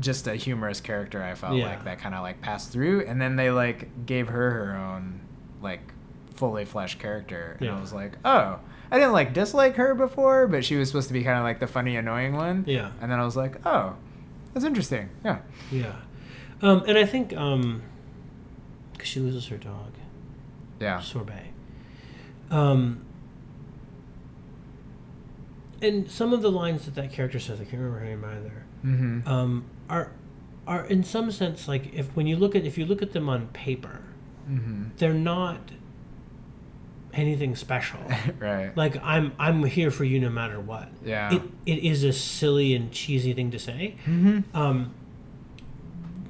just 0.00 0.26
a 0.26 0.34
humorous 0.34 0.80
character 0.80 1.22
I 1.22 1.34
felt 1.34 1.54
Yeah. 1.56 1.66
like 1.66 1.84
that 1.84 1.98
kind 1.98 2.14
of 2.14 2.22
like 2.22 2.40
passed 2.40 2.70
through 2.72 3.02
and 3.06 3.20
then 3.20 3.36
they 3.36 3.50
like 3.50 4.06
gave 4.06 4.28
her 4.28 4.50
her 4.50 4.76
own 4.76 5.20
like 5.60 5.80
fully 6.34 6.64
fleshed 6.64 6.98
character 6.98 7.56
and 7.60 7.66
Yeah. 7.68 7.76
I 7.76 7.80
was 7.80 7.92
like, 7.92 8.12
"Oh, 8.24 8.58
I 8.90 8.98
didn't 8.98 9.12
like 9.12 9.32
dislike 9.34 9.76
her 9.76 9.94
before, 9.94 10.46
but 10.48 10.64
she 10.64 10.76
was 10.76 10.88
supposed 10.88 11.08
to 11.08 11.12
be 11.14 11.22
kind 11.22 11.38
of 11.38 11.44
like 11.44 11.60
the 11.60 11.66
funny 11.66 11.96
annoying 11.96 12.34
one." 12.34 12.64
Yeah. 12.66 12.90
And 13.00 13.10
then 13.12 13.18
I 13.20 13.24
was 13.24 13.36
like, 13.36 13.64
"Oh, 13.66 13.94
that's 14.54 14.64
interesting." 14.66 15.08
Yeah. 15.24 15.38
Yeah. 15.70 15.94
Um, 16.62 16.82
and 16.86 16.96
I 16.98 17.04
think 17.06 17.34
um 17.36 17.82
'cause 18.98 19.06
she 19.08 19.20
loses 19.20 19.46
her 19.48 19.56
dog, 19.58 19.92
Yeah. 20.80 21.00
Sorbet. 21.00 21.50
Um, 22.50 23.04
and 25.82 26.10
some 26.10 26.32
of 26.32 26.40
the 26.42 26.50
lines 26.50 26.84
that 26.86 26.94
that 26.94 27.12
character 27.12 27.38
says, 27.38 27.60
I 27.60 27.64
can't 27.64 27.82
remember 27.82 27.98
her 27.98 28.04
name 28.06 28.24
either, 28.24 28.64
Mhm. 28.84 29.26
um, 29.26 29.64
are 29.90 30.12
are 30.66 30.84
in 30.86 31.02
some 31.02 31.30
sense 31.32 31.66
like 31.66 31.92
if 31.92 32.14
when 32.16 32.26
you 32.28 32.36
look 32.36 32.54
at 32.54 32.64
if 32.64 32.78
you 32.78 32.86
look 32.86 33.02
at 33.02 33.12
them 33.12 33.28
on 33.28 33.48
paper, 33.48 34.00
Mhm. 34.48 34.90
they're 34.98 35.12
not 35.12 35.72
anything 37.12 37.54
special. 37.56 38.00
right. 38.38 38.74
like 38.76 38.96
I'm 39.02 39.32
I'm 39.38 39.64
here 39.64 39.90
for 39.90 40.04
you 40.04 40.18
no 40.20 40.30
matter 40.30 40.60
what. 40.60 40.88
Yeah. 41.04 41.34
It 41.34 41.42
it 41.66 41.78
is 41.84 42.04
a 42.04 42.12
silly 42.12 42.74
and 42.74 42.90
cheesy 42.92 43.32
thing 43.34 43.50
to 43.50 43.58
say. 43.58 43.96
Mhm. 44.06 44.44
Um, 44.54 44.94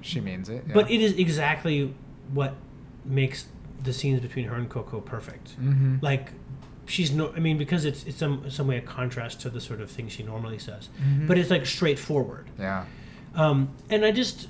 She 0.01 0.21
means 0.21 0.49
it. 0.49 0.65
But 0.73 0.91
it 0.91 1.01
is 1.01 1.12
exactly 1.12 1.95
what 2.33 2.55
makes 3.05 3.47
the 3.85 3.93
scenes 3.93 4.21
between 4.21 4.47
her 4.47 4.57
and 4.57 4.69
Coco 4.69 5.01
perfect. 5.01 5.51
hmm 5.53 5.97
Like 6.01 6.33
she's 6.92 7.11
no 7.11 7.33
I 7.37 7.40
mean 7.40 7.57
because 7.59 7.85
it's 7.85 8.05
it's 8.05 8.18
some 8.18 8.48
some 8.50 8.66
way 8.66 8.76
a 8.78 8.81
contrast 8.98 9.40
to 9.42 9.50
the 9.50 9.61
sort 9.61 9.81
of 9.81 9.90
thing 9.90 10.09
she 10.09 10.22
normally 10.22 10.59
says. 10.59 10.88
Mhm. 11.02 11.26
But 11.28 11.38
it's 11.38 11.50
like 11.50 11.64
straightforward. 11.66 12.46
Yeah. 12.59 12.85
Um, 13.35 13.59
and 13.90 14.05
I 14.05 14.11
just 14.12 14.48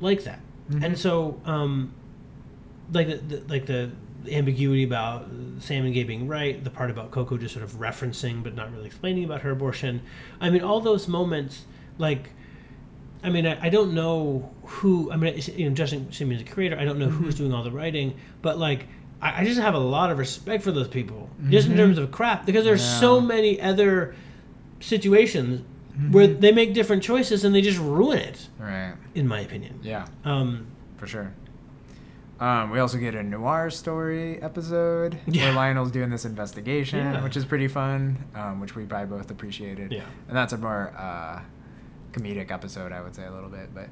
like 0.00 0.22
that. 0.24 0.40
Mhm. 0.70 0.84
And 0.84 0.98
so 0.98 1.40
um, 1.44 1.92
like 2.92 3.08
the, 3.08 3.16
the 3.16 3.42
like 3.48 3.66
the 3.66 3.90
ambiguity 4.30 4.84
about 4.84 5.28
Sam 5.58 5.84
and 5.84 5.92
Gabe 5.92 6.06
being 6.06 6.28
right, 6.28 6.62
the 6.62 6.70
part 6.70 6.90
about 6.90 7.10
Coco 7.10 7.36
just 7.36 7.54
sort 7.54 7.64
of 7.64 7.72
referencing 7.72 8.42
but 8.44 8.54
not 8.54 8.72
really 8.72 8.86
explaining 8.86 9.24
about 9.24 9.40
her 9.42 9.50
abortion. 9.50 10.02
I 10.40 10.48
mean, 10.50 10.62
all 10.62 10.80
those 10.80 11.08
moments, 11.08 11.64
like, 11.98 12.30
I 13.24 13.30
mean, 13.30 13.46
I, 13.46 13.66
I 13.66 13.68
don't 13.68 13.92
know 13.94 14.50
who. 14.64 15.10
I 15.10 15.16
mean, 15.16 15.34
it's- 15.34 15.48
you 15.48 15.68
know, 15.68 15.74
Justin 15.74 16.12
Simien's 16.12 16.42
a 16.42 16.44
creator. 16.44 16.78
I 16.78 16.84
don't 16.84 16.98
know 17.00 17.08
who's 17.08 17.34
doing 17.34 17.52
all 17.52 17.64
the 17.64 17.72
writing, 17.72 18.14
but 18.42 18.58
like, 18.58 18.86
I, 19.22 19.42
I 19.42 19.44
just 19.44 19.60
have 19.60 19.74
a 19.74 19.78
lot 19.78 20.10
of 20.10 20.18
respect 20.18 20.62
for 20.64 20.72
those 20.72 20.88
people, 20.88 21.30
just 21.48 21.68
in 21.68 21.74
Mhm. 21.74 21.76
terms 21.78 21.98
of 21.98 22.10
crap, 22.10 22.44
because 22.44 22.64
there's 22.64 22.84
so 22.84 23.20
many 23.20 23.60
other 23.60 24.14
situations 24.80 25.62
where 26.10 26.26
they 26.26 26.52
make 26.52 26.74
different 26.74 27.02
choices 27.02 27.44
and 27.44 27.54
they 27.54 27.60
just 27.60 27.78
ruin 27.78 28.18
it, 28.18 28.48
Right. 28.58 28.94
in 29.14 29.28
my 29.28 29.40
opinion. 29.40 29.78
Yeah. 29.82 30.06
Um, 30.24 30.66
For 30.96 31.06
sure. 31.06 31.32
Um, 32.40 32.70
we 32.70 32.78
also 32.80 32.98
get 32.98 33.14
a 33.14 33.22
noir 33.22 33.70
story 33.70 34.40
episode 34.42 35.18
Yeah. 35.26 35.44
where 35.46 35.52
Lionel's 35.54 35.90
doing 35.92 36.10
this 36.10 36.24
investigation, 36.24 36.98
Yeah. 36.98 37.22
which 37.22 37.36
is 37.36 37.44
pretty 37.44 37.68
fun, 37.68 38.18
um, 38.34 38.58
which 38.60 38.74
we 38.74 38.84
probably 38.84 39.16
both 39.18 39.30
appreciated. 39.30 39.92
Yeah. 39.92 40.02
And 40.28 40.36
that's 40.36 40.52
a 40.52 40.58
more 40.58 40.92
uh, 40.98 41.40
comedic 42.12 42.50
episode, 42.50 42.90
I 42.92 43.00
would 43.00 43.14
say, 43.14 43.24
a 43.26 43.30
little 43.32 43.48
bit. 43.50 43.70
But 43.74 43.88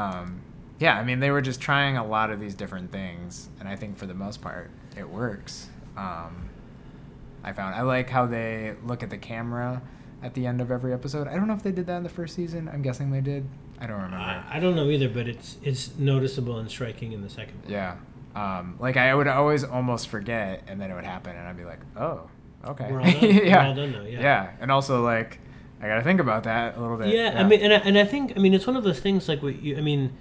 um, 0.00 0.40
yeah, 0.80 0.98
I 0.98 1.04
mean, 1.04 1.20
they 1.20 1.30
were 1.30 1.42
just 1.42 1.60
trying 1.60 1.96
a 1.98 2.06
lot 2.06 2.30
of 2.30 2.40
these 2.40 2.54
different 2.54 2.90
things, 2.90 3.50
and 3.60 3.68
I 3.68 3.76
think 3.76 3.98
for 3.98 4.06
the 4.06 4.14
most 4.14 4.40
part, 4.40 4.70
it 4.96 5.08
works. 5.08 5.68
Um, 5.96 6.48
I 7.44 7.52
found 7.52 7.74
I 7.74 7.82
like 7.82 8.08
how 8.08 8.26
they 8.26 8.74
look 8.84 9.02
at 9.02 9.10
the 9.10 9.18
camera 9.18 9.82
at 10.22 10.32
the 10.32 10.46
end 10.46 10.60
of 10.60 10.70
every 10.70 10.92
episode. 10.92 11.28
I 11.28 11.34
don't 11.34 11.46
know 11.46 11.54
if 11.54 11.62
they 11.62 11.70
did 11.70 11.86
that 11.86 11.98
in 11.98 12.02
the 12.02 12.08
first 12.08 12.34
season. 12.34 12.68
I'm 12.72 12.80
guessing 12.80 13.10
they 13.10 13.20
did. 13.20 13.46
I 13.78 13.86
don't 13.86 13.96
remember. 13.96 14.16
I, 14.16 14.44
I 14.52 14.58
don't 14.58 14.74
know 14.74 14.88
either, 14.88 15.08
but 15.10 15.28
it's 15.28 15.58
it's 15.62 15.96
noticeable 15.98 16.58
and 16.58 16.70
striking 16.70 17.12
in 17.12 17.20
the 17.20 17.30
second. 17.30 17.62
one. 17.62 17.72
Yeah. 17.72 17.96
Um, 18.34 18.76
like 18.78 18.96
I 18.96 19.14
would 19.14 19.26
always 19.28 19.64
almost 19.64 20.08
forget, 20.08 20.62
and 20.66 20.80
then 20.80 20.90
it 20.90 20.94
would 20.94 21.04
happen, 21.04 21.36
and 21.36 21.46
I'd 21.46 21.56
be 21.56 21.64
like, 21.64 21.80
"Oh, 21.96 22.30
okay." 22.64 22.90
We're 22.90 23.02
all 23.02 23.10
done. 23.10 23.20
We're 23.22 23.58
all 23.58 23.74
done 23.74 23.92
now, 23.92 24.02
yeah. 24.02 24.52
and 24.60 24.70
also 24.70 25.02
like, 25.02 25.40
I 25.82 25.88
gotta 25.88 26.02
think 26.02 26.20
about 26.20 26.44
that 26.44 26.76
a 26.76 26.80
little 26.80 26.96
bit. 26.96 27.08
Yeah, 27.08 27.34
I 27.36 27.42
mean, 27.42 27.60
and 27.60 27.72
I, 27.72 27.76
and 27.76 27.98
I 27.98 28.04
think 28.04 28.32
I 28.36 28.38
mean 28.38 28.54
it's 28.54 28.66
one 28.66 28.76
of 28.76 28.84
those 28.84 29.00
things 29.00 29.28
like 29.28 29.42
what 29.42 29.60
you, 29.60 29.76
I 29.76 29.80
mean, 29.80 30.12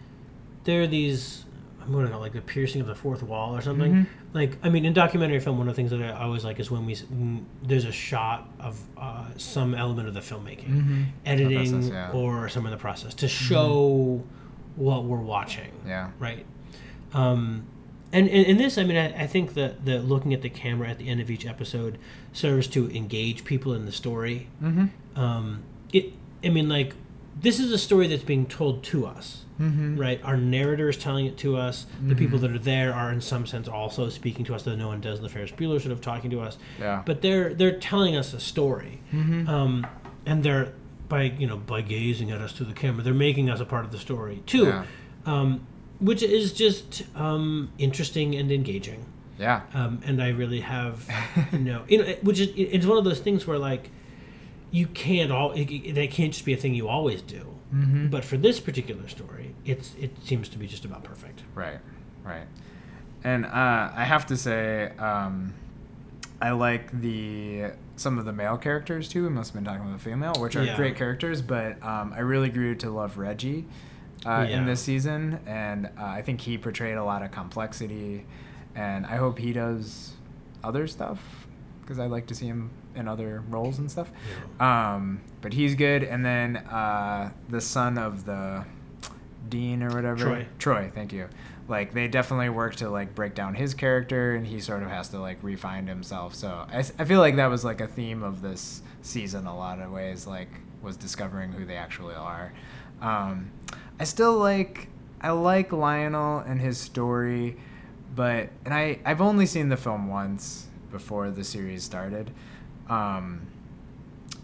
there 0.66 0.82
are 0.84 0.88
these 0.88 1.46
I'm 1.82 1.94
gonna 1.96 2.08
call 2.10 2.20
it, 2.20 2.22
like 2.22 2.34
the 2.34 2.42
piercing 2.42 2.82
of 2.82 2.88
the 2.88 2.94
fourth 2.96 3.24
wall 3.24 3.56
or 3.56 3.62
something. 3.62 3.92
Mhm. 3.94 4.06
Like 4.34 4.58
I 4.64 4.70
mean, 4.70 4.86
in 4.86 4.94
documentary 4.94 5.40
film, 5.40 5.58
one 5.58 5.68
of 5.68 5.76
the 5.76 5.80
things 5.82 5.90
that 5.92 6.02
I 6.04 6.12
always 6.24 6.44
like 6.46 6.60
is 6.60 6.70
when 6.70 6.86
we 6.86 6.96
there's 7.64 7.86
a 7.86 7.92
shot 7.92 8.48
of 8.60 8.80
uh, 8.98 9.26
some 9.38 9.74
element 9.74 10.08
of 10.08 10.14
the 10.14 10.20
filmmaking, 10.20 10.70
Mhm. 10.70 11.06
editing 11.26 11.50
The 11.50 11.56
process, 11.72 11.90
yeah. 11.92 12.08
Mm-hmm. 12.10 12.18
or 12.18 12.50
some 12.50 12.66
of 12.66 12.72
the 12.72 12.78
process 12.78 13.14
to 13.16 13.28
show 13.28 14.24
what 14.76 15.04
we're 15.06 15.18
watching. 15.22 15.72
yeah, 15.88 16.12
right? 16.20 16.46
Um, 17.14 17.64
and, 18.12 18.28
and 18.30 18.46
in 18.46 18.58
this, 18.58 18.78
I 18.78 18.84
mean, 18.84 18.98
I, 18.98 19.24
I 19.24 19.28
think 19.28 19.54
that 19.56 19.86
the 19.86 20.00
looking 20.00 20.34
at 20.34 20.42
the 20.42 20.50
camera 20.50 20.90
at 20.90 20.98
the 21.00 21.10
end 21.10 21.22
of 21.22 21.30
each 21.32 21.46
episode 21.46 21.98
serves 22.34 22.68
to 22.68 22.90
engage 22.96 23.44
people 23.46 23.74
in 23.74 23.86
the 23.86 23.92
story. 23.92 24.48
mm-hmm. 24.64 24.86
Um, 25.20 25.64
it, 25.92 26.14
I 26.44 26.50
mean, 26.50 26.70
like 26.70 26.94
this 27.42 27.60
is 27.60 27.72
a 27.72 27.78
story 27.78 28.08
that's 28.08 28.24
being 28.24 28.46
told 28.46 28.84
to 28.86 29.06
us, 29.06 29.46
Mm-hmm. 29.60 29.98
right? 30.00 30.22
Our 30.24 30.38
narrator 30.38 30.88
is 30.88 30.96
telling 30.96 31.26
it 31.26 31.36
to 31.40 31.58
us. 31.58 31.86
The 32.02 32.16
people 32.16 32.40
that 32.40 32.52
are 32.52 32.58
there 32.60 32.94
are, 32.94 33.12
in 33.12 33.20
some 33.20 33.46
sense, 33.46 33.68
also 33.68 34.08
speaking 34.08 34.46
to 34.46 34.56
us. 34.56 34.64
Though 34.64 34.76
no 34.78 34.88
one 34.88 35.02
does. 35.02 35.20
The 35.20 35.28
Ferris 35.28 35.52
Bueller 35.52 35.82
sort 35.82 35.92
of 35.92 36.00
talking 36.00 36.30
to 36.32 36.40
us, 36.40 36.58
yeah, 36.80 37.04
but 37.06 37.22
they're 37.22 37.54
they're 37.54 37.78
telling 37.78 38.16
us 38.16 38.34
a 38.34 38.40
story, 38.40 39.02
Mhm. 39.14 39.50
um, 39.50 39.86
and 40.26 40.44
they're 40.44 40.72
by 41.10 41.24
you 41.24 41.46
know 41.46 41.58
by 41.58 41.82
gazing 41.82 42.32
at 42.32 42.40
us 42.40 42.54
through 42.54 42.68
the 42.68 42.74
camera, 42.74 43.04
they're 43.04 43.14
making 43.14 43.50
us 43.50 43.60
a 43.60 43.66
part 43.66 43.84
of 43.84 43.92
the 43.92 43.98
story 43.98 44.42
too 44.46 44.66
yeah, 44.68 44.86
um, 45.26 45.60
which 46.00 46.24
is 46.24 46.54
just 46.54 47.04
um, 47.18 47.70
interesting 47.78 48.36
and 48.36 48.52
engaging. 48.54 49.04
yeah, 49.38 49.62
Um, 49.74 50.00
and 50.06 50.22
I 50.24 50.30
really 50.30 50.62
have, 50.62 51.06
you 51.52 51.60
know, 51.60 51.82
you 51.90 51.98
know, 51.98 52.14
which 52.22 52.40
is 52.40 52.50
it's 52.56 52.86
one 52.86 52.98
of 52.98 53.04
those 53.04 53.20
things 53.20 53.46
where 53.46 53.58
like 53.58 53.90
you 54.72 54.88
can't 54.88 55.32
all 55.32 55.52
it, 55.54 55.94
that 55.96 56.12
can't 56.12 56.32
just 56.34 56.46
be 56.46 56.54
a 56.54 56.58
thing 56.58 56.74
you 56.76 56.88
always 56.88 57.22
do. 57.22 57.56
mm-hmm. 57.74 58.08
But 58.08 58.24
for 58.24 58.38
this 58.38 58.60
particular 58.60 59.08
story, 59.08 59.56
it's 59.66 59.94
it 60.00 60.12
seems 60.24 60.50
to 60.50 60.58
be 60.58 60.68
just 60.68 60.86
about 60.86 61.04
perfect. 61.04 61.44
Right, 61.56 61.80
right. 62.24 62.46
And 63.24 63.46
uh, 63.46 63.92
I 63.96 64.06
have 64.06 64.26
to 64.28 64.38
say, 64.38 64.92
um, 64.98 65.54
I 66.42 66.52
like 66.52 66.92
the 67.02 67.72
some 67.98 68.18
of 68.18 68.26
the 68.26 68.32
male 68.32 68.58
characters 68.58 69.10
too. 69.10 69.24
We 69.24 69.30
must 69.30 69.50
have 69.54 69.56
been 69.56 69.66
talking 69.66 69.82
about 69.86 69.98
the 69.98 70.04
female, 70.04 70.34
which 70.40 70.56
are 70.56 70.64
Yeah. 70.64 70.76
great 70.78 70.96
characters. 70.96 71.42
But 71.42 71.82
um, 71.84 72.14
I 72.16 72.20
really 72.22 72.50
grew 72.50 72.76
to 72.76 72.90
love 72.90 73.18
Reggie 73.18 73.66
uh, 74.26 74.46
Yeah. 74.50 74.58
in 74.60 74.66
this 74.66 74.80
season, 74.82 75.40
and 75.46 75.88
uh, 76.00 76.06
I 76.06 76.22
think 76.22 76.42
he 76.42 76.58
portrayed 76.58 76.96
a 76.98 77.04
lot 77.04 77.24
of 77.24 77.32
complexity. 77.32 78.26
And 78.76 79.06
I 79.06 79.18
hope 79.18 79.40
he 79.40 79.52
does 79.52 80.14
other 80.64 80.88
stuff 80.88 81.20
because 81.82 82.00
I 82.00 82.06
like 82.06 82.28
to 82.28 82.36
see 82.36 82.46
him 82.46 82.70
in 82.96 83.08
other 83.08 83.44
roles 83.50 83.78
and 83.80 83.90
stuff. 83.90 84.12
Um, 84.60 85.22
but 85.42 85.54
he's 85.54 85.76
good. 85.76 86.04
And 86.04 86.26
then 86.26 86.58
uh, 86.58 87.32
the 87.48 87.62
son 87.62 87.98
of 87.98 88.26
the 88.26 88.66
dean 89.48 89.84
or 89.84 89.90
whatever, 89.90 90.24
Troy. 90.24 90.48
Troy, 90.58 90.92
thank 90.94 91.14
you. 91.14 91.30
Like 91.68 91.94
they 91.94 92.08
definitely 92.08 92.50
work 92.50 92.76
to 92.78 92.90
like 92.90 93.14
break 93.14 93.36
down 93.36 93.54
his 93.54 93.74
character, 93.74 94.36
and 94.36 94.48
he 94.48 94.60
sort 94.60 94.82
of 94.82 94.90
has 94.90 95.10
to 95.10 95.20
like 95.20 95.38
refine 95.44 95.88
himself. 95.88 96.34
So 96.34 96.66
I, 96.68 96.80
I 96.80 97.06
feel 97.06 97.20
like 97.20 97.36
that 97.36 97.48
was 97.48 97.64
like 97.64 97.80
a 97.80 97.88
theme 97.88 98.24
of 98.24 98.42
this 98.42 98.82
season. 99.02 99.46
A 99.46 99.56
lot 99.56 99.80
of 99.80 99.92
ways, 99.92 100.26
like 100.26 100.50
was 100.82 100.98
discovering 100.98 101.52
who 101.52 101.66
they 101.66 101.76
actually 101.76 102.16
are. 102.16 102.54
Um, 103.02 103.52
I 104.00 104.04
still 104.06 104.38
like 104.38 104.88
I 105.22 105.30
like 105.32 105.72
Lionel 105.72 106.40
and 106.40 106.60
his 106.60 106.80
story, 106.80 107.58
but 108.16 108.50
and 108.66 108.74
I 108.74 109.00
I've 109.06 109.22
only 109.22 109.46
seen 109.46 109.70
the 109.70 109.78
film 109.78 110.08
once 110.08 110.68
before 110.92 111.30
the 111.30 111.44
series 111.44 111.84
started. 111.84 112.32
Um, 112.90 113.42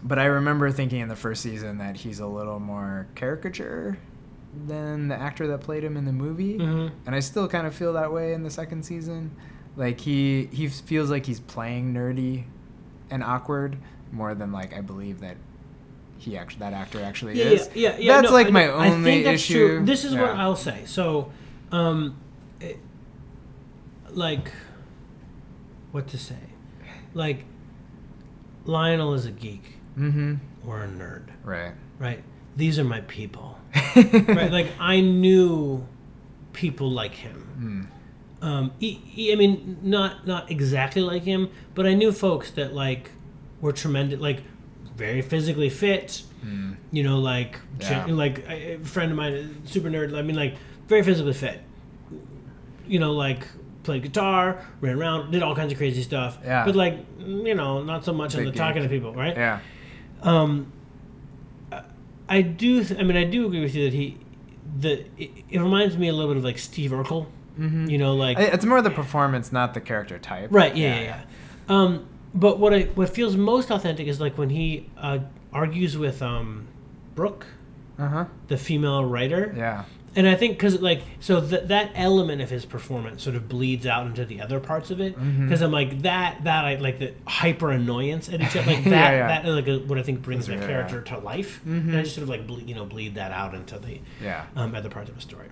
but 0.02 0.18
I 0.18 0.26
remember 0.26 0.70
thinking 0.70 1.00
in 1.00 1.08
the 1.08 1.16
first 1.16 1.42
season 1.42 1.78
that 1.78 1.96
he's 1.96 2.20
a 2.20 2.26
little 2.26 2.60
more 2.60 3.08
caricature 3.14 3.98
than 4.66 5.08
the 5.08 5.16
actor 5.16 5.46
that 5.48 5.60
played 5.60 5.82
him 5.84 5.96
in 5.96 6.04
the 6.04 6.12
movie, 6.12 6.58
Mhm. 6.58 6.90
and 7.06 7.14
I 7.14 7.20
still 7.20 7.48
kind 7.48 7.66
of 7.66 7.74
feel 7.74 7.92
that 7.94 8.12
way 8.12 8.32
in 8.32 8.42
the 8.42 8.50
second 8.50 8.84
season. 8.84 9.32
Like 9.76 10.00
he 10.00 10.46
he 10.52 10.68
feels 10.68 11.10
like 11.10 11.26
he's 11.26 11.40
playing 11.40 11.92
nerdy 11.92 12.44
and 13.10 13.22
awkward 13.22 13.76
more 14.12 14.34
than 14.34 14.52
like 14.52 14.72
I 14.74 14.80
believe 14.80 15.20
that 15.20 15.36
he 16.18 16.38
actually 16.38 16.60
that 16.60 16.72
actor 16.72 17.02
actually 17.02 17.38
yeah, 17.38 17.44
is. 17.44 17.68
Yeah, 17.74 17.90
yeah, 17.90 17.96
yeah. 17.98 18.12
That's 18.14 18.28
no, 18.30 18.34
like 18.34 18.46
I- 18.46 18.50
my 18.50 18.64
I 18.68 18.88
only 18.90 19.02
think 19.10 19.24
that's 19.24 19.42
issue. 19.42 19.66
True. 19.78 19.84
This 19.84 20.04
is 20.04 20.14
what 20.14 20.30
I'll 20.30 20.56
say. 20.56 20.82
So, 20.86 21.30
um, 21.72 22.16
it, 22.60 22.78
like, 24.12 24.50
what 25.92 26.06
to 26.08 26.16
say? 26.18 26.38
Like, 27.12 27.44
Lionel 28.66 29.14
is 29.14 29.26
a 29.26 29.30
geek 29.30 29.78
Mm-hmm. 29.98 30.34
or 30.68 30.82
a 30.84 30.88
nerd, 30.88 31.28
Right. 31.42 31.72
right? 31.98 32.22
These 32.54 32.78
are 32.78 32.84
my 32.84 33.00
people, 33.02 33.58
right? 33.96 34.50
Like, 34.52 34.68
I 34.78 35.00
knew 35.00 35.86
people 36.52 36.90
like 36.90 37.14
him. 37.14 37.88
Mm. 38.42 38.46
Um, 38.46 38.72
he, 38.78 38.92
he- 38.92 39.32
I 39.32 39.36
mean, 39.36 39.78
not 39.82 40.26
not 40.26 40.50
exactly 40.50 41.00
like 41.02 41.22
him, 41.24 41.48
but 41.74 41.86
I 41.86 41.94
knew 41.94 42.12
folks 42.12 42.50
that 42.52 42.74
like 42.74 43.10
were 43.62 43.72
tremendous, 43.72 44.20
like 44.20 44.42
very 44.96 45.22
physically 45.22 45.70
fit. 45.70 46.22
Mm. 46.44 46.76
You 46.90 47.02
know, 47.02 47.18
like 47.18 47.58
Yeah. 47.80 48.04
like 48.06 48.38
a 48.48 48.74
a 48.74 48.78
friend 48.84 49.10
of 49.12 49.16
mine, 49.16 49.62
super 49.64 49.88
nerd. 49.90 50.14
I 50.16 50.22
mean, 50.22 50.36
like 50.36 50.56
very 50.88 51.02
physically 51.02 51.32
fit. 51.34 51.60
You 52.86 52.98
know, 53.00 53.12
like 53.12 53.46
played 53.86 54.02
guitar, 54.02 54.60
ran 54.80 54.98
around, 54.98 55.30
did 55.30 55.42
all 55.42 55.56
kinds 55.56 55.72
of 55.72 55.78
crazy 55.78 56.02
stuff. 56.02 56.38
Yeah. 56.44 56.64
But 56.66 56.76
like, 56.76 56.98
you 57.18 57.54
know, 57.54 57.82
not 57.82 58.04
so 58.04 58.12
much 58.12 58.34
on 58.34 58.44
Big 58.44 58.52
the 58.52 58.58
talking 58.58 58.82
to 58.82 58.88
people, 58.88 59.14
right? 59.14 59.34
Yeah. 59.36 59.60
Um, 60.22 60.72
I 62.28 62.42
do. 62.42 62.82
Th- 62.84 62.98
I 62.98 63.02
mean, 63.04 63.16
I 63.16 63.24
do 63.24 63.46
agree 63.46 63.60
with 63.62 63.74
you 63.74 63.84
that 63.84 63.92
he, 63.92 64.18
the 64.78 65.04
it, 65.16 65.30
it 65.48 65.60
reminds 65.60 65.96
me 65.96 66.08
a 66.08 66.12
little 66.12 66.30
bit 66.30 66.36
of 66.38 66.44
like 66.44 66.58
Steve 66.58 66.90
Urkel. 66.90 67.26
Mm-hmm. 67.58 67.86
You 67.88 67.98
know, 67.98 68.14
like 68.14 68.38
It's 68.38 68.64
more 68.66 68.82
the 68.82 68.90
performance, 68.90 69.50
not 69.52 69.72
the 69.74 69.80
character 69.80 70.18
type. 70.18 70.48
Right. 70.52 70.76
Yeah. 70.76 70.94
Yeah. 70.94 71.02
yeah. 71.02 71.22
Um, 71.68 72.06
but 72.34 72.58
what 72.58 72.74
I 72.74 72.82
what 72.94 73.08
feels 73.08 73.36
most 73.36 73.70
authentic 73.70 74.06
is 74.08 74.20
like 74.20 74.36
when 74.36 74.50
he 74.50 74.90
uh, 74.98 75.20
argues 75.52 75.96
with 75.96 76.20
um, 76.20 76.66
Brooke, 77.14 77.46
Uh 77.98 78.08
huh. 78.08 78.24
the 78.48 78.58
female 78.58 79.04
writer, 79.04 79.54
Yeah. 79.56 79.84
And 80.16 80.26
I 80.26 80.34
think 80.34 80.56
because 80.56 80.80
like 80.80 81.02
so 81.20 81.40
that 81.40 81.68
that 81.68 81.90
element 81.94 82.40
of 82.42 82.50
his 82.50 82.64
performance 82.64 83.22
sort 83.22 83.36
of 83.36 83.48
bleeds 83.48 83.86
out 83.86 84.06
into 84.06 84.24
the 84.24 84.40
other 84.40 84.58
parts 84.58 84.90
of 84.90 85.00
it. 85.00 85.14
Because 85.16 85.60
I'm 85.62 85.70
like 85.70 86.02
that 86.02 86.42
that 86.44 86.64
I 86.64 86.76
like 86.76 86.98
the 86.98 87.12
hyper 87.26 87.70
annoyance 87.70 88.28
at 88.28 88.40
each 88.40 88.56
other 88.56 88.66
like 88.72 88.84
that 88.84 88.90
Yeah, 88.90 89.10
yeah. 89.10 89.42
that 89.42 89.46
like 89.68 89.84
what 89.88 89.98
I 89.98 90.02
think 90.02 90.22
brings 90.22 90.46
the 90.46 90.56
right, 90.58 90.66
character 90.66 91.02
to 91.02 91.18
life. 91.18 91.60
Mhm. 91.66 91.88
And 91.88 91.96
I 91.98 92.02
just 92.02 92.14
sort 92.14 92.22
of 92.24 92.28
like 92.30 92.46
ble- 92.46 92.62
you 92.62 92.74
know 92.74 92.84
bleed 92.86 93.14
that 93.16 93.30
out 93.32 93.54
into 93.54 93.78
the 93.78 94.00
Yeah. 94.22 94.46
um, 94.56 94.74
other 94.74 94.88
parts 94.88 95.08
of 95.10 95.14
the 95.16 95.20
story. 95.22 95.48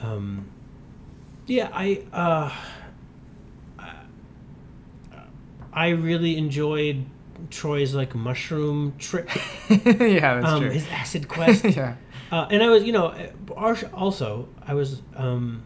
Um, 0.00 0.46
yeah, 1.46 1.70
I, 1.72 2.02
uh, 2.12 2.50
I 5.72 5.88
really 5.90 6.36
enjoyed 6.36 7.04
Troy's 7.50 7.94
like 7.94 8.14
mushroom 8.14 8.94
trip, 8.98 9.28
yeah, 9.68 10.40
that's 10.40 10.46
um, 10.46 10.60
true. 10.62 10.70
his 10.70 10.86
acid 10.88 11.28
quest, 11.28 11.64
yeah. 11.76 11.96
Uh, 12.34 12.48
and 12.52 12.62
I 12.62 12.68
was, 12.74 12.82
you 12.84 12.92
know, 12.92 13.06
uh, 13.56 13.84
also 13.94 14.48
I 14.66 14.74
was, 14.74 15.00
um, 15.16 15.62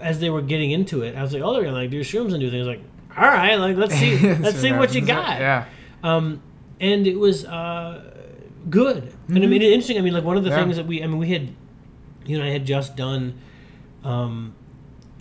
as 0.00 0.20
they 0.20 0.30
were 0.30 0.42
getting 0.42 0.70
into 0.70 1.02
it, 1.02 1.16
I 1.16 1.22
was 1.22 1.32
like, 1.32 1.42
oh, 1.42 1.52
they're 1.52 1.64
gonna 1.64 1.76
like 1.76 1.90
do 1.90 2.00
shrooms 2.00 2.32
and 2.32 2.40
do 2.40 2.50
things. 2.50 2.66
Like, 2.66 2.82
all 3.16 3.24
right, 3.24 3.56
like 3.56 3.76
let's 3.76 3.94
see, 3.94 4.16
let's 4.46 4.58
see 4.60 4.72
what 4.72 4.94
you 4.94 5.00
got. 5.04 5.40
Yeah. 5.40 5.64
Um, 6.04 6.40
and 6.80 7.06
it 7.06 7.18
was 7.18 7.44
uh, 7.44 8.12
good. 8.70 9.12
And 9.28 9.38
I 9.42 9.46
mean, 9.46 9.60
it's 9.62 9.72
interesting. 9.72 9.98
I 9.98 10.02
mean, 10.02 10.14
like 10.14 10.24
one 10.24 10.36
of 10.36 10.44
the 10.44 10.50
Mm-hmm. 10.50 10.58
Yeah. 10.58 10.64
things 10.66 10.76
that 10.76 10.86
we, 10.86 11.02
I 11.02 11.06
mean, 11.08 11.18
we 11.18 11.28
had, 11.30 11.48
you 12.24 12.38
know, 12.38 12.44
I 12.44 12.50
had 12.50 12.64
just 12.64 12.94
done, 12.96 13.34
um, 14.04 14.54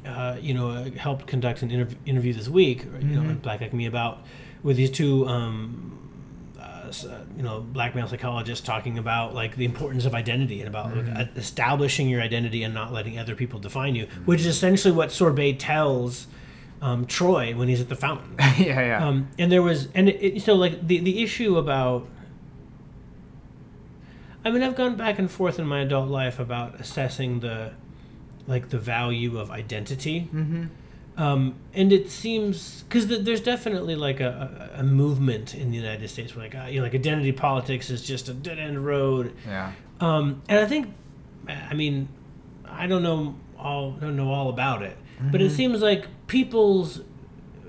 uh, 0.06 0.38
you 0.40 0.54
know, 0.54 0.70
uh, 0.70 0.92
helped 0.92 1.26
conduct 1.26 1.64
an 1.64 1.70
interv- 1.72 1.96
interview 2.06 2.34
this 2.34 2.48
week, 2.48 2.86
or, 2.86 3.00
you 3.00 3.16
know, 3.16 3.22
Mhm. 3.24 3.30
on 3.30 3.38
Black 3.40 3.62
Like 3.62 3.74
Me 3.74 3.88
about 3.88 4.20
with 4.62 4.78
these 4.78 4.92
two, 4.92 5.28
um, 5.28 5.97
uh, 6.90 7.20
you 7.36 7.44
know, 7.44 7.60
black 7.62 7.96
male 7.96 8.08
psychologist 8.08 8.66
talking 8.66 8.98
about 8.98 9.34
like 9.34 9.56
the 9.56 9.66
importance 9.66 10.06
of 10.06 10.14
identity 10.14 10.60
and 10.62 10.68
about 10.68 10.88
Mm-hmm. 10.94 11.14
like, 11.16 11.28
uh, 11.28 11.32
establishing 11.36 12.08
your 12.08 12.22
identity 12.22 12.64
and 12.64 12.74
not 12.74 12.94
letting 12.94 13.18
other 13.20 13.36
people 13.36 13.60
define 13.60 13.96
you, 13.96 14.08
which 14.26 14.42
is 14.42 14.48
essentially 14.48 14.94
what 14.94 15.12
Sorbet 15.12 15.54
tells. 15.54 16.28
Um, 16.80 17.08
Troy 17.08 17.56
when 17.56 17.68
he's 17.70 17.82
at 17.82 17.90
the 17.90 17.96
fountain. 17.96 18.36
yeah. 18.40 18.80
Yeah. 18.80 19.08
Um, 19.08 19.30
and 19.40 19.52
there 19.52 19.64
was, 19.64 19.88
and 19.96 20.08
it, 20.08 20.24
it, 20.24 20.42
so 20.44 20.54
like 20.54 20.88
the 20.88 21.00
the 21.00 21.24
issue 21.24 21.58
about. 21.58 22.08
I 24.46 24.52
mean, 24.52 24.62
I've 24.64 24.76
gone 24.76 24.96
back 24.96 25.18
and 25.20 25.30
forth 25.30 25.58
in 25.60 25.66
my 25.66 25.82
adult 25.82 26.08
life 26.10 26.40
about 26.40 26.80
assessing 26.80 27.40
the, 27.42 27.74
like 28.46 28.70
the 28.70 28.78
value 28.78 29.38
of 29.40 29.50
identity, 29.52 30.30
mm-hmm. 30.34 30.66
Um, 31.18 31.56
and 31.74 31.92
it 31.92 32.12
seems 32.12 32.84
because 32.84 33.08
th- 33.08 33.22
there's 33.26 33.42
definitely 33.42 33.96
like 33.96 34.20
a, 34.20 34.72
a, 34.76 34.80
a 34.82 34.84
movement 34.84 35.56
in 35.56 35.72
the 35.72 35.78
United 35.78 36.08
States 36.10 36.36
where 36.36 36.46
like 36.46 36.56
uh, 36.56 36.68
you 36.68 36.80
know 36.80 36.84
like 36.84 36.94
identity 36.96 37.32
politics 37.32 37.90
is 37.90 38.02
just 38.04 38.30
a 38.30 38.34
dead 38.34 38.60
end 38.60 38.86
road, 38.86 39.34
Yeah. 39.48 39.72
um, 40.00 40.42
and 40.48 40.60
I 40.60 40.66
think, 40.66 40.94
I 41.48 41.74
mean, 41.74 42.08
I 42.68 42.86
don't 42.88 43.04
know 43.04 43.36
all 43.58 43.92
don't 43.94 44.16
know 44.16 44.32
all 44.32 44.50
about 44.50 44.84
it, 44.84 44.98
but 45.32 45.42
it 45.42 45.50
seems 45.52 45.82
like 45.82 46.06
people's 46.28 47.02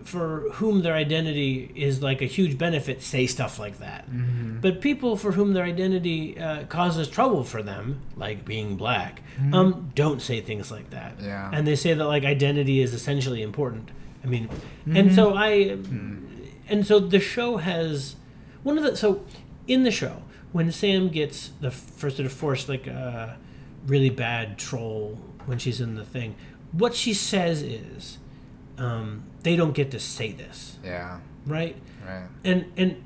for 0.09 0.51
whom 0.55 0.83
their 0.83 0.95
identity 0.95 1.71
is 1.75 2.03
like 2.03 2.23
a 2.23 2.27
huge 2.27 2.59
benefit 2.59 3.03
say 3.03 3.27
stuff 3.27 3.59
like 3.59 3.79
that. 3.79 4.11
Mm-hmm. 4.11 4.61
But 4.61 4.81
people 4.81 5.17
for 5.17 5.33
whom 5.33 5.53
their 5.53 5.65
identity 5.65 6.39
uh, 6.39 6.65
causes 6.65 7.09
trouble 7.09 7.45
for 7.45 7.63
them, 7.63 8.01
like 8.17 8.45
being 8.45 8.77
black, 8.77 9.23
um, 9.53 9.93
don't 9.95 10.21
say 10.21 10.41
things 10.41 10.71
like 10.71 10.91
that. 10.91 11.21
Yeah. 11.21 11.51
And 11.53 11.67
they 11.67 11.77
say 11.77 11.95
that 11.95 12.05
like 12.05 12.25
identity 12.25 12.81
is 12.81 12.95
essentially 12.95 13.43
important. 13.43 13.91
I 14.25 14.27
mean, 14.27 14.49
and 14.87 15.15
so 15.15 15.35
I, 15.35 15.79
and 16.69 16.87
so 16.87 16.99
the 16.99 17.21
show 17.21 17.59
has 17.59 18.17
one 18.63 18.77
of 18.77 18.85
the 18.85 18.97
so 18.97 19.25
in 19.69 19.85
the 19.85 19.91
show 19.93 20.23
when 20.53 20.73
Sam 20.73 21.09
gets 21.09 21.53
the 21.61 21.71
first 21.71 22.17
sort 22.17 22.27
of 22.27 22.33
forced 22.33 22.69
like 22.69 22.89
uh, 22.89 23.35
really 23.87 24.11
bad 24.11 24.59
troll 24.59 25.19
when 25.47 25.59
she's 25.59 25.81
in 25.81 25.95
the 25.95 26.05
thing, 26.05 26.35
what 26.73 26.95
she 26.95 27.15
says 27.15 27.63
is, 27.63 28.19
um, 28.77 29.25
they 29.43 29.57
don't 29.57 29.73
get 29.75 29.91
to 29.93 30.01
say 30.01 30.33
this, 30.33 30.79
Yeah. 30.85 31.19
right? 31.47 31.77
Right. 32.07 32.27
and 32.45 32.65
and 32.77 32.97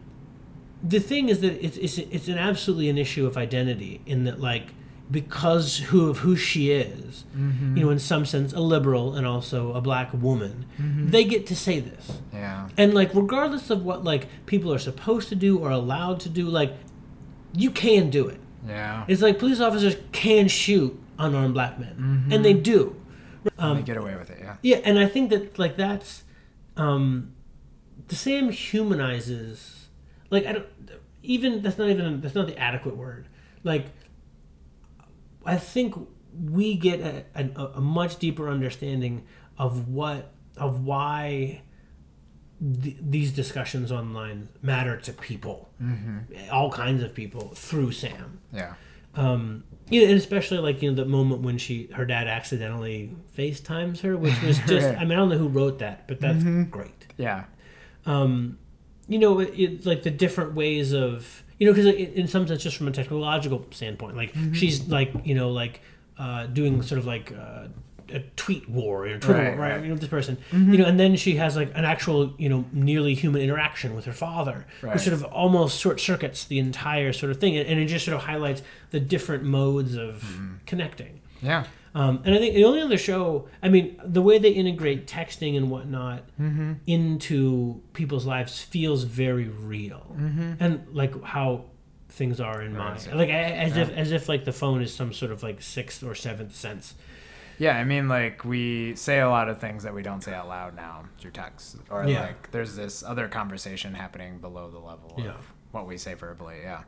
the 0.82 1.00
thing 1.00 1.28
is 1.28 1.40
that 1.40 1.62
it's 1.64 1.76
it's 1.76 1.98
it's 1.98 2.28
an 2.28 2.38
absolutely 2.38 2.88
an 2.88 2.98
issue 2.98 3.26
of 3.26 3.36
identity 3.36 4.00
in 4.06 4.24
that 4.24 4.40
like 4.40 4.66
because 5.10 5.78
who 5.90 6.08
of 6.08 6.18
who 6.18 6.36
she 6.36 6.70
is, 6.70 7.24
Mm-hmm. 7.36 7.76
you 7.76 7.84
know, 7.84 7.90
in 7.90 7.98
some 7.98 8.24
sense, 8.24 8.52
a 8.52 8.60
liberal 8.60 9.14
and 9.14 9.26
also 9.26 9.74
a 9.74 9.80
black 9.80 10.12
woman, 10.14 10.64
Mm-hmm. 10.80 11.10
they 11.10 11.24
get 11.24 11.46
to 11.48 11.56
say 11.56 11.80
this, 11.80 12.18
Yeah. 12.32 12.68
and 12.78 12.94
like 12.94 13.14
regardless 13.14 13.70
of 13.70 13.84
what 13.84 14.04
like 14.04 14.26
people 14.46 14.72
are 14.72 14.78
supposed 14.78 15.28
to 15.28 15.34
do 15.34 15.58
or 15.58 15.70
allowed 15.70 16.20
to 16.20 16.28
do, 16.28 16.46
like 16.48 16.72
you 17.54 17.70
can 17.70 18.08
do 18.10 18.26
it. 18.28 18.40
Yeah. 18.66 19.04
It's 19.08 19.20
like 19.22 19.38
police 19.38 19.60
officers 19.60 19.96
can 20.12 20.48
shoot 20.48 20.98
unarmed 21.18 21.54
black 21.54 21.78
men, 21.78 22.28
and 22.30 22.44
they 22.44 22.54
do. 22.54 22.96
Um, 23.58 23.76
they 23.76 23.82
get 23.82 23.96
away 23.96 24.16
with 24.16 24.30
it. 24.30 24.38
Yeah. 24.40 24.56
Yeah, 24.62 24.76
and 24.84 24.98
I 24.98 25.06
think 25.06 25.30
that 25.30 25.58
like 25.58 25.76
that's 25.76 26.24
um 26.76 27.32
the 28.08 28.16
Sam 28.16 28.50
humanizes 28.50 29.88
like 30.30 30.46
I 30.46 30.52
don't 30.52 30.66
even 31.22 31.62
that's 31.62 31.78
not 31.78 31.88
even 31.88 32.20
that's 32.20 32.34
not 32.34 32.46
the 32.46 32.58
adequate 32.58 32.96
word. 32.96 33.28
Like 33.64 33.86
I 35.44 35.56
think 35.56 35.94
we 36.50 36.74
get 36.74 37.00
a, 37.00 37.24
a, 37.34 37.66
a 37.76 37.80
much 37.80 38.18
deeper 38.18 38.48
understanding 38.48 39.24
of 39.58 39.88
what 39.88 40.32
of 40.56 40.84
why 40.84 41.62
th- 42.82 42.96
these 43.00 43.32
discussions 43.32 43.90
online 43.92 44.48
matter 44.62 44.96
to 44.98 45.12
people, 45.12 45.70
all 46.50 46.70
kinds 46.70 47.02
of 47.02 47.14
people 47.14 47.48
through 47.54 47.92
Sam 47.92 48.40
Yeah. 48.52 48.74
Um, 49.14 49.64
you 49.88 50.02
know, 50.02 50.08
and 50.08 50.18
especially 50.18 50.58
like 50.58 50.82
you 50.82 50.90
know 50.90 50.96
the 50.96 51.04
moment 51.04 51.42
when 51.42 51.58
she 51.58 51.88
her 51.92 52.04
dad 52.04 52.26
accidentally 52.26 53.14
FaceTimes 53.36 54.00
her, 54.00 54.16
which 54.16 54.40
was 54.42 54.58
just. 54.66 54.86
I 54.86 55.00
mean 55.00 55.12
I 55.12 55.16
don't 55.16 55.28
know 55.28 55.38
who 55.38 55.48
wrote 55.48 55.80
that, 55.80 56.08
but 56.08 56.20
that's 56.20 56.42
great. 56.70 57.06
Yeah. 57.16 57.44
Um, 58.06 58.58
you 59.08 59.18
know, 59.18 59.40
it, 59.40 59.52
it's 59.54 59.86
like 59.86 60.02
the 60.02 60.10
different 60.10 60.54
ways 60.54 60.92
of 60.92 61.42
you 61.58 61.66
know 61.66 61.74
because 61.74 61.94
in 61.94 62.26
some 62.26 62.46
sense, 62.46 62.62
just 62.62 62.76
from 62.76 62.88
a 62.88 62.92
technological 62.92 63.66
standpoint, 63.70 64.16
like 64.16 64.34
she's 64.54 64.88
like 64.88 65.12
you 65.24 65.34
know 65.34 65.50
like 65.50 65.80
uh, 66.18 66.46
doing 66.46 66.82
sort 66.82 66.98
of 66.98 67.06
like. 67.06 67.32
Uh, 67.32 67.68
a 68.12 68.20
tweet 68.36 68.68
war, 68.68 69.06
know, 69.14 69.18
Twitter 69.18 69.38
Right, 69.38 69.48
war, 69.56 69.60
right, 69.66 69.72
right. 69.76 69.82
You 69.82 69.88
know, 69.90 69.96
this 69.96 70.08
person, 70.08 70.38
you 70.52 70.78
know, 70.78 70.84
and 70.84 70.98
then 71.00 71.16
she 71.16 71.36
has 71.36 71.56
like 71.56 71.70
an 71.74 71.84
actual, 71.84 72.34
you 72.38 72.48
know, 72.48 72.64
nearly 72.72 73.14
human 73.14 73.42
interaction 73.42 73.94
with 73.94 74.04
her 74.04 74.12
father, 74.12 74.66
Right. 74.82 74.94
which 74.94 75.02
sort 75.04 75.14
of 75.14 75.24
almost 75.24 75.80
short 75.80 76.00
circuits 76.00 76.44
the 76.44 76.58
entire 76.58 77.12
sort 77.12 77.30
of 77.32 77.38
thing, 77.40 77.56
and, 77.56 77.68
and 77.68 77.80
it 77.80 77.86
just 77.86 78.04
sort 78.04 78.16
of 78.16 78.22
highlights 78.24 78.62
the 78.90 79.00
different 79.00 79.44
modes 79.44 79.96
of 79.96 80.22
Mm-hmm. 80.22 80.54
connecting. 80.66 81.20
Yeah. 81.40 81.64
Um, 81.94 82.22
and 82.24 82.34
I 82.34 82.38
think 82.38 82.54
the 82.54 82.64
only 82.64 82.80
other 82.80 82.96
show, 82.96 83.48
I 83.62 83.68
mean, 83.68 84.00
the 84.02 84.22
way 84.22 84.38
they 84.38 84.48
integrate 84.50 85.06
texting 85.06 85.56
and 85.58 85.70
whatnot 85.70 86.22
Mm-hmm. 86.40 86.72
into 86.86 87.80
people's 87.92 88.26
lives 88.26 88.60
feels 88.60 89.04
very 89.04 89.48
real, 89.48 90.14
Mm-hmm. 90.18 90.52
and 90.60 90.86
like 90.92 91.22
how 91.22 91.64
things 92.08 92.40
are 92.40 92.60
in 92.62 92.74
see. 92.98 93.10
like 93.12 93.30
as 93.30 93.74
Yeah. 93.76 93.82
if 93.84 93.90
as 93.96 94.12
if 94.12 94.28
like 94.28 94.44
the 94.44 94.52
phone 94.52 94.82
is 94.82 94.92
some 94.94 95.12
sort 95.14 95.32
of 95.32 95.42
like 95.42 95.62
sixth 95.62 96.02
or 96.02 96.14
seventh 96.14 96.54
sense. 96.54 96.94
Yeah, 97.62 97.76
I 97.78 97.84
mean, 97.84 98.08
like 98.08 98.44
we 98.44 98.96
say 98.96 99.20
a 99.20 99.28
lot 99.28 99.48
of 99.48 99.60
things 99.60 99.84
that 99.84 99.94
we 99.94 100.02
don't 100.02 100.20
say 100.20 100.34
out 100.34 100.48
loud 100.48 100.74
now 100.74 101.04
through 101.18 101.30
text, 101.30 101.76
or 101.90 102.04
Yeah. 102.04 102.22
like 102.22 102.50
there's 102.50 102.74
this 102.74 103.04
other 103.04 103.28
conversation 103.28 103.94
happening 103.94 104.38
below 104.38 104.68
the 104.68 104.80
level 104.80 105.14
Yeah. 105.16 105.34
of 105.34 105.52
what 105.70 105.86
we 105.86 105.96
say 105.96 106.14
verbally. 106.14 106.56
Yeah, 106.62 106.82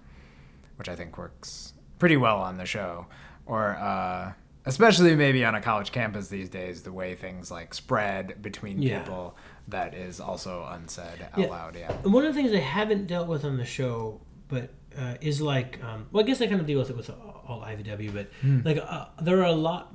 which 0.77 0.89
I 0.89 0.97
think 0.97 1.17
works 1.17 1.75
pretty 2.01 2.17
well 2.17 2.39
on 2.41 2.57
the 2.59 2.67
show, 2.67 3.07
or 3.47 3.77
uh, 3.77 4.33
especially 4.67 5.15
maybe 5.15 5.45
on 5.45 5.55
a 5.55 5.61
college 5.61 5.93
campus 5.93 6.27
these 6.27 6.49
days, 6.49 6.83
the 6.83 6.93
way 6.93 7.15
things 7.15 7.53
like 7.53 7.73
spread 7.73 8.43
between 8.43 8.83
Yeah. 8.83 8.99
people 9.03 9.37
that 9.69 9.95
is 9.95 10.19
also 10.21 10.67
unsaid 10.69 11.25
out 11.35 11.51
loud. 11.51 11.77
Yeah. 11.77 11.93
And 12.03 12.13
one 12.13 12.25
of 12.27 12.35
the 12.35 12.43
things 12.43 12.53
I 12.53 12.59
haven't 12.59 13.07
dealt 13.07 13.29
with 13.29 13.45
on 13.45 13.59
the 13.59 13.65
show, 13.65 14.21
but 14.49 14.71
uh, 14.99 15.15
is 15.21 15.41
like, 15.41 15.79
um, 15.85 16.07
well, 16.11 16.25
I 16.25 16.27
guess 16.27 16.41
I 16.41 16.47
kind 16.49 16.61
of 16.61 16.67
deal 16.67 16.79
with 16.81 16.91
it 16.91 16.97
with 16.97 17.11
all 17.11 17.63
IVW, 17.65 18.13
but 18.13 18.27
like, 18.65 18.79
uh, 18.79 19.07
there 19.23 19.39
are 19.39 19.45
a 19.47 19.53
lot, 19.53 19.95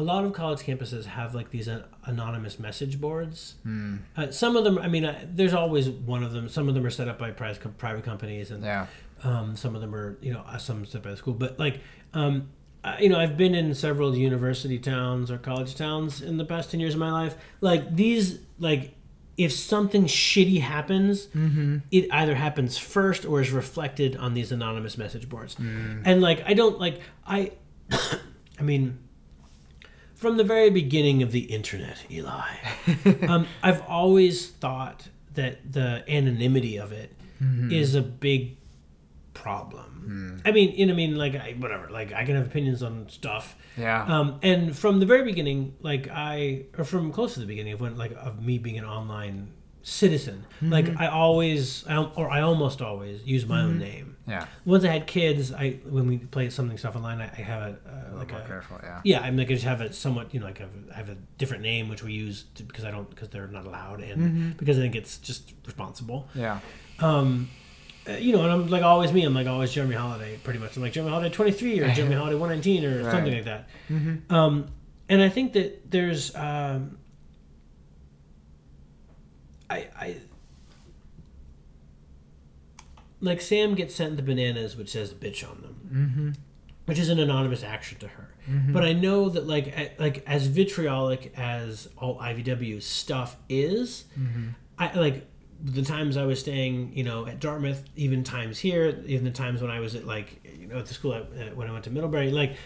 a 0.00 0.02
lot 0.02 0.24
of 0.24 0.32
college 0.32 0.60
campuses 0.60 1.04
have 1.04 1.34
like 1.34 1.50
these 1.50 1.68
uh, 1.68 1.84
anonymous 2.06 2.58
message 2.58 3.00
boards. 3.00 3.54
Uh, 4.16 4.30
some 4.30 4.56
of 4.56 4.64
them, 4.64 4.78
I 4.78 4.88
mean, 4.88 5.04
uh, 5.04 5.18
there's 5.38 5.54
always 5.54 5.88
one 5.90 6.22
of 6.24 6.32
them. 6.32 6.48
Some 6.48 6.68
of 6.68 6.74
them 6.74 6.84
are 6.86 6.90
set 6.90 7.06
up 7.08 7.18
by 7.18 7.30
private 7.30 7.60
com- 7.62 7.74
private 7.74 8.04
companies, 8.04 8.50
and 8.50 8.64
Yeah. 8.64 8.86
um, 9.22 9.56
some 9.56 9.74
of 9.74 9.80
them 9.82 9.94
are, 9.94 10.16
you 10.22 10.32
know, 10.32 10.42
uh, 10.46 10.58
some 10.58 10.84
set 10.86 11.02
by 11.02 11.10
the 11.10 11.16
school. 11.16 11.34
But 11.34 11.58
like, 11.58 11.80
um, 12.14 12.48
you 12.98 13.10
know, 13.10 13.18
I've 13.20 13.36
been 13.36 13.54
in 13.54 13.74
several 13.74 14.16
university 14.16 14.78
towns 14.78 15.30
or 15.30 15.36
college 15.38 15.74
towns 15.74 16.22
in 16.22 16.38
the 16.38 16.44
past 16.46 16.70
ten 16.70 16.80
years 16.80 16.94
of 16.94 17.00
my 17.00 17.12
life. 17.12 17.34
Like 17.60 17.94
these, 17.94 18.38
like, 18.58 18.94
if 19.36 19.52
something 19.52 20.04
shitty 20.04 20.60
happens, 20.60 21.28
it 21.90 22.08
either 22.10 22.34
happens 22.34 22.76
first 22.78 23.24
or 23.26 23.40
is 23.40 23.50
reflected 23.50 24.16
on 24.16 24.34
these 24.34 24.50
anonymous 24.52 24.96
message 24.98 25.28
boards. 25.28 25.56
And 25.58 26.20
like, 26.22 26.42
I 26.46 26.54
don't 26.54 26.78
like, 26.80 27.00
I, 27.26 27.52
I 28.58 28.62
mean. 28.62 28.98
From 30.20 30.36
the 30.36 30.44
very 30.44 30.68
beginning 30.68 31.22
of 31.22 31.32
the 31.32 31.40
internet, 31.40 32.04
Eli, 32.10 32.50
um, 33.26 33.46
I've 33.62 33.80
always 33.88 34.50
thought 34.50 35.08
that 35.32 35.72
the 35.72 36.04
anonymity 36.06 36.76
of 36.76 36.92
it 36.92 37.16
is 37.70 37.94
a 37.94 38.02
big 38.02 38.58
problem. 39.32 40.42
I 40.44 40.52
mean, 40.52 40.74
you 40.76 40.84
know, 40.84 40.92
I 40.92 40.96
mean, 40.96 41.16
like, 41.16 41.34
I, 41.36 41.54
whatever. 41.58 41.88
Like, 41.88 42.12
I 42.12 42.26
can 42.26 42.36
have 42.36 42.46
opinions 42.46 42.82
on 42.82 43.08
stuff. 43.08 43.56
Yeah. 43.78 44.04
Um, 44.04 44.38
and 44.42 44.76
from 44.76 45.00
the 45.00 45.06
very 45.06 45.24
beginning, 45.24 45.74
like 45.80 46.08
I, 46.10 46.66
or 46.76 46.84
from 46.84 47.12
close 47.12 47.32
to 47.34 47.40
the 47.40 47.46
beginning 47.46 47.72
of 47.72 47.80
when, 47.80 47.96
like, 47.96 48.12
of 48.12 48.44
me 48.44 48.58
being 48.58 48.76
an 48.76 48.84
online 48.84 49.52
citizen, 49.82 50.44
like 50.60 51.00
I 51.00 51.06
always, 51.06 51.86
I, 51.86 51.96
or 51.96 52.30
I 52.30 52.42
almost 52.42 52.82
always 52.82 53.24
use 53.24 53.46
my 53.46 53.62
own 53.62 53.78
name. 53.78 54.16
Yeah. 54.30 54.46
Once 54.64 54.84
I 54.84 54.88
had 54.88 55.06
kids, 55.06 55.52
I 55.52 55.72
when 55.88 56.06
we 56.06 56.18
play 56.18 56.48
something 56.50 56.78
stuff 56.78 56.96
online, 56.96 57.20
I, 57.20 57.24
I 57.36 57.42
have 57.42 57.62
a 57.62 57.76
uh, 58.14 58.16
like 58.18 58.30
More 58.32 58.40
a 58.40 58.46
careful. 58.46 58.78
Yeah. 58.82 59.00
yeah, 59.04 59.20
I'm 59.20 59.36
like 59.36 59.48
I 59.50 59.54
just 59.54 59.64
have 59.64 59.80
a 59.80 59.92
somewhat 59.92 60.32
you 60.32 60.40
know 60.40 60.46
like 60.46 60.60
I 60.60 60.94
have, 60.96 61.08
a 61.08 61.16
different 61.38 61.62
name 61.62 61.88
which 61.88 62.02
we 62.02 62.12
use 62.12 62.44
to, 62.54 62.62
because 62.62 62.84
I 62.84 62.90
don't 62.90 63.08
because 63.10 63.28
they're 63.28 63.48
not 63.48 63.66
allowed 63.66 64.00
and 64.02 64.56
because 64.56 64.78
I 64.78 64.82
think 64.82 64.94
it's 64.96 65.18
just 65.18 65.52
responsible 65.66 66.28
Yeah. 66.34 66.60
um, 67.00 67.48
uh, 68.08 68.12
you 68.12 68.32
know, 68.32 68.42
and 68.44 68.50
I'm 68.52 68.66
like 68.68 68.82
always 68.82 69.12
me. 69.12 69.24
I'm 69.24 69.34
like 69.34 69.46
always 69.46 69.72
Jeremy 69.72 69.94
Holiday, 69.94 70.38
pretty 70.42 70.58
much. 70.58 70.74
I'm 70.76 70.82
like 70.82 70.92
Jeremy 70.92 71.10
Holiday 71.10 71.34
23 71.34 71.80
or 71.80 71.90
Jeremy 71.94 72.14
Holiday 72.14 72.36
119 72.36 72.84
or 72.84 73.02
Right. 73.02 73.12
something 73.12 73.34
like 73.34 73.44
that. 73.44 73.68
Um, 74.34 74.68
and 75.10 75.20
I 75.20 75.28
think 75.28 75.52
that 75.52 75.90
there's, 75.90 76.34
um, 76.34 76.96
I, 79.68 79.88
I, 79.96 80.16
like 83.20 83.40
Sam 83.40 83.74
gets 83.74 83.94
sent 83.94 84.16
the 84.16 84.22
bananas, 84.22 84.76
which 84.76 84.90
says 84.90 85.12
"bitch" 85.14 85.48
on 85.48 85.62
them, 85.62 85.90
mm-hmm. 85.92 86.30
which 86.86 86.98
is 86.98 87.08
an 87.08 87.18
anonymous 87.18 87.62
action 87.62 87.98
to 88.00 88.08
her. 88.08 88.34
But 88.72 88.84
I 88.84 88.92
know 88.92 89.28
that 89.28 89.46
like 89.46 89.98
like 89.98 90.24
as 90.26 90.46
vitriolic 90.46 91.32
as 91.36 91.88
all 91.96 92.18
IVW 92.18 92.82
stuff 92.82 93.36
is, 93.48 94.04
I 94.78 94.92
like 94.98 95.26
the 95.62 95.82
times 95.82 96.16
I 96.16 96.24
was 96.24 96.40
staying, 96.40 96.92
you 96.96 97.04
know, 97.04 97.26
at 97.26 97.38
Dartmouth, 97.38 97.84
even 97.94 98.24
times 98.24 98.58
here, 98.58 99.02
even 99.06 99.24
the 99.24 99.30
times 99.30 99.60
when 99.60 99.70
I 99.70 99.80
was 99.80 99.94
at 99.94 100.06
like, 100.06 100.40
you 100.58 100.66
know, 100.66 100.78
at 100.78 100.86
the 100.86 100.94
school 100.94 101.12
I, 101.12 101.18
uh, 101.18 101.54
when 101.54 101.68
I 101.68 101.72
went 101.72 101.84
to 101.84 101.90
Middlebury, 101.90 102.30
like 102.30 102.56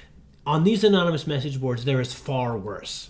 on 0.46 0.64
these 0.64 0.84
anonymous 0.84 1.26
message 1.26 1.60
boards, 1.60 1.84
there 1.84 2.00
is 2.00 2.14
far 2.14 2.56
worse. 2.56 3.08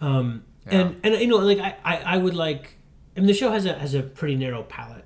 Um, 0.00 0.44
and 0.66 0.96
and 1.04 1.14
you 1.20 1.26
know, 1.26 1.36
like 1.36 1.58
I, 1.58 1.76
I, 1.84 1.96
I 1.96 2.16
would 2.16 2.34
like, 2.34 2.78
I 3.16 3.20
mean, 3.20 3.26
the 3.26 3.34
show 3.34 3.50
has 3.50 3.66
a 3.66 3.74
has 3.78 3.94
a 3.94 4.02
pretty 4.02 4.36
narrow 4.36 4.62
palette, 4.62 5.04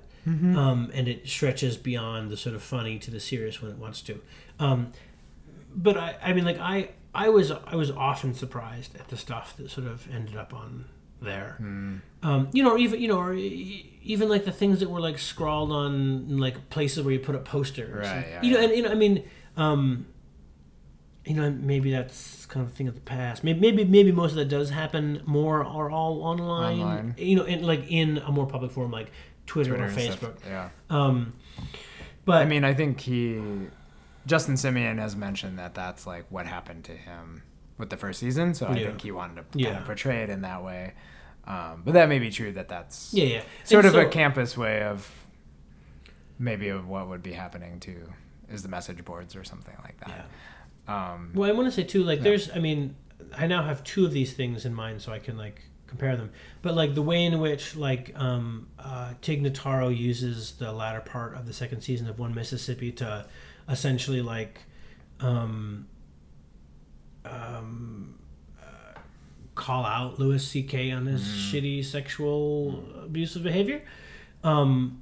um, 0.57 0.91
and 0.93 1.07
it 1.07 1.27
stretches 1.27 1.77
beyond 1.77 2.29
the 2.29 2.37
sort 2.37 2.55
of 2.55 2.61
funny 2.61 2.99
to 2.99 3.11
the 3.11 3.19
serious 3.19 3.61
when 3.61 3.71
it 3.71 3.77
wants 3.77 4.01
to. 4.03 4.21
Um, 4.59 4.91
but 5.75 5.97
I, 5.97 6.15
I 6.21 6.33
mean, 6.33 6.45
like 6.45 6.59
I, 6.59 6.89
I 7.13 7.29
was, 7.29 7.51
I 7.51 7.75
was 7.75 7.89
often 7.91 8.33
surprised 8.33 8.95
at 8.95 9.07
the 9.07 9.17
stuff 9.17 9.55
that 9.57 9.69
sort 9.71 9.87
of 9.87 10.07
ended 10.13 10.35
up 10.35 10.53
on 10.53 10.85
there. 11.21 11.57
Um, 11.59 12.49
you 12.53 12.63
know, 12.63 12.71
or 12.71 12.77
even 12.77 13.01
you 13.01 13.07
know, 13.07 13.19
or 13.19 13.33
even 13.33 14.29
like 14.29 14.45
the 14.45 14.51
things 14.51 14.79
that 14.79 14.89
were 14.89 14.99
like 15.01 15.19
scrawled 15.19 15.71
on 15.71 16.37
like 16.37 16.69
places 16.69 17.03
where 17.03 17.13
you 17.13 17.19
put 17.19 17.35
up 17.35 17.45
posters. 17.45 18.07
Right, 18.07 18.17
and- 18.17 18.25
yeah, 18.29 18.41
you 18.41 18.51
know, 18.53 18.59
yeah. 18.59 18.65
and 18.67 18.75
you 18.77 18.83
know, 18.83 18.89
I 18.91 18.95
mean, 18.95 19.23
um, 19.57 20.05
you 21.25 21.35
know, 21.35 21.49
maybe 21.51 21.91
that's 21.91 22.45
kind 22.45 22.65
of 22.65 22.71
a 22.71 22.75
thing 22.75 22.87
of 22.87 22.95
the 22.95 23.01
past. 23.01 23.43
Maybe, 23.43 23.59
maybe, 23.59 23.83
maybe 23.85 24.11
most 24.11 24.31
of 24.31 24.37
that 24.37 24.49
does 24.49 24.69
happen 24.71 25.21
more 25.25 25.63
are 25.63 25.89
all 25.91 26.23
online. 26.23 26.79
Online. 26.79 27.15
You 27.17 27.35
know, 27.35 27.43
in 27.43 27.63
like 27.63 27.85
in 27.89 28.17
a 28.19 28.31
more 28.31 28.47
public 28.47 28.71
forum 28.71 28.91
like 28.91 29.11
Twitter, 29.49 29.71
Twitter 29.75 29.85
or 29.85 29.89
Facebook. 29.89 30.35
Yeah. 30.45 30.69
Um, 30.91 31.33
but 32.25 32.41
I 32.41 32.45
mean, 32.45 32.63
I 32.63 32.75
think 32.75 32.99
he, 33.01 33.41
Justin 34.27 34.53
Simien 34.53 34.99
has 34.99 35.15
mentioned 35.15 35.57
that 35.57 35.73
that's 35.73 36.05
like 36.05 36.25
what 36.29 36.45
happened 36.45 36.83
to 36.85 36.91
him 36.91 37.41
with 37.79 37.89
the 37.89 37.97
first 37.97 38.19
season. 38.19 38.53
So 38.53 38.67
I 38.67 38.75
Yeah. 38.75 38.87
think 38.87 39.01
he 39.01 39.11
wanted 39.11 39.35
to 39.37 39.41
kind 39.43 39.55
Yeah. 39.55 39.79
of 39.79 39.85
portray 39.85 40.21
it 40.23 40.29
in 40.29 40.41
that 40.41 40.63
way. 40.63 40.93
Um, 41.47 41.81
but 41.83 41.95
that 41.95 42.07
may 42.09 42.19
be 42.19 42.29
true 42.29 42.51
that 42.51 42.67
that's 42.69 43.11
yeah, 43.11 43.23
yeah, 43.25 43.41
sort 43.63 43.85
And 43.85 43.95
of 43.95 44.01
a 44.01 44.07
campus 44.07 44.55
way 44.55 44.83
of 44.83 45.11
maybe 46.37 46.69
of 46.69 46.87
what 46.87 47.07
would 47.09 47.23
be 47.23 47.33
happening 47.33 47.79
to 47.81 48.13
is 48.51 48.61
the 48.61 48.69
message 48.69 49.03
boards 49.03 49.35
or 49.35 49.43
something 49.43 49.75
like 49.83 49.95
Yeah. 50.07 50.23
that. 50.85 50.93
Um, 50.93 51.31
Well, 51.33 51.49
I 51.49 51.53
want 51.53 51.67
to 51.67 51.71
say 51.71 51.83
too, 51.83 52.03
like, 52.03 52.21
there's, 52.21 52.51
I 52.51 52.59
mean, 52.59 52.95
I 53.35 53.47
now 53.47 53.63
have 53.63 53.83
two 53.83 54.05
of 54.05 54.11
these 54.11 54.33
things 54.33 54.63
in 54.65 54.73
mind, 54.75 55.01
so 55.01 55.11
I 55.11 55.19
can 55.19 55.37
like 55.37 55.63
compare 55.89 56.15
them. 56.15 56.31
But 56.61 56.75
like 56.75 56.95
the 56.95 57.01
way 57.01 57.25
in 57.25 57.39
which 57.39 57.75
like 57.75 58.13
um, 58.15 58.67
uh, 58.77 59.13
Tig 59.21 59.43
Notaro 59.43 59.95
uses 59.95 60.53
the 60.53 60.71
latter 60.71 61.01
part 61.01 61.35
of 61.35 61.47
the 61.47 61.53
second 61.53 61.81
season 61.81 62.07
of 62.07 62.19
One 62.19 62.33
Mississippi 62.33 62.91
to 62.93 63.25
essentially 63.67 64.21
like 64.21 64.61
um, 65.19 65.87
um, 67.25 68.19
uh, 68.61 68.99
call 69.55 69.85
out 69.85 70.19
Louis 70.19 70.45
C.K. 70.45 70.91
on 70.91 71.05
his 71.05 71.21
shitty 71.21 71.83
sexual 71.83 72.83
abusive 73.03 73.43
behavior. 73.43 73.81
Um, 74.43 75.01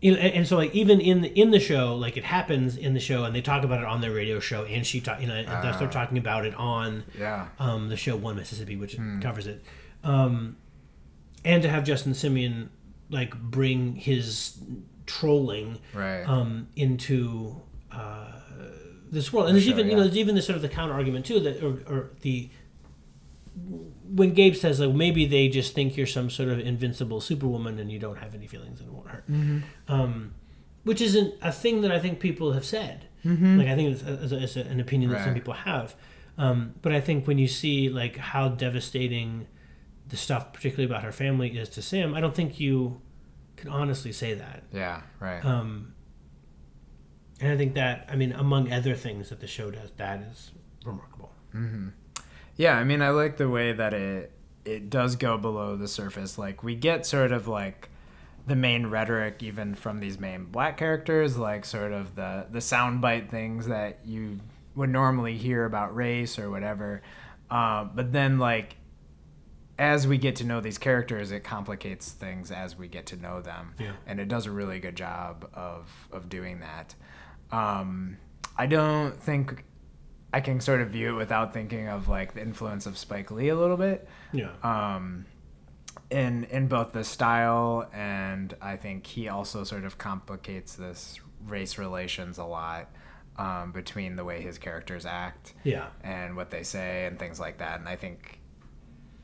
you 0.00 0.12
know, 0.12 0.18
and, 0.18 0.34
and 0.34 0.48
so 0.48 0.56
like 0.56 0.74
even 0.74 1.00
in 1.00 1.22
the, 1.22 1.28
in 1.40 1.52
the 1.52 1.60
show, 1.60 1.94
like 1.94 2.16
it 2.16 2.24
happens 2.24 2.76
in 2.76 2.92
the 2.92 3.00
show, 3.00 3.24
and 3.24 3.34
they 3.34 3.40
talk 3.40 3.62
about 3.62 3.80
it 3.80 3.86
on 3.86 4.00
their 4.00 4.10
radio 4.10 4.40
show, 4.40 4.64
and 4.64 4.84
she 4.84 5.00
talk, 5.00 5.20
you 5.20 5.28
know, 5.28 5.34
and 5.34 5.46
thus 5.46 5.78
they're 5.78 5.88
talking 5.88 6.18
about 6.18 6.44
it 6.44 6.54
on 6.56 7.04
yeah. 7.16 7.46
um, 7.60 7.88
the 7.88 7.96
show 7.96 8.16
One 8.16 8.34
Mississippi, 8.34 8.74
which 8.74 8.98
covers 9.20 9.46
it, 9.46 9.62
um, 10.04 10.56
and 11.44 11.62
to 11.62 11.68
have 11.68 11.84
Justin 11.84 12.12
Simien 12.12 12.68
like 13.10 13.34
bring 13.40 13.96
his 13.96 14.58
trolling 15.06 15.78
Right. 15.92 16.22
um, 16.26 16.68
into 16.76 17.60
uh, 17.90 18.26
this 19.10 19.32
world, 19.32 19.48
and 19.48 19.56
there's 19.56 19.64
show, 19.64 19.70
even 19.72 19.88
you 19.88 19.96
know 19.96 20.02
there's 20.04 20.16
even 20.16 20.34
the 20.34 20.42
sort 20.42 20.56
of 20.56 20.62
the 20.62 20.68
counter 20.68 20.94
argument 20.94 21.26
too 21.26 21.40
that 21.40 21.62
or, 21.62 21.82
or 21.92 22.10
the 22.22 22.48
when 24.08 24.32
Gabe 24.32 24.54
says 24.54 24.80
like 24.80 24.94
maybe 24.94 25.26
they 25.26 25.48
just 25.48 25.74
think 25.74 25.96
you're 25.96 26.06
some 26.06 26.30
sort 26.30 26.48
of 26.48 26.58
invincible 26.58 27.20
superwoman 27.20 27.78
and 27.78 27.90
you 27.92 27.98
don't 27.98 28.16
have 28.16 28.34
any 28.34 28.46
feelings 28.46 28.80
and 28.80 28.88
it 28.88 28.92
won't 28.94 29.08
hurt, 29.08 29.24
um, 29.88 30.34
which 30.84 31.00
isn't 31.00 31.34
a 31.42 31.52
thing 31.52 31.82
that 31.82 31.92
I 31.92 31.98
think 31.98 32.18
people 32.20 32.52
have 32.52 32.64
said. 32.64 33.06
Like 33.58 33.68
I 33.68 33.76
think 33.76 33.94
it's, 33.94 34.02
it's, 34.02 34.32
it's 34.32 34.56
an 34.56 34.80
opinion 34.80 35.10
that 35.10 35.18
some 35.24 35.34
people 35.34 35.52
have, 35.54 35.94
um, 36.38 36.74
but 36.82 36.92
I 36.92 37.00
think 37.00 37.26
when 37.26 37.38
you 37.38 37.46
see 37.46 37.88
like 37.88 38.16
how 38.16 38.48
devastating 38.48 39.46
the 40.12 40.18
stuff, 40.18 40.52
particularly 40.52 40.84
about 40.84 41.02
her 41.02 41.10
family, 41.10 41.48
is 41.58 41.70
to 41.70 41.82
Sam, 41.82 42.14
I 42.14 42.20
don't 42.20 42.34
think 42.34 42.60
you 42.60 43.00
can 43.56 43.70
honestly 43.70 44.12
say 44.12 44.34
that. 44.34 44.62
yeah. 44.70 45.00
Right. 45.18 45.42
Um, 45.44 45.94
and 47.40 47.50
I 47.50 47.56
think 47.56 47.74
that, 47.74 48.06
I 48.10 48.14
mean, 48.14 48.32
among 48.32 48.70
other 48.70 48.94
things 48.94 49.30
that 49.30 49.40
the 49.40 49.46
show 49.46 49.70
does, 49.70 49.90
that 49.96 50.20
is 50.20 50.52
remarkable. 50.84 51.32
Yeah, 52.56 52.76
I 52.76 52.84
mean, 52.84 53.00
I 53.02 53.08
like 53.08 53.38
the 53.38 53.48
way 53.48 53.72
that 53.72 53.92
it 53.94 54.32
it 54.64 54.90
does 54.90 55.16
go 55.16 55.36
below 55.38 55.76
the 55.76 55.88
surface. 55.88 56.38
Like 56.38 56.62
we 56.62 56.76
get 56.76 57.04
sort 57.04 57.32
of 57.32 57.48
like 57.48 57.88
the 58.46 58.54
main 58.54 58.86
rhetoric 58.86 59.42
even 59.42 59.74
from 59.74 60.00
these 60.00 60.20
main 60.20 60.44
black 60.44 60.76
characters, 60.76 61.36
like 61.36 61.64
sort 61.64 61.92
of 61.92 62.14
the 62.14 62.46
the 62.50 62.60
soundbite 62.60 63.30
things 63.30 63.66
that 63.66 64.00
you 64.04 64.40
would 64.74 64.90
normally 64.90 65.36
hear 65.36 65.64
about 65.64 65.96
race 65.96 66.38
or 66.38 66.50
whatever. 66.50 67.02
Uh, 67.50 67.84
but 67.84 68.12
then 68.12 68.38
like 68.38 68.76
as 69.78 70.06
we 70.06 70.18
get 70.18 70.36
to 70.36 70.44
know 70.44 70.60
these 70.60 70.78
characters, 70.78 71.32
it 71.32 71.40
complicates 71.44 72.10
things 72.10 72.50
as 72.50 72.76
we 72.76 72.88
get 72.88 73.06
to 73.06 73.16
know 73.16 73.40
them, 73.40 73.74
Yeah. 73.78 73.92
and 74.06 74.20
it 74.20 74.28
does 74.28 74.46
a 74.46 74.50
really 74.50 74.80
good 74.80 74.96
job 74.96 75.48
of 75.54 75.88
of 76.12 76.28
doing 76.28 76.60
that. 76.60 76.94
Um, 77.50 78.18
I 78.56 78.66
don't 78.66 79.12
think 79.22 79.64
I 80.32 80.40
can 80.40 80.60
sort 80.60 80.80
of 80.80 80.90
view 80.90 81.10
it 81.14 81.16
without 81.18 81.52
thinking 81.52 81.88
of 81.88 82.08
like 82.08 82.34
the 82.34 82.42
influence 82.42 82.86
of 82.86 82.96
Spike 82.98 83.30
Lee 83.30 83.48
a 83.48 83.56
little 83.56 83.76
bit 83.76 84.08
Yeah. 84.32 84.50
um, 84.62 85.26
in 86.10 86.44
in 86.44 86.68
both 86.68 86.92
the 86.92 87.04
style 87.04 87.88
and 87.92 88.54
I 88.60 88.76
think 88.76 89.06
he 89.06 89.28
also 89.28 89.64
sort 89.64 89.84
of 89.84 89.98
complicates 89.98 90.74
this 90.74 91.20
race 91.46 91.76
relations 91.78 92.38
a 92.38 92.44
lot 92.44 92.90
um, 93.36 93.72
between 93.72 94.16
the 94.16 94.24
way 94.24 94.40
his 94.42 94.58
characters 94.58 95.04
act 95.06 95.54
yeah. 95.64 95.88
and 96.02 96.36
what 96.36 96.50
they 96.50 96.62
say 96.62 97.06
and 97.06 97.18
things 97.18 97.40
like 97.40 97.58
that. 97.58 97.80
And 97.80 97.88
I 97.88 97.96
think 97.96 98.38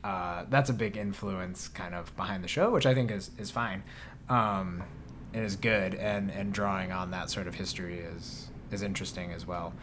uh, 0.03 0.45
that's 0.49 0.69
a 0.69 0.73
big 0.73 0.95
influence 0.97 1.67
kind 1.67 1.93
of 1.93 2.15
behind 2.15 2.43
the 2.43 2.47
show, 2.47 2.69
which 2.71 2.85
I 2.85 2.93
think 2.93 3.11
is 3.11 3.31
is 3.37 3.51
fine 3.51 3.83
um, 4.29 4.83
and 5.33 5.43
is 5.43 5.55
good. 5.55 5.95
And 5.95 6.31
and 6.31 6.53
drawing 6.53 6.91
on 6.91 7.11
that 7.11 7.29
sort 7.29 7.47
of 7.47 7.55
history 7.55 7.99
is 7.99 8.49
is 8.71 8.81
interesting 8.83 9.31
as 9.31 9.45
well. 9.45 9.73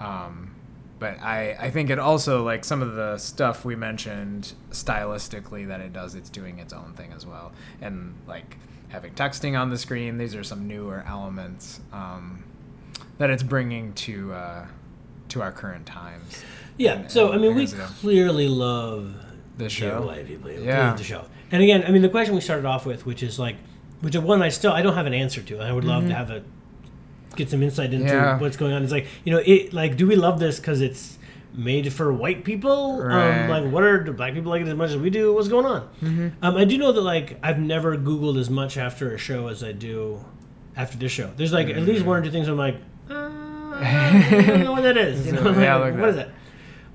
Um, 0.00 0.54
but 0.98 1.20
I, 1.20 1.56
I 1.58 1.70
think 1.70 1.90
it 1.90 1.98
also 1.98 2.44
like 2.44 2.64
some 2.64 2.80
of 2.80 2.94
the 2.94 3.18
stuff 3.18 3.64
we 3.64 3.74
mentioned 3.74 4.52
stylistically 4.70 5.66
that 5.68 5.80
it 5.80 5.92
does 5.92 6.14
it's 6.14 6.30
doing 6.30 6.58
its 6.60 6.72
own 6.72 6.92
thing 6.94 7.12
as 7.12 7.26
well 7.26 7.52
and 7.82 8.14
like 8.28 8.56
having 8.88 9.12
texting 9.14 9.58
on 9.58 9.70
the 9.70 9.76
screen 9.76 10.18
these 10.18 10.34
are 10.34 10.44
some 10.44 10.68
newer 10.68 11.04
elements 11.06 11.80
um, 11.92 12.44
that 13.18 13.28
it's 13.28 13.42
bringing 13.42 13.92
to 13.94 14.32
uh, 14.32 14.66
to 15.28 15.42
our 15.42 15.52
current 15.52 15.84
times 15.84 16.42
Yeah. 16.78 17.00
And- 17.00 17.10
So 17.10 17.32
I 17.32 17.38
mean, 17.38 17.54
we 17.54 17.64
it 17.64 17.74
clearly 18.00 18.48
love 18.48 19.14
The 19.58 19.68
show? 19.68 20.00
gay 20.00 20.06
white 20.06 20.26
people. 20.26 20.50
Yeah. 20.50 20.94
the 20.94 21.04
show. 21.04 21.24
And 21.52 21.62
again, 21.62 21.84
I 21.86 21.90
mean, 21.90 22.02
the 22.02 22.08
question 22.08 22.34
we 22.34 22.40
started 22.40 22.64
off 22.66 22.84
with, 22.86 23.06
which 23.06 23.22
is 23.22 23.38
like, 23.38 23.56
which 24.00 24.14
is 24.14 24.20
one 24.20 24.42
I 24.42 24.48
still 24.48 24.72
I 24.72 24.82
don't 24.82 24.94
have 24.94 25.06
an 25.06 25.14
answer 25.14 25.40
to. 25.42 25.58
I 25.60 25.72
would 25.72 25.84
love 25.84 26.06
to 26.08 26.14
have 26.14 26.30
a 26.30 26.42
get 27.36 27.50
some 27.50 27.62
insight 27.62 27.92
into 27.92 28.06
Mm-hmm. 28.06 28.14
Yeah. 28.14 28.38
what's 28.38 28.56
going 28.56 28.72
on. 28.72 28.82
It's 28.82 28.92
like 28.92 29.06
you 29.24 29.32
know, 29.32 29.42
it 29.44 29.72
like, 29.72 29.96
do 29.96 30.06
we 30.06 30.16
love 30.16 30.38
this 30.40 30.58
because 30.58 30.80
it's 30.80 31.18
made 31.54 31.92
for 31.92 32.12
white 32.12 32.44
people? 32.44 33.00
Right. 33.00 33.44
Um, 33.44 33.48
like, 33.50 33.72
what 33.72 33.82
are 33.84 34.02
do 34.02 34.12
black 34.12 34.34
people 34.34 34.50
like 34.50 34.62
it 34.62 34.68
as 34.68 34.74
much 34.74 34.90
as 34.90 34.96
we 34.96 35.10
do? 35.10 35.32
What's 35.32 35.48
going 35.48 35.66
on? 35.66 35.88
Mm-hmm. 36.02 36.28
Um, 36.42 36.56
I 36.56 36.64
do 36.64 36.76
know 36.78 36.92
that 36.92 37.00
like 37.00 37.38
I've 37.42 37.58
never 37.60 37.96
Googled 37.96 38.38
as 38.38 38.50
much 38.50 38.76
after 38.76 39.14
a 39.14 39.18
show 39.18 39.46
as 39.48 39.62
I 39.62 39.72
do 39.72 40.24
after 40.76 40.98
this 40.98 41.12
show. 41.12 41.30
There's 41.36 41.52
like 41.52 41.68
at 41.68 41.82
least 41.82 42.04
one 42.04 42.18
or 42.18 42.22
two 42.24 42.30
things 42.32 42.48
I'm 42.48 42.56
like, 42.56 42.76
uh, 43.08 43.14
I 43.14 44.44
don't 44.46 44.60
know 44.64 44.72
what 44.72 44.82
that 44.82 44.96
is. 44.96 45.26
You 45.26 45.32
know, 45.32 45.50
Yeah, 45.58 45.76
like, 45.76 45.92
like 45.92 46.00
what 46.00 46.08
is 46.10 46.16
that. 46.16 46.28
it? 46.28 46.34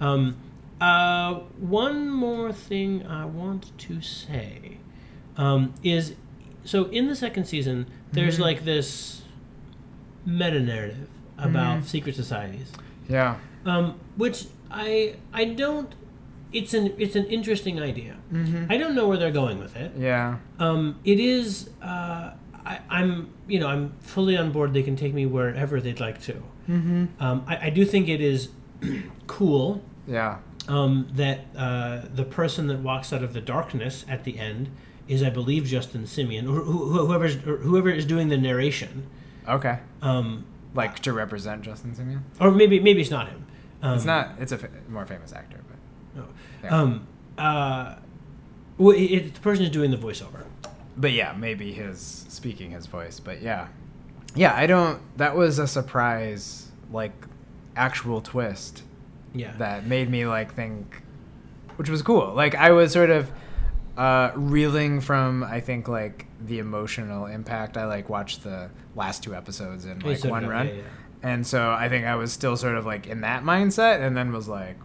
Um, 0.02 0.36
uh, 0.82 1.34
one 1.60 2.10
more 2.10 2.52
thing 2.54 3.06
I 3.06 3.26
want 3.26 3.78
to 3.80 4.02
say 4.02 4.78
um, 5.38 5.74
is 5.84 6.16
so 6.66 6.86
in 6.86 7.08
the 7.08 7.16
second 7.16 7.46
season, 7.46 7.88
there's 8.12 8.36
Mm-hmm. 8.36 8.44
like 8.44 8.66
this 8.66 9.22
meta 10.26 10.60
narrative 10.60 11.08
about 11.38 11.86
secret 11.86 12.16
societies, 12.16 12.72
yeah 13.08 13.36
um, 13.66 14.00
which 14.18 14.46
I 14.72 15.16
I 15.34 15.46
don't. 15.46 15.94
It's 16.52 16.74
an 16.74 16.94
it's 16.98 17.16
an 17.16 17.26
interesting 17.26 17.80
idea. 17.82 18.18
I 18.70 18.78
don't 18.78 18.96
know 18.96 19.08
where 19.08 19.18
they're 19.18 19.32
going 19.44 19.60
with 19.60 19.76
it. 19.76 19.92
yeah 19.98 20.38
Um, 20.60 21.00
it 21.06 21.20
is. 21.20 21.70
Uh, 21.82 22.32
I, 22.66 22.80
I'm 22.90 23.30
you 23.48 23.60
know 23.60 23.68
I'm 23.68 23.94
fully 24.02 24.36
on 24.38 24.52
board. 24.52 24.74
They 24.74 24.84
can 24.84 24.96
take 24.96 25.14
me 25.14 25.26
wherever 25.26 25.80
they'd 25.80 26.00
like 26.00 26.20
to. 26.24 26.34
mm-hmm. 26.68 27.06
Um, 27.20 27.44
I, 27.48 27.68
I 27.68 27.70
do 27.70 27.86
think 27.86 28.10
it 28.10 28.22
is 28.22 28.50
cool 29.28 29.82
yeah 30.08 30.38
um, 30.70 31.08
that 31.14 31.40
uh, 31.58 32.02
the 32.14 32.24
person 32.24 32.68
that 32.68 32.80
walks 32.80 33.12
out 33.12 33.24
of 33.24 33.34
the 33.34 33.42
darkness 33.42 34.06
at 34.08 34.24
the 34.24 34.38
end 34.40 34.70
is, 35.08 35.22
I 35.24 35.30
believe, 35.30 35.66
Justin 35.66 36.04
Simien, 36.04 36.44
or 36.44 36.62
who- 36.64 37.06
whoever's 37.06 37.36
or 37.46 37.58
whoever 37.58 37.90
is 37.90 38.06
doing 38.06 38.30
the 38.30 38.38
narration, 38.38 39.08
okay 39.48 39.80
um, 40.02 40.46
like 40.76 41.00
to 41.00 41.12
represent 41.12 41.64
Justin 41.64 41.94
Simien 41.96 42.22
or 42.40 42.52
maybe 42.52 42.80
maybe 42.80 43.02
it's 43.02 43.10
not 43.12 43.28
him. 43.30 43.46
Um, 43.82 43.96
it's 43.96 44.06
not 44.06 44.32
it's 44.40 44.52
a 44.52 44.58
fa- 44.58 44.70
more 44.88 45.06
famous 45.06 45.34
actor 45.34 45.58
but 45.68 46.22
no. 46.22 46.28
yeah. 46.64 46.70
Um, 46.82 47.08
uh, 47.38 47.96
well, 48.78 48.96
it, 48.96 49.02
it, 49.04 49.34
the 49.34 49.40
person 49.42 49.64
is 49.66 49.72
doing 49.72 49.92
the 49.92 49.98
voiceover. 49.98 50.44
but 50.96 51.12
yeah, 51.12 51.34
maybe 51.38 51.74
his 51.74 52.26
speaking 52.30 52.72
his 52.72 52.86
voice. 52.86 53.20
But 53.20 53.42
yeah, 53.42 53.68
yeah, 54.36 54.54
I 54.56 54.68
don't. 54.68 55.02
That 55.18 55.36
was 55.36 55.58
a 55.60 55.68
surprise, 55.68 56.72
like 56.92 57.14
actual 57.76 58.22
twist 58.22 58.84
Yeah. 59.34 59.54
that 59.58 59.86
made 59.86 60.10
me 60.10 60.26
like 60.26 60.54
think, 60.56 61.02
which 61.78 61.90
was 61.90 62.02
cool. 62.02 62.34
Like 62.34 62.56
I 62.56 62.72
was 62.72 62.92
sort 62.92 63.10
of 63.10 63.32
uh, 63.98 64.32
reeling 64.36 65.02
from 65.02 65.44
I 65.44 65.60
think 65.60 65.88
like 65.88 66.26
the 66.46 66.60
emotional 66.60 67.26
impact. 67.26 67.78
I 67.78 67.86
like 67.86 68.10
watched 68.10 68.44
the 68.44 68.70
last 68.96 69.24
two 69.24 69.36
episodes 69.36 69.86
in 69.86 70.00
like 70.00 70.24
one 70.24 70.48
run, 70.48 70.68
yeah, 70.68 70.74
yeah. 70.74 70.82
and 71.24 71.46
so 71.46 71.72
I 71.72 71.90
think 71.90 72.06
I 72.06 72.16
was 72.16 72.32
still 72.32 72.56
sort 72.58 72.76
of 72.76 72.86
like 72.86 73.08
in 73.08 73.22
that 73.22 73.44
mindset, 73.44 74.02
and 74.06 74.16
then 74.16 74.32
was 74.32 74.48
like, 74.48 74.78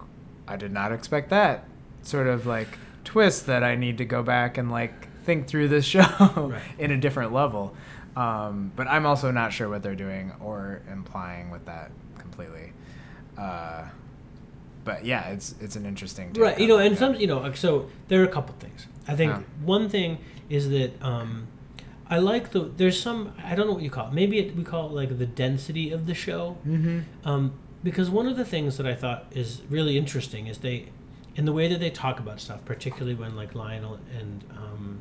I 0.48 0.56
did 0.56 0.72
not 0.72 0.92
expect 0.92 1.30
that 1.30 1.64
sort 2.02 2.26
of 2.26 2.44
like 2.46 2.78
twist 3.04 3.46
that 3.46 3.62
I 3.64 3.76
need 3.76 3.98
to 3.98 4.04
go 4.04 4.22
back 4.22 4.58
and 4.58 4.70
like 4.70 5.08
think 5.24 5.46
through 5.46 5.68
this 5.68 5.84
show 5.94 6.02
Right. 6.36 6.60
in 6.78 6.90
a 6.90 6.96
different 6.98 7.32
level. 7.32 7.74
Um, 8.16 8.72
but 8.76 8.86
I'm 8.88 9.06
also 9.06 9.30
not 9.30 9.52
sure 9.52 9.68
what 9.68 9.82
they're 9.82 9.94
doing 9.96 10.32
or 10.40 10.82
implying 10.90 11.50
with 11.50 11.64
that 11.66 11.90
completely. 12.18 12.72
Uh, 13.36 13.84
but 14.84 15.04
yeah, 15.04 15.28
it's 15.30 15.54
it's 15.60 15.76
an 15.76 15.86
interesting 15.86 16.32
right 16.34 16.58
you 16.60 16.66
know 16.68 16.78
and 16.78 16.96
some 16.98 17.14
you 17.14 17.26
know 17.26 17.50
so 17.52 17.88
there 18.08 18.20
are 18.20 18.24
a 18.24 18.28
couple 18.36 18.54
things 18.58 18.86
i 19.08 19.14
think 19.16 19.32
Yeah. 19.32 19.42
one 19.64 19.88
thing 19.88 20.18
is 20.50 20.68
that 20.70 20.90
um 21.02 21.46
i 22.08 22.18
like 22.18 22.50
the 22.52 22.60
there's 22.76 23.00
some 23.00 23.32
i 23.44 23.54
don't 23.54 23.66
know 23.66 23.72
what 23.72 23.82
you 23.82 23.90
call 23.90 24.08
it 24.08 24.12
maybe 24.12 24.38
it, 24.38 24.54
we 24.56 24.62
call 24.64 24.84
it 24.88 24.92
like 24.92 25.18
the 25.18 25.26
density 25.26 25.90
of 25.90 26.06
the 26.06 26.14
show 26.14 26.56
Mhm. 26.66 27.04
um 27.24 27.52
because 27.82 28.08
one 28.10 28.26
of 28.26 28.36
the 28.36 28.44
things 28.44 28.76
that 28.78 28.86
i 28.86 28.94
thought 28.94 29.24
is 29.32 29.62
really 29.70 29.96
interesting 29.96 30.46
is 30.46 30.58
they 30.58 30.88
in 31.36 31.44
the 31.46 31.52
way 31.52 31.66
that 31.68 31.80
they 31.80 31.90
talk 31.90 32.20
about 32.20 32.38
stuff 32.40 32.60
particularly 32.64 33.14
when 33.14 33.34
like 33.36 33.54
lionel 33.54 33.98
and 34.18 34.44
um, 34.62 34.98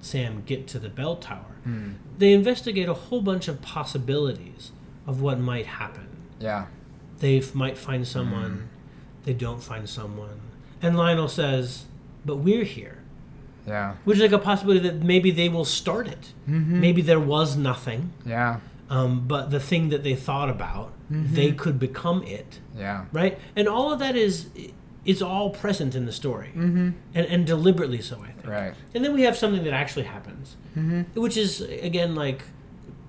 sam 0.00 0.42
get 0.46 0.66
to 0.72 0.78
the 0.78 0.88
bell 0.88 1.16
tower 1.16 1.54
Hmm. 1.64 1.90
they 2.18 2.32
investigate 2.32 2.88
a 2.88 2.94
whole 2.94 3.22
bunch 3.22 3.46
of 3.48 3.62
possibilities 3.62 4.72
of 5.06 5.20
what 5.22 5.38
might 5.38 5.66
happen 5.66 6.08
Yeah. 6.40 6.66
they 7.20 7.38
f- 7.38 7.54
might 7.54 7.78
find 7.78 8.06
someone, 8.06 8.68
they 9.24 9.32
don't 9.32 9.62
find 9.62 9.88
someone. 9.88 10.40
And 10.80 10.96
Lionel 10.96 11.28
says, 11.28 11.84
but 12.24 12.36
we're 12.36 12.64
here. 12.64 12.98
Yeah. 13.66 13.94
Which 14.04 14.16
is 14.16 14.22
like 14.22 14.32
a 14.32 14.38
possibility 14.38 14.80
that 14.88 15.02
maybe 15.02 15.30
they 15.30 15.48
will 15.48 15.64
start 15.64 16.08
it. 16.08 16.32
Mm-hmm. 16.48 16.80
Maybe 16.80 17.02
there 17.02 17.20
was 17.20 17.56
nothing, 17.56 18.12
Yeah. 18.26 18.58
um, 18.90 19.24
but 19.28 19.50
the 19.50 19.60
thing 19.60 19.90
that 19.90 20.02
they 20.02 20.16
thought 20.16 20.50
about, 20.50 20.92
they 21.10 21.52
could 21.52 21.78
become 21.78 22.22
it, 22.24 22.58
Yeah. 22.76 23.04
right? 23.12 23.38
And 23.54 23.68
all 23.68 23.92
of 23.92 23.98
that 24.00 24.16
is, 24.16 24.48
it's 25.04 25.20
all 25.22 25.50
present 25.50 25.94
in 25.94 26.06
the 26.06 26.12
story, 26.12 26.48
Mm-hmm. 26.56 26.90
and, 27.14 27.26
and 27.26 27.46
deliberately 27.46 28.00
so, 28.00 28.16
I 28.22 28.32
think. 28.32 28.46
Right. 28.48 28.74
And 28.94 29.04
then 29.04 29.12
we 29.12 29.22
have 29.22 29.36
something 29.36 29.62
that 29.64 29.72
actually 29.74 30.04
happens, 30.06 30.56
Mm-hmm. 30.76 31.20
which 31.20 31.36
is 31.36 31.60
again 31.60 32.14
like 32.14 32.42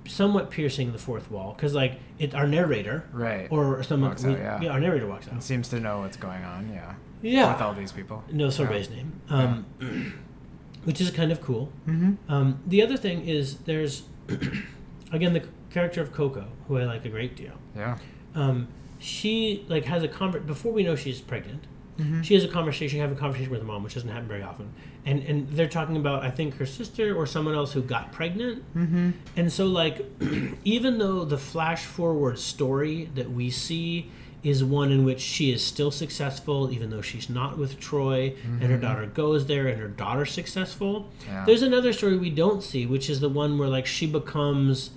somewhat 0.06 0.49
piercing 0.51 0.91
the 0.91 0.97
fourth 0.97 1.32
wall 1.32 1.54
because 1.56 1.74
like 1.74 1.99
it 2.20 2.36
our 2.36 2.45
narrator 2.47 3.06
Right. 3.14 3.47
or 3.51 3.82
someone 3.84 4.10
Walks 4.12 4.24
we- 4.24 4.36
out, 4.36 4.62
yeah. 4.64 4.70
our 4.72 4.80
narrator 4.80 5.08
walks 5.08 5.28
out. 5.30 5.41
seems 5.41 5.70
to 5.70 5.80
know 5.80 5.99
what's 5.99 6.18
going 6.18 6.43
on. 6.43 6.70
Yeah. 6.74 6.93
Yeah. 7.22 7.54
With 7.54 7.62
all 7.62 7.74
these 7.74 7.91
people. 7.93 8.24
no 8.32 8.47
Sorbet's 8.47 8.89
Yeah. 8.89 8.95
name, 8.97 9.22
um, 9.30 9.66
which 10.84 10.99
is 10.99 11.10
kind 11.12 11.32
of 11.32 11.41
cool. 11.41 11.72
Mm-hmm. 11.88 12.32
Um, 12.32 12.60
the 12.68 12.82
other 12.82 12.97
thing 12.97 13.26
is 13.28 13.58
there's 13.60 14.04
again 15.12 15.34
the 15.34 15.43
character 15.70 16.01
of 16.01 16.12
Coco, 16.12 16.45
who 16.68 16.78
I 16.78 16.84
like 16.84 17.06
a 17.06 17.10
great 17.10 17.36
deal. 17.36 17.54
Yeah. 17.76 17.97
Um, 18.36 18.68
she 18.99 19.66
like 19.70 19.86
has 19.86 20.04
a 20.04 20.08
conver- 20.08 20.45
before 20.45 20.72
we 20.72 20.84
know 20.84 20.95
she's 20.95 21.22
pregnant. 21.22 21.66
Mm-hmm. 21.97 22.22
She 22.24 22.34
has 22.34 22.43
a 22.43 22.47
conversation, 22.47 22.99
have 22.99 23.12
a 23.12 23.16
conversation 23.16 23.51
with 23.51 23.62
her 23.62 23.68
mom, 23.68 23.84
which 23.84 23.93
doesn't 23.93 24.10
happen 24.10 24.28
very 24.28 24.41
often, 24.41 24.74
and 25.06 25.24
and 25.24 25.49
they're 25.49 25.68
talking 25.68 25.97
about 25.97 26.24
I 26.24 26.32
think 26.32 26.56
her 26.56 26.66
sister 26.66 27.16
or 27.16 27.26
someone 27.26 27.56
else 27.56 27.74
who 27.74 27.82
got 27.82 28.12
pregnant, 28.12 28.64
Mm-hmm. 28.76 29.12
and 29.36 29.51
so 29.51 29.66
like 29.68 30.06
even 30.64 30.97
though 30.97 31.26
the 31.26 31.38
flash 31.38 31.86
forward 31.86 32.39
story 32.39 33.10
that 33.16 33.32
we 33.32 33.49
see 33.49 34.12
is 34.43 34.62
one 34.62 34.91
in 34.91 35.06
which 35.06 35.22
she 35.22 35.54
is 35.54 35.66
still 35.66 35.89
successful, 35.89 36.70
even 36.70 36.89
though 36.89 37.01
she's 37.01 37.30
not 37.30 37.58
with 37.58 37.80
Troy, 37.80 38.36
and 38.43 38.64
her 38.64 38.70
mm-hmm. 38.70 38.82
daughter 38.82 39.06
goes 39.06 39.47
there, 39.47 39.68
and 39.68 39.80
her 39.80 39.88
daughter's 39.88 40.32
successful. 40.32 41.10
Yeah. 41.26 41.45
There's 41.45 41.62
another 41.62 41.93
story 41.93 42.18
we 42.18 42.30
don't 42.30 42.62
see, 42.62 42.86
which 42.86 43.10
is 43.10 43.22
the 43.22 43.30
one 43.30 43.58
where 43.58 43.70
like 43.70 43.86
she 43.86 44.06
becomes 44.06 44.91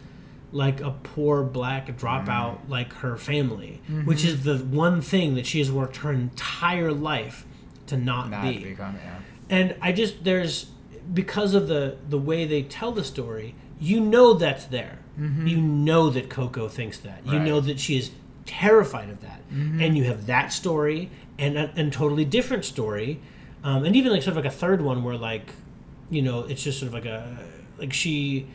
like 0.51 0.81
a 0.81 0.91
poor 0.91 1.43
black 1.45 1.87
dropout 1.99 2.59
mm. 2.59 2.69
like 2.69 2.93
her 2.95 3.17
family, 3.17 3.81
which 4.05 4.19
mm-hmm. 4.21 4.29
is 4.29 4.45
the 4.45 4.59
one 4.59 5.01
thing 5.01 5.35
that 5.37 5.47
she 5.47 5.59
has 5.59 5.71
worked 5.71 5.99
her 5.99 6.13
entire 6.13 6.93
life 6.93 7.47
to 7.87 7.97
not, 7.97 8.31
Not 8.31 8.43
be. 8.43 8.65
become. 8.65 8.97
Yeah. 8.97 9.19
And 9.49 9.77
I 9.81 9.93
just 9.93 10.25
there's 10.25 10.67
because 11.13 11.55
of 11.55 11.69
the 11.69 11.97
the 12.09 12.19
way 12.19 12.45
they 12.45 12.63
tell 12.63 12.93
the 12.93 13.05
story, 13.05 13.55
you 13.81 14.01
know 14.01 14.35
that's 14.35 14.65
there. 14.65 14.99
Mm-hmm. 15.19 15.47
You 15.47 15.61
know 15.61 16.11
that 16.11 16.29
Coco 16.29 16.69
thinks 16.69 16.99
that. 16.99 17.27
You 17.27 17.39
know 17.39 17.61
that 17.61 17.81
she 17.81 17.99
is 17.99 18.11
terrified 18.45 19.09
of 19.09 19.21
that. 19.23 19.41
Mm-hmm. 19.51 19.81
And 19.81 19.97
you 19.97 20.05
have 20.05 20.27
that 20.27 20.53
story 20.53 21.11
and 21.39 21.57
a 21.57 21.73
and 21.77 21.93
totally 21.93 22.25
different 22.25 22.65
story 22.65 23.21
um, 23.67 23.85
and 23.85 23.97
even 23.97 24.13
like 24.13 24.23
sort 24.23 24.37
of 24.37 24.45
like 24.45 24.53
a 24.53 24.57
third 24.57 24.81
one 24.81 25.03
where 25.03 25.17
like, 25.17 25.51
you 26.09 26.23
know, 26.23 26.45
it's 26.45 26.63
just 26.63 26.79
sort 26.79 26.87
of 26.87 26.95
like 26.95 27.05
a 27.05 27.37
like 27.79 27.93
she 27.93 28.47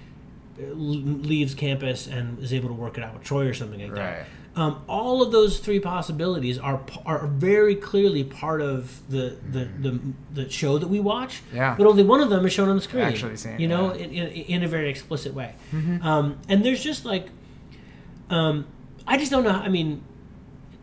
uh, 0.57 0.63
leaves 0.73 1.53
campus 1.53 2.07
and 2.07 2.39
is 2.39 2.53
able 2.53 2.69
to 2.69 2.73
work 2.73 2.97
it 2.97 3.03
out 3.03 3.13
with 3.15 3.23
Troy 3.23 3.45
or 3.45 3.53
something 3.53 3.81
like 3.81 3.93
that. 3.95 4.25
Um, 4.53 4.83
all 4.87 5.21
of 5.21 5.31
those 5.31 5.59
three 5.59 5.79
possibilities 5.79 6.57
are 6.59 6.81
are 7.05 7.25
very 7.27 7.75
clearly 7.75 8.23
part 8.25 8.61
of 8.61 9.01
the 9.09 9.37
the, 9.49 9.65
the, 9.79 9.99
the 10.33 10.49
show 10.49 10.77
that 10.77 10.87
we 10.89 10.99
watch. 10.99 11.41
Yeah. 11.53 11.75
But 11.77 11.87
only 11.87 12.03
one 12.03 12.19
of 12.19 12.29
them 12.29 12.45
is 12.45 12.51
shown 12.51 12.67
on 12.67 12.75
the 12.75 12.81
screen. 12.81 13.03
Actually 13.05 13.37
seen, 13.37 13.59
you 13.59 13.69
know, 13.69 13.93
yeah. 13.93 14.03
in, 14.03 14.11
in, 14.11 14.27
in 14.27 14.63
a 14.63 14.67
very 14.67 14.89
explicit 14.89 15.33
way. 15.33 15.55
Um, 16.01 16.37
and 16.49 16.65
there's 16.65 16.83
just 16.83 17.05
like, 17.05 17.27
um, 18.29 18.65
I 19.07 19.17
just 19.17 19.31
don't 19.31 19.43
know. 19.45 19.51
I 19.51 19.69
mean, 19.69 20.03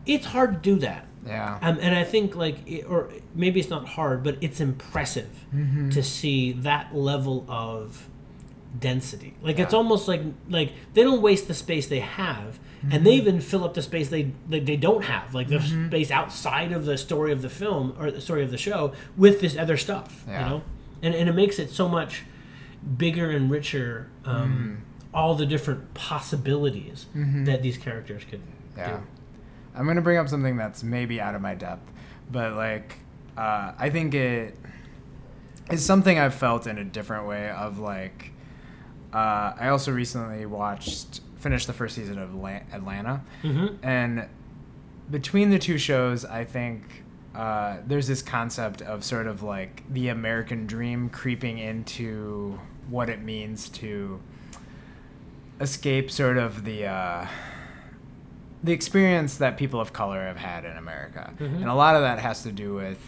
it's 0.05 0.25
hard 0.25 0.51
to 0.53 0.59
do 0.73 0.79
that. 0.79 1.05
Yeah. 1.27 1.59
Um, 1.61 1.77
and 1.79 1.93
I 1.95 2.05
think 2.05 2.35
like, 2.35 2.67
it, 2.67 2.85
or 2.89 3.09
maybe 3.35 3.59
it's 3.59 3.69
not 3.69 3.87
hard, 3.89 4.23
but 4.23 4.37
it's 4.41 4.59
impressive 4.59 5.29
Mm-hmm. 5.53 5.89
to 5.89 6.01
see 6.03 6.53
that 6.53 6.95
level 6.95 7.45
of 7.47 8.07
density. 8.79 9.33
Like 9.41 9.57
it's 9.59 9.73
almost 9.73 10.07
like 10.07 10.21
like 10.47 10.73
they 10.93 11.03
don't 11.03 11.21
waste 11.21 11.47
the 11.47 11.53
space 11.55 11.87
they 11.87 11.99
have, 12.01 12.59
Mm-hmm. 12.79 12.91
and 12.93 13.05
they 13.05 13.11
even 13.15 13.41
fill 13.41 13.65
up 13.65 13.73
the 13.73 13.81
space 13.81 14.07
they 14.09 14.31
they, 14.47 14.61
they 14.61 14.77
don't 14.77 15.03
have, 15.03 15.33
like 15.35 15.49
the 15.49 15.59
space 15.61 16.11
outside 16.11 16.71
of 16.71 16.85
the 16.85 16.97
story 16.97 17.31
of 17.33 17.41
the 17.41 17.49
film 17.49 17.93
or 17.99 18.09
the 18.09 18.21
story 18.21 18.41
of 18.43 18.51
the 18.51 18.57
show 18.57 18.93
with 19.17 19.41
this 19.41 19.57
other 19.57 19.75
stuff. 19.75 20.23
Yeah. 20.27 20.43
You 20.43 20.49
know, 20.49 20.61
and 21.01 21.13
and 21.15 21.27
it 21.27 21.33
makes 21.35 21.59
it 21.59 21.69
so 21.71 21.89
much 21.89 22.23
bigger 22.97 23.29
and 23.31 23.51
richer. 23.51 24.07
Um, 24.25 24.35
Mm-hmm. 24.51 24.75
All 25.11 25.33
the 25.33 25.47
different 25.47 25.95
possibilities 25.95 27.07
that 27.15 27.63
these 27.63 27.77
characters 27.77 28.23
could 28.29 28.41
Yeah. 28.77 28.97
do. 28.97 29.03
I'm 29.75 29.87
gonna 29.87 30.01
bring 30.03 30.17
up 30.17 30.29
something 30.29 30.55
that's 30.55 30.83
maybe 30.83 31.19
out 31.19 31.33
of 31.33 31.41
my 31.41 31.55
depth, 31.55 31.89
but 32.31 32.53
like, 32.53 32.97
uh, 33.35 33.73
I 33.77 33.89
think 33.89 34.13
it 34.13 34.55
is 35.71 35.83
something 35.83 36.19
I've 36.19 36.35
felt 36.35 36.67
in 36.67 36.77
a 36.77 36.83
different 36.83 37.25
way. 37.27 37.49
Of 37.49 37.79
like, 37.79 38.31
uh, 39.11 39.53
I 39.59 39.69
also 39.69 39.91
recently 39.91 40.45
watched, 40.45 41.21
finished 41.39 41.67
the 41.67 41.73
first 41.73 41.95
season 41.95 42.17
of 42.19 42.35
La- 42.35 42.59
Atlanta, 42.73 43.21
Mhm. 43.43 43.77
and 43.83 44.27
between 45.09 45.49
the 45.49 45.59
two 45.59 45.77
shows, 45.77 46.23
I 46.25 46.43
think. 46.45 47.03
Uh, 47.35 47.77
there's 47.85 48.07
this 48.07 48.21
concept 48.23 48.81
of 48.81 49.03
sort 49.03 49.27
of 49.27 49.43
like 49.43 49.83
the 49.89 50.07
American 50.09 50.65
dream 50.65 51.09
creeping 51.09 51.59
into 51.59 52.59
what 52.89 53.07
it 53.07 53.21
means 53.21 53.69
to 53.69 54.19
escape 55.61 56.09
sort 56.09 56.37
of 56.37 56.63
the 56.65 56.85
uh, 56.85 57.27
the 58.63 58.73
experience 58.73 59.37
that 59.37 59.57
people 59.57 59.79
of 59.79 59.93
color 59.93 60.25
have 60.25 60.37
had 60.37 60.65
in 60.65 60.75
America, 60.75 61.31
Mhm. 61.39 61.57
and 61.61 61.65
a 61.65 61.73
lot 61.75 61.95
of 61.95 62.01
that 62.01 62.19
has 62.19 62.43
to 62.43 62.51
do 62.51 62.73
with 62.73 62.99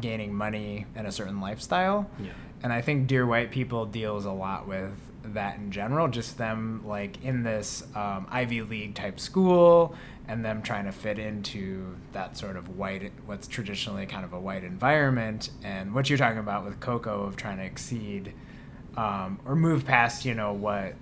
gaining 0.00 0.34
money 0.34 0.86
and 0.96 1.06
a 1.06 1.12
certain 1.12 1.40
lifestyle. 1.40 2.08
Yeah. 2.18 2.30
And 2.62 2.72
I 2.72 2.80
think 2.80 3.06
Dear 3.06 3.24
White 3.26 3.50
People 3.52 3.86
deals 3.86 4.24
a 4.24 4.32
lot 4.32 4.66
with 4.66 4.92
that 5.34 5.56
in 5.56 5.70
general, 5.70 6.08
just 6.08 6.38
them 6.38 6.82
like 6.86 7.22
in 7.24 7.42
this 7.42 7.82
um, 7.94 8.26
Ivy 8.30 8.62
League 8.62 8.94
type 8.94 9.18
school 9.20 9.94
and 10.28 10.44
them 10.44 10.62
trying 10.62 10.84
to 10.84 10.92
fit 10.92 11.18
into 11.18 11.96
that 12.12 12.36
sort 12.36 12.56
of 12.56 12.76
white, 12.76 13.10
what's 13.26 13.48
traditionally 13.48 14.06
kind 14.06 14.24
of 14.24 14.32
a 14.32 14.38
white 14.40 14.62
environment. 14.64 15.50
And 15.64 15.92
what 15.94 16.08
you're 16.08 16.18
talking 16.18 16.38
about 16.38 16.64
with 16.64 16.78
Coco 16.80 17.24
of 17.24 17.36
trying 17.36 17.56
to 17.58 17.64
exceed 17.64 18.32
um, 18.96 19.38
or 19.44 19.56
move 19.56 19.84
past, 19.84 20.24
you 20.24 20.34
know, 20.34 20.52
what 20.52 20.94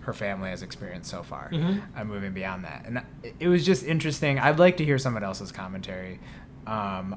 her 0.00 0.12
family 0.12 0.50
has 0.50 0.62
experienced 0.62 1.08
so 1.10 1.22
far. 1.22 1.50
Mhm. 1.52 1.82
I'm 1.94 2.08
moving 2.08 2.32
beyond 2.32 2.64
that. 2.64 2.84
And 2.86 3.02
it- 3.22 3.34
it 3.38 3.48
was 3.48 3.64
just 3.64 3.84
interesting. 3.84 4.38
I'd 4.38 4.58
like 4.58 4.76
to 4.78 4.84
hear 4.84 4.98
someone 4.98 5.22
else's 5.22 5.52
commentary. 5.52 6.18
Um, 6.66 7.16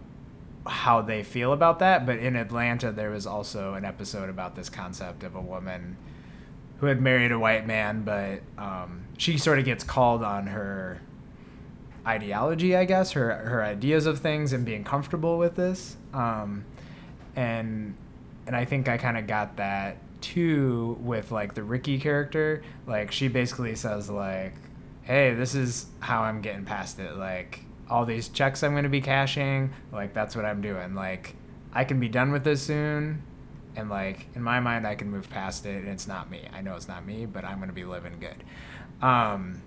how 0.68 1.02
they 1.02 1.22
feel 1.24 1.54
about 1.54 1.78
that. 1.80 2.06
But 2.08 2.18
in 2.18 2.36
Atlanta, 2.36 2.92
there 2.92 3.12
was 3.12 3.26
also 3.28 3.76
an 3.76 3.86
episode 3.86 4.30
about 4.30 4.56
this 4.56 4.70
concept 4.70 5.24
of 5.24 5.36
a 5.36 5.42
woman 5.42 5.96
who 6.80 6.88
had 6.88 7.02
married 7.02 7.32
a 7.32 7.40
white 7.40 7.66
man, 7.66 8.04
but 8.04 8.42
um, 8.58 9.06
she 9.18 9.38
sort 9.38 9.60
of 9.60 9.66
gets 9.66 9.84
called 9.84 10.24
on 10.24 10.48
her 10.48 11.02
ideology, 12.06 12.76
I 12.76 12.86
guess, 12.86 13.12
her 13.12 13.34
her 13.34 13.64
ideas 13.64 14.06
of 14.06 14.20
things 14.20 14.54
and 14.54 14.66
being 14.66 14.84
comfortable 14.84 15.38
with 15.38 15.56
this. 15.56 15.98
Um, 16.14 16.66
and 17.36 17.96
and 18.48 18.56
I 18.56 18.66
think 18.66 18.88
I 18.88 18.98
kind 18.98 19.18
of 19.18 19.28
got 19.28 19.58
that 19.58 19.98
too 20.22 20.98
with 21.02 21.32
like 21.32 21.54
the 21.54 21.64
Rikki 21.64 22.00
character. 22.00 22.64
Like 22.88 23.12
she 23.12 23.28
basically 23.28 23.76
says 23.76 24.10
like, 24.10 24.54
"Hey, 25.04 25.34
this 25.34 25.56
is 25.56 25.88
how 26.00 26.24
I'm 26.24 26.42
getting 26.42 26.66
past 26.66 27.00
it. 27.00 27.16
Like 27.16 27.62
all 27.90 28.06
these 28.06 28.30
checks 28.30 28.64
I'm 28.64 28.72
going 28.72 28.84
to 28.84 28.90
be 28.90 29.02
cashing, 29.02 29.74
like 29.92 30.14
that's 30.14 30.36
what 30.36 30.46
I'm 30.46 30.62
doing. 30.62 30.96
Like 30.96 31.36
I 31.74 31.84
can 31.84 32.00
be 32.00 32.10
done 32.10 32.32
with 32.32 32.44
this 32.44 32.62
soon." 32.62 33.24
And 33.76 33.90
like 33.90 34.28
in 34.36 34.42
my 34.42 34.60
mind, 34.60 34.88
I 34.88 34.96
can 34.96 35.10
move 35.10 35.30
past 35.30 35.66
it, 35.66 35.78
and 35.84 35.88
it's 35.88 36.08
not 36.08 36.30
me. 36.30 36.48
I 36.54 36.62
know 36.62 36.76
it's 36.76 36.88
not 36.88 37.06
me, 37.06 37.26
but 37.26 37.44
I'm 37.44 37.60
gonna 37.60 37.74
be 37.74 37.86
living 37.86 38.20
good. 38.20 38.44
Um, 39.06 39.62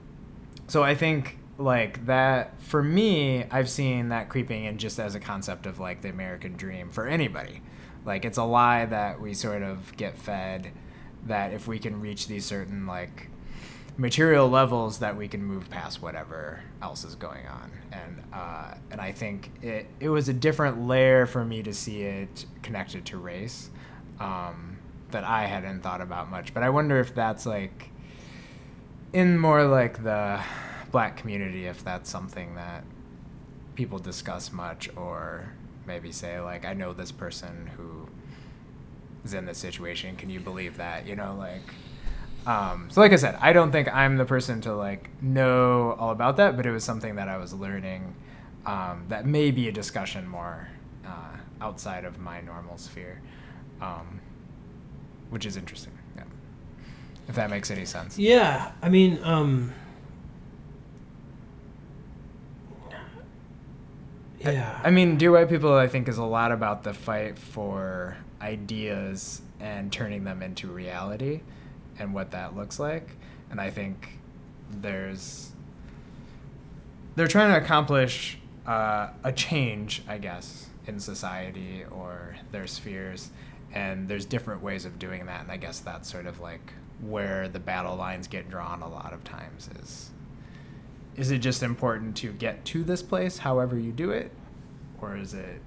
so 0.66 0.82
I 0.82 0.94
think 0.94 1.38
like 1.58 2.06
that 2.06 2.60
for 2.62 2.82
me, 2.82 3.44
I've 3.50 3.68
seen 3.68 4.10
that 4.10 4.28
creeping 4.28 4.64
in 4.64 4.78
just 4.78 4.98
as 4.98 5.14
a 5.14 5.20
concept 5.20 5.66
of 5.66 5.78
like 5.80 6.02
the 6.02 6.08
American 6.08 6.56
dream 6.56 6.90
for 6.90 7.06
anybody. 7.06 7.62
Like 8.04 8.24
it's 8.24 8.38
a 8.38 8.44
lie 8.44 8.86
that 8.86 9.20
we 9.20 9.34
sort 9.34 9.62
of 9.62 9.96
get 9.96 10.16
fed 10.18 10.72
that 11.26 11.52
if 11.52 11.66
we 11.66 11.78
can 11.78 12.00
reach 12.00 12.28
these 12.28 12.44
certain 12.44 12.86
like 12.86 13.28
material 13.96 14.48
levels 14.48 15.00
that 15.00 15.16
we 15.16 15.26
can 15.26 15.42
move 15.42 15.68
past 15.68 16.00
whatever 16.00 16.60
else 16.80 17.04
is 17.04 17.16
going 17.16 17.44
on 17.48 17.72
and 17.90 18.22
uh, 18.32 18.74
and 18.92 19.00
I 19.00 19.10
think 19.10 19.50
it 19.60 19.88
it 19.98 20.08
was 20.08 20.28
a 20.28 20.32
different 20.32 20.86
layer 20.86 21.26
for 21.26 21.44
me 21.44 21.64
to 21.64 21.74
see 21.74 22.02
it 22.02 22.46
connected 22.62 23.04
to 23.06 23.18
race 23.18 23.70
um, 24.20 24.78
that 25.10 25.24
I 25.24 25.46
hadn't 25.46 25.82
thought 25.82 26.00
about 26.00 26.30
much. 26.30 26.54
But 26.54 26.62
I 26.62 26.70
wonder 26.70 26.98
if 27.00 27.14
that's 27.14 27.46
like 27.46 27.90
in 29.12 29.38
more 29.38 29.64
like 29.64 30.02
the 30.02 30.40
black 30.90 31.16
community 31.16 31.66
if 31.66 31.84
that's 31.84 32.10
something 32.10 32.54
that 32.54 32.84
people 33.74 33.98
discuss 33.98 34.52
much 34.52 34.88
or 34.96 35.52
maybe 35.86 36.10
say 36.12 36.40
like 36.40 36.64
I 36.64 36.74
know 36.74 36.92
this 36.92 37.12
person 37.12 37.70
who 37.76 38.08
is 39.24 39.34
in 39.34 39.46
this 39.46 39.58
situation. 39.58 40.16
Can 40.16 40.30
you 40.30 40.40
believe 40.40 40.76
that? 40.76 41.06
You 41.06 41.16
know 41.16 41.34
like 41.38 41.74
um, 42.46 42.88
so 42.90 43.00
like 43.00 43.12
I 43.12 43.16
said 43.16 43.36
I 43.40 43.52
don't 43.52 43.72
think 43.72 43.88
I'm 43.94 44.16
the 44.16 44.24
person 44.24 44.60
to 44.62 44.74
like 44.74 45.10
know 45.22 45.96
all 45.98 46.10
about 46.10 46.36
that 46.38 46.56
but 46.56 46.66
it 46.66 46.70
was 46.70 46.84
something 46.84 47.16
that 47.16 47.28
I 47.28 47.36
was 47.36 47.52
learning 47.52 48.14
um, 48.64 49.04
that 49.08 49.26
may 49.26 49.50
be 49.50 49.68
a 49.68 49.72
discussion 49.72 50.26
more 50.26 50.68
uh, 51.06 51.36
outside 51.60 52.04
of 52.04 52.18
my 52.18 52.40
normal 52.40 52.78
sphere 52.78 53.20
um, 53.80 54.20
which 55.30 55.46
is 55.46 55.56
interesting 55.56 55.92
yeah 56.16 56.24
if 57.28 57.34
that 57.34 57.50
makes 57.50 57.70
any 57.70 57.84
sense 57.84 58.18
Yeah, 58.18 58.72
I 58.82 58.88
mean, 58.88 59.18
um, 59.22 59.72
yeah. 64.40 64.80
I 64.82 64.90
mean, 64.90 65.16
Dear 65.16 65.32
White 65.32 65.48
People, 65.48 65.74
I 65.74 65.88
think, 65.88 66.08
is 66.08 66.18
a 66.18 66.24
lot 66.24 66.52
about 66.52 66.84
the 66.84 66.94
fight 66.94 67.38
for 67.38 68.16
ideas 68.40 69.42
and 69.60 69.92
turning 69.92 70.24
them 70.24 70.42
into 70.42 70.68
reality 70.68 71.40
and 71.98 72.14
what 72.14 72.30
that 72.30 72.56
looks 72.56 72.78
like. 72.78 73.16
And 73.50 73.60
I 73.60 73.70
think 73.70 74.18
there's. 74.70 75.52
They're 77.16 77.26
trying 77.26 77.52
to 77.52 77.58
accomplish 77.58 78.38
uh, 78.64 79.08
a 79.24 79.32
change, 79.32 80.02
I 80.06 80.18
guess, 80.18 80.66
in 80.86 81.00
society 81.00 81.84
or 81.90 82.36
their 82.52 82.68
spheres. 82.68 83.30
And 83.74 84.08
there's 84.08 84.24
different 84.24 84.62
ways 84.62 84.84
of 84.84 84.98
doing 84.98 85.26
that. 85.26 85.42
And 85.42 85.50
I 85.52 85.56
guess 85.56 85.78
that's 85.80 86.10
sort 86.10 86.26
of 86.26 86.40
like 86.40 86.72
where 87.00 87.48
the 87.48 87.60
battle 87.60 87.96
lines 87.96 88.26
get 88.26 88.50
drawn 88.50 88.82
a 88.82 88.88
lot 88.88 89.12
of 89.12 89.22
times 89.24 89.68
is 89.82 90.10
is 91.16 91.30
it 91.30 91.38
just 91.38 91.62
important 91.62 92.16
to 92.16 92.32
get 92.32 92.64
to 92.64 92.82
this 92.82 93.02
place 93.02 93.38
however 93.38 93.78
you 93.78 93.92
do 93.92 94.10
it 94.10 94.32
or 95.00 95.16
is 95.16 95.32
it 95.32 95.60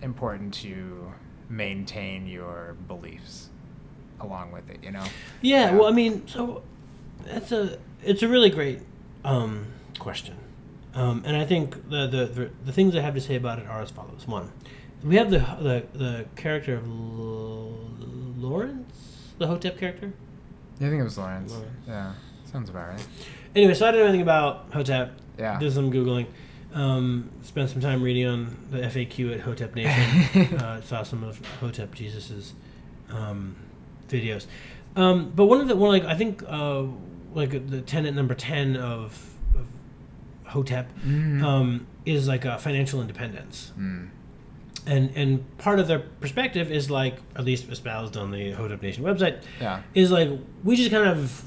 important 0.00 0.54
to 0.54 1.12
maintain 1.50 2.26
your 2.26 2.76
beliefs 2.88 3.50
along 4.20 4.50
with 4.52 4.68
it 4.70 4.82
you 4.82 4.90
know 4.90 5.04
Yeah, 5.42 5.70
Yeah. 5.70 5.76
well, 5.76 5.86
I 5.88 5.92
mean, 5.92 6.26
so 6.26 6.62
that's 7.24 7.52
a 7.52 7.78
it's 8.02 8.22
a 8.22 8.28
really 8.28 8.48
great 8.48 8.80
um, 9.24 9.66
question, 9.98 10.36
um, 10.94 11.22
and 11.26 11.36
I 11.36 11.44
think 11.44 11.90
the, 11.90 12.06
the 12.06 12.24
the 12.26 12.50
the 12.64 12.72
things 12.72 12.96
I 12.96 13.00
have 13.02 13.14
to 13.14 13.20
say 13.20 13.34
about 13.36 13.58
it 13.58 13.66
are 13.66 13.82
as 13.82 13.90
follows: 13.90 14.26
one, 14.26 14.50
we 15.04 15.16
have 15.16 15.30
the 15.30 15.38
the 15.38 15.84
the 15.98 16.24
character 16.36 16.74
of 16.76 16.84
L- 16.84 17.76
Lawrence, 18.38 19.32
the 19.38 19.46
Hotep 19.46 19.78
character. 19.78 20.12
Yeah, 20.78 20.86
i 20.86 20.90
think 20.90 21.00
it 21.00 21.04
was 21.04 21.18
lawrence, 21.18 21.52
Lawrence. 21.52 21.72
yeah 21.86 22.12
sounds 22.50 22.70
about 22.70 22.88
right 22.88 23.06
Anyway, 23.54 23.74
so 23.74 23.86
I 23.86 23.90
didn't 23.90 24.02
know 24.04 24.08
anything 24.08 24.22
about 24.22 24.66
Hotep. 24.72 25.12
Yeah. 25.36 25.58
Did 25.58 25.72
some 25.72 25.90
googling. 25.92 26.26
Um, 26.72 27.30
spent 27.42 27.68
some 27.68 27.80
time 27.80 28.00
reading 28.00 28.26
on 28.26 28.56
the 28.70 28.78
FAQ 28.78 29.34
at 29.34 29.40
Hotep 29.40 29.74
Nation. 29.74 30.54
uh, 30.58 30.80
saw 30.82 31.02
some 31.02 31.24
of 31.24 31.40
Hotep 31.58 31.92
Jesus's 31.94 32.54
um, 33.10 33.56
videos. 34.08 34.46
Um, 34.94 35.32
but 35.34 35.46
one 35.46 35.60
of 35.60 35.66
the 35.66 35.74
one 35.74 35.90
like 35.90 36.04
I 36.04 36.14
think 36.14 36.44
uh, 36.46 36.84
like 37.34 37.68
the 37.68 37.80
tenant 37.80 38.16
number 38.16 38.34
ten 38.36 38.76
of, 38.76 39.18
of 39.56 39.66
Hotep 40.46 40.88
Mhm. 41.04 41.42
um, 41.42 41.86
is 42.06 42.28
like 42.28 42.44
financial 42.60 43.00
independence. 43.00 43.72
Mm. 43.78 44.10
And 44.86 45.10
and 45.14 45.58
part 45.58 45.78
of 45.80 45.86
their 45.88 45.98
perspective 45.98 46.70
is 46.70 46.90
like 46.90 47.16
at 47.36 47.44
least 47.44 47.68
espoused 47.70 48.16
on 48.16 48.30
the 48.30 48.52
Hotep 48.52 48.82
Nation 48.82 49.04
website 49.04 49.42
Yeah. 49.60 49.82
is 49.94 50.10
like 50.10 50.30
we 50.64 50.76
just 50.76 50.90
kind 50.90 51.06
of 51.08 51.44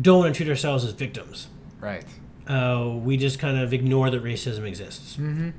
don't 0.00 0.18
want 0.20 0.34
to 0.34 0.36
treat 0.36 0.50
ourselves 0.50 0.84
as 0.84 0.92
victims. 0.92 1.48
Right. 1.80 2.04
Uh, 2.48 2.92
we 3.02 3.16
just 3.16 3.38
kind 3.38 3.58
of 3.58 3.72
ignore 3.72 4.10
that 4.10 4.22
racism 4.22 4.66
exists. 4.66 5.16
Mm-hmm. 5.16 5.50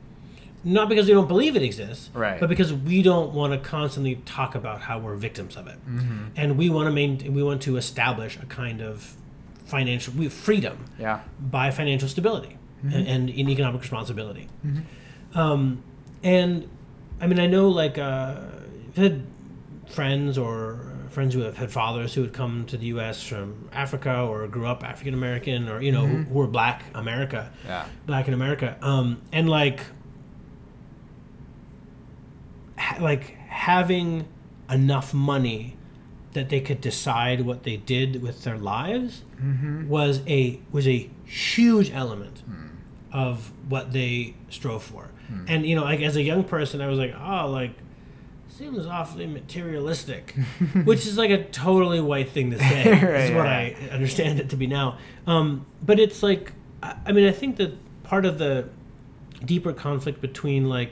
Not 0.63 0.89
because 0.89 1.07
we 1.07 1.13
don't 1.13 1.27
believe 1.27 1.55
it 1.55 1.61
exists, 1.61 2.09
Right. 2.13 2.39
but 2.39 2.49
because 2.49 2.73
we 2.73 3.01
don't 3.03 3.33
want 3.33 3.53
to 3.53 3.59
constantly 3.69 4.15
talk 4.25 4.55
about 4.55 4.81
how 4.81 4.97
we're 4.99 5.15
victims 5.15 5.55
of 5.55 5.67
it, 5.67 5.77
mm-hmm. 5.87 6.25
and 6.35 6.57
we 6.57 6.69
want 6.69 6.87
to 6.87 6.91
maintain, 6.91 7.33
we 7.35 7.43
want 7.43 7.61
to 7.63 7.77
establish 7.77 8.37
a 8.41 8.45
kind 8.47 8.81
of 8.81 9.15
financial 9.65 10.13
we, 10.15 10.27
freedom 10.27 10.85
Yeah. 10.99 11.19
by 11.39 11.69
financial 11.71 12.09
stability 12.09 12.57
and, 12.83 13.07
and 13.07 13.29
in 13.29 13.47
economic 13.49 13.81
responsibility. 13.81 14.47
Um, 15.33 15.83
and 16.25 16.67
I 17.21 17.27
mean, 17.27 17.39
I 17.39 17.47
know 17.47 17.69
like 17.69 17.97
uh, 17.97 18.35
I've 18.89 18.97
had 18.97 19.25
friends 19.87 20.37
or 20.37 20.79
friends 21.09 21.33
who 21.33 21.41
have 21.41 21.55
had 21.55 21.71
fathers 21.71 22.13
who 22.13 22.21
had 22.23 22.33
come 22.33 22.65
to 22.65 22.75
the 22.77 22.87
U.S. 22.87 23.23
from 23.23 23.69
Africa 23.71 24.19
or 24.19 24.45
grew 24.49 24.65
up 24.67 24.83
African 24.83 25.13
American 25.13 25.69
or 25.69 25.81
you 25.81 25.91
know 25.93 26.05
who 26.05 26.33
were 26.33 26.47
Black 26.47 26.83
America, 26.93 27.51
Yeah. 27.65 27.85
Black 28.05 28.27
in 28.27 28.33
America, 28.33 28.75
um, 28.81 29.21
and 29.31 29.47
like 29.49 29.79
ha- 32.77 32.97
like 33.01 33.35
having 33.47 34.27
enough 34.69 35.13
money 35.13 35.77
that 36.33 36.49
they 36.49 36.59
could 36.59 36.81
decide 36.81 37.41
what 37.41 37.63
they 37.63 37.77
did 37.77 38.21
with 38.21 38.43
their 38.43 38.57
lives 38.57 39.23
was 39.87 40.21
a 40.27 40.59
was 40.71 40.87
a 40.87 41.09
huge 41.23 41.91
element 41.91 42.41
of 43.11 43.51
what 43.69 43.93
they 43.93 44.35
strove 44.49 44.83
for. 44.83 45.09
And 45.47 45.65
you 45.65 45.75
know, 45.75 45.83
like 45.83 46.01
as 46.01 46.15
a 46.15 46.21
young 46.21 46.43
person, 46.43 46.81
I 46.81 46.87
was 46.87 46.97
like, 46.99 47.13
oh, 47.19 47.49
like 47.49 47.71
seems 48.47 48.85
awfully 48.85 49.27
materialistic, 49.27 50.31
which 50.85 51.05
is 51.05 51.17
like 51.17 51.29
a 51.31 51.43
totally 51.45 51.99
white 51.99 52.29
thing 52.29 52.51
to 52.51 52.57
say. 52.59 52.81
is 53.27 53.31
what 53.35 53.45
yeah. 53.45 53.51
I 53.51 53.75
understand 53.91 54.39
it 54.39 54.49
to 54.49 54.55
be 54.55 54.65
now. 54.67 54.97
Um, 55.27 55.65
but 55.83 55.99
it's 55.99 56.23
like, 56.23 56.53
I, 56.81 56.95
I 57.07 57.11
mean, 57.11 57.27
I 57.27 57.31
think 57.31 57.57
that 57.57 57.73
part 58.03 58.25
of 58.25 58.37
the 58.37 58.69
deeper 59.43 59.73
conflict 59.73 60.21
between 60.21 60.69
like 60.69 60.91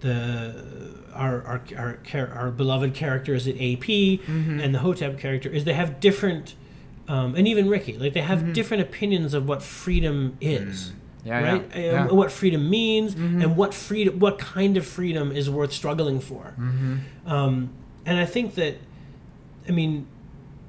the 0.00 0.94
our 1.14 1.42
our 1.42 1.62
our, 1.76 1.98
char- 2.04 2.32
our 2.32 2.50
beloved 2.50 2.94
characters 2.94 3.46
at 3.46 3.54
AP 3.56 3.60
Mm-hmm. 4.22 4.60
and 4.60 4.74
the 4.74 4.78
Hotep 4.80 5.18
character 5.18 5.48
is 5.50 5.64
they 5.64 5.74
have 5.74 6.00
different, 6.00 6.54
um, 7.08 7.34
and 7.34 7.46
even 7.46 7.68
Rikki, 7.68 7.98
like 7.98 8.14
they 8.14 8.20
have 8.22 8.38
Mm-hmm. 8.40 8.52
different 8.52 8.82
opinions 8.82 9.34
of 9.34 9.46
what 9.46 9.62
freedom 9.62 10.36
is. 10.40 10.90
Mm. 10.90 10.92
Yeah, 11.24 11.40
right, 11.52 11.70
yeah, 11.74 11.80
yeah. 11.80 12.06
What 12.06 12.32
freedom 12.32 12.68
means, 12.68 13.14
and 13.14 13.56
what 13.56 13.72
freedom, 13.74 14.18
what 14.18 14.38
kind 14.38 14.76
of 14.76 14.84
freedom 14.84 15.30
is 15.30 15.48
worth 15.48 15.72
struggling 15.72 16.18
for. 16.20 16.54
Mm-hmm. 16.58 16.96
Um, 17.30 17.70
and 18.04 18.18
I 18.18 18.24
think 18.26 18.54
that, 18.56 18.74
I 19.68 19.70
mean, 19.70 20.06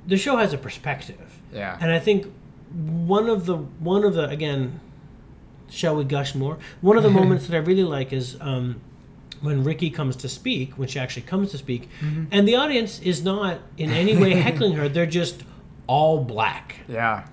the 0.06 0.18
show 0.18 0.38
has 0.38 0.54
a 0.54 0.58
perspective, 0.58 1.40
Yeah. 1.52 1.78
and 1.82 1.92
I 1.92 1.98
think 2.00 2.32
one 2.72 3.30
of 3.30 3.46
the 3.48 3.58
one 3.58 4.04
of 4.04 4.14
the 4.14 4.30
again, 4.30 4.80
shall 5.70 5.96
we 5.96 6.04
gush 6.04 6.36
more? 6.36 6.58
One 6.82 6.98
of 6.98 7.04
the 7.04 7.10
moments 7.22 7.48
that 7.48 7.56
I 7.56 7.60
really 7.60 7.84
like 7.84 8.14
is 8.14 8.38
um, 8.40 8.80
when 9.42 9.64
Rikki 9.64 9.90
comes 9.90 10.16
to 10.18 10.30
speak, 10.30 10.74
when 10.78 10.88
she 10.88 11.00
actually 11.00 11.24
comes 11.24 11.50
to 11.52 11.58
speak, 11.58 11.90
Mm-hmm. 12.02 12.26
and 12.32 12.48
the 12.48 12.56
audience 12.56 13.00
is 13.02 13.24
not 13.24 13.58
in 13.78 13.90
any 13.92 14.16
way 14.16 14.32
heckling 14.36 14.74
her; 14.74 14.88
they're 14.94 15.06
just 15.08 15.44
all 15.88 16.24
black 16.24 16.76
yeah. 16.88 17.24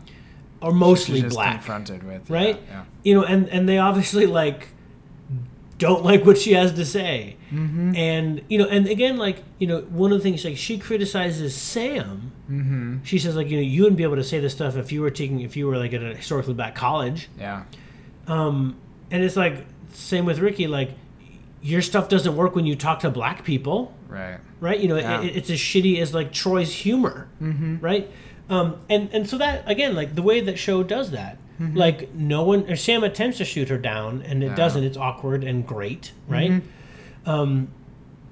Or 0.61 0.73
mostly 0.73 1.23
black, 1.23 1.55
confronted 1.57 2.03
with 2.03 2.29
right? 2.29 2.61
Yeah. 2.69 2.85
You 3.03 3.15
know, 3.15 3.25
and 3.25 3.49
and 3.49 3.69
they 3.69 3.79
obviously 3.79 4.27
like 4.27 4.69
don't 5.79 6.05
like 6.05 6.27
what 6.27 6.37
she 6.39 6.53
has 6.53 6.73
to 6.75 6.85
say, 6.85 7.37
Mm-hmm. 7.51 7.97
and 7.97 8.43
you 8.49 8.59
know, 8.59 8.67
and 8.69 8.87
again, 8.87 9.17
like 9.17 9.43
you 9.59 9.67
know, 9.67 9.81
one 9.81 10.13
of 10.13 10.19
the 10.19 10.23
things 10.23 10.45
like 10.45 10.57
she 10.57 10.79
criticizes 10.79 11.55
Sam. 11.55 12.31
Mm-hmm. 12.51 12.99
She 13.03 13.19
says 13.19 13.35
like 13.35 13.49
you 13.49 13.57
know 13.57 13.63
you 13.63 13.83
wouldn't 13.83 13.97
be 13.97 14.03
able 14.05 14.17
to 14.17 14.25
say 14.25 14.39
this 14.39 14.53
stuff 14.53 14.77
if 14.77 14.93
you 14.93 15.01
were 15.01 15.11
taking 15.11 15.41
if 15.41 15.57
you 15.57 15.67
were 15.67 15.77
like 15.79 15.93
at 15.95 16.03
a 16.03 16.15
historically 16.15 16.55
black 16.55 16.75
college, 16.75 17.29
Yeah. 17.39 17.65
um, 18.29 18.77
and 19.11 19.25
it's 19.25 19.37
like 19.37 19.67
same 19.93 20.25
with 20.27 20.39
Rikki 20.39 20.67
like 20.69 20.91
your 21.63 21.83
stuff 21.83 22.09
doesn't 22.09 22.37
work 22.37 22.55
when 22.55 22.65
you 22.67 22.75
talk 22.77 23.01
to 23.01 23.11
black 23.11 23.45
people 23.45 23.93
Right. 24.09 24.39
right? 24.61 24.79
You 24.81 24.89
know, 24.89 24.97
Yeah. 24.97 25.23
it, 25.23 25.37
it's 25.37 25.51
as 25.51 25.59
shitty 25.59 26.01
as 26.01 26.15
like 26.15 26.33
Troy's 26.33 26.73
humor, 26.73 27.29
mm-hmm. 27.43 27.79
right? 27.81 28.11
Um, 28.51 28.77
and 28.91 29.09
and 29.13 29.29
so 29.29 29.39
that 29.39 29.63
again, 29.71 29.95
like 29.95 30.15
the 30.17 30.23
way 30.23 30.41
that 30.41 30.59
show 30.59 30.83
does 30.83 31.13
that, 31.13 31.39
like 31.75 32.13
no 32.15 32.43
one 32.43 32.69
or 32.71 32.77
Sam 32.77 33.05
attempts 33.05 33.39
to 33.39 33.45
shoot 33.45 33.69
her 33.69 33.79
down, 33.79 34.23
and 34.23 34.43
it 34.43 34.49
Yeah. 34.49 34.55
doesn't. 34.57 34.83
It's 34.85 34.97
awkward 34.97 35.45
and 35.45 35.67
great, 35.67 36.13
right? 36.29 36.63
Um, 37.27 37.69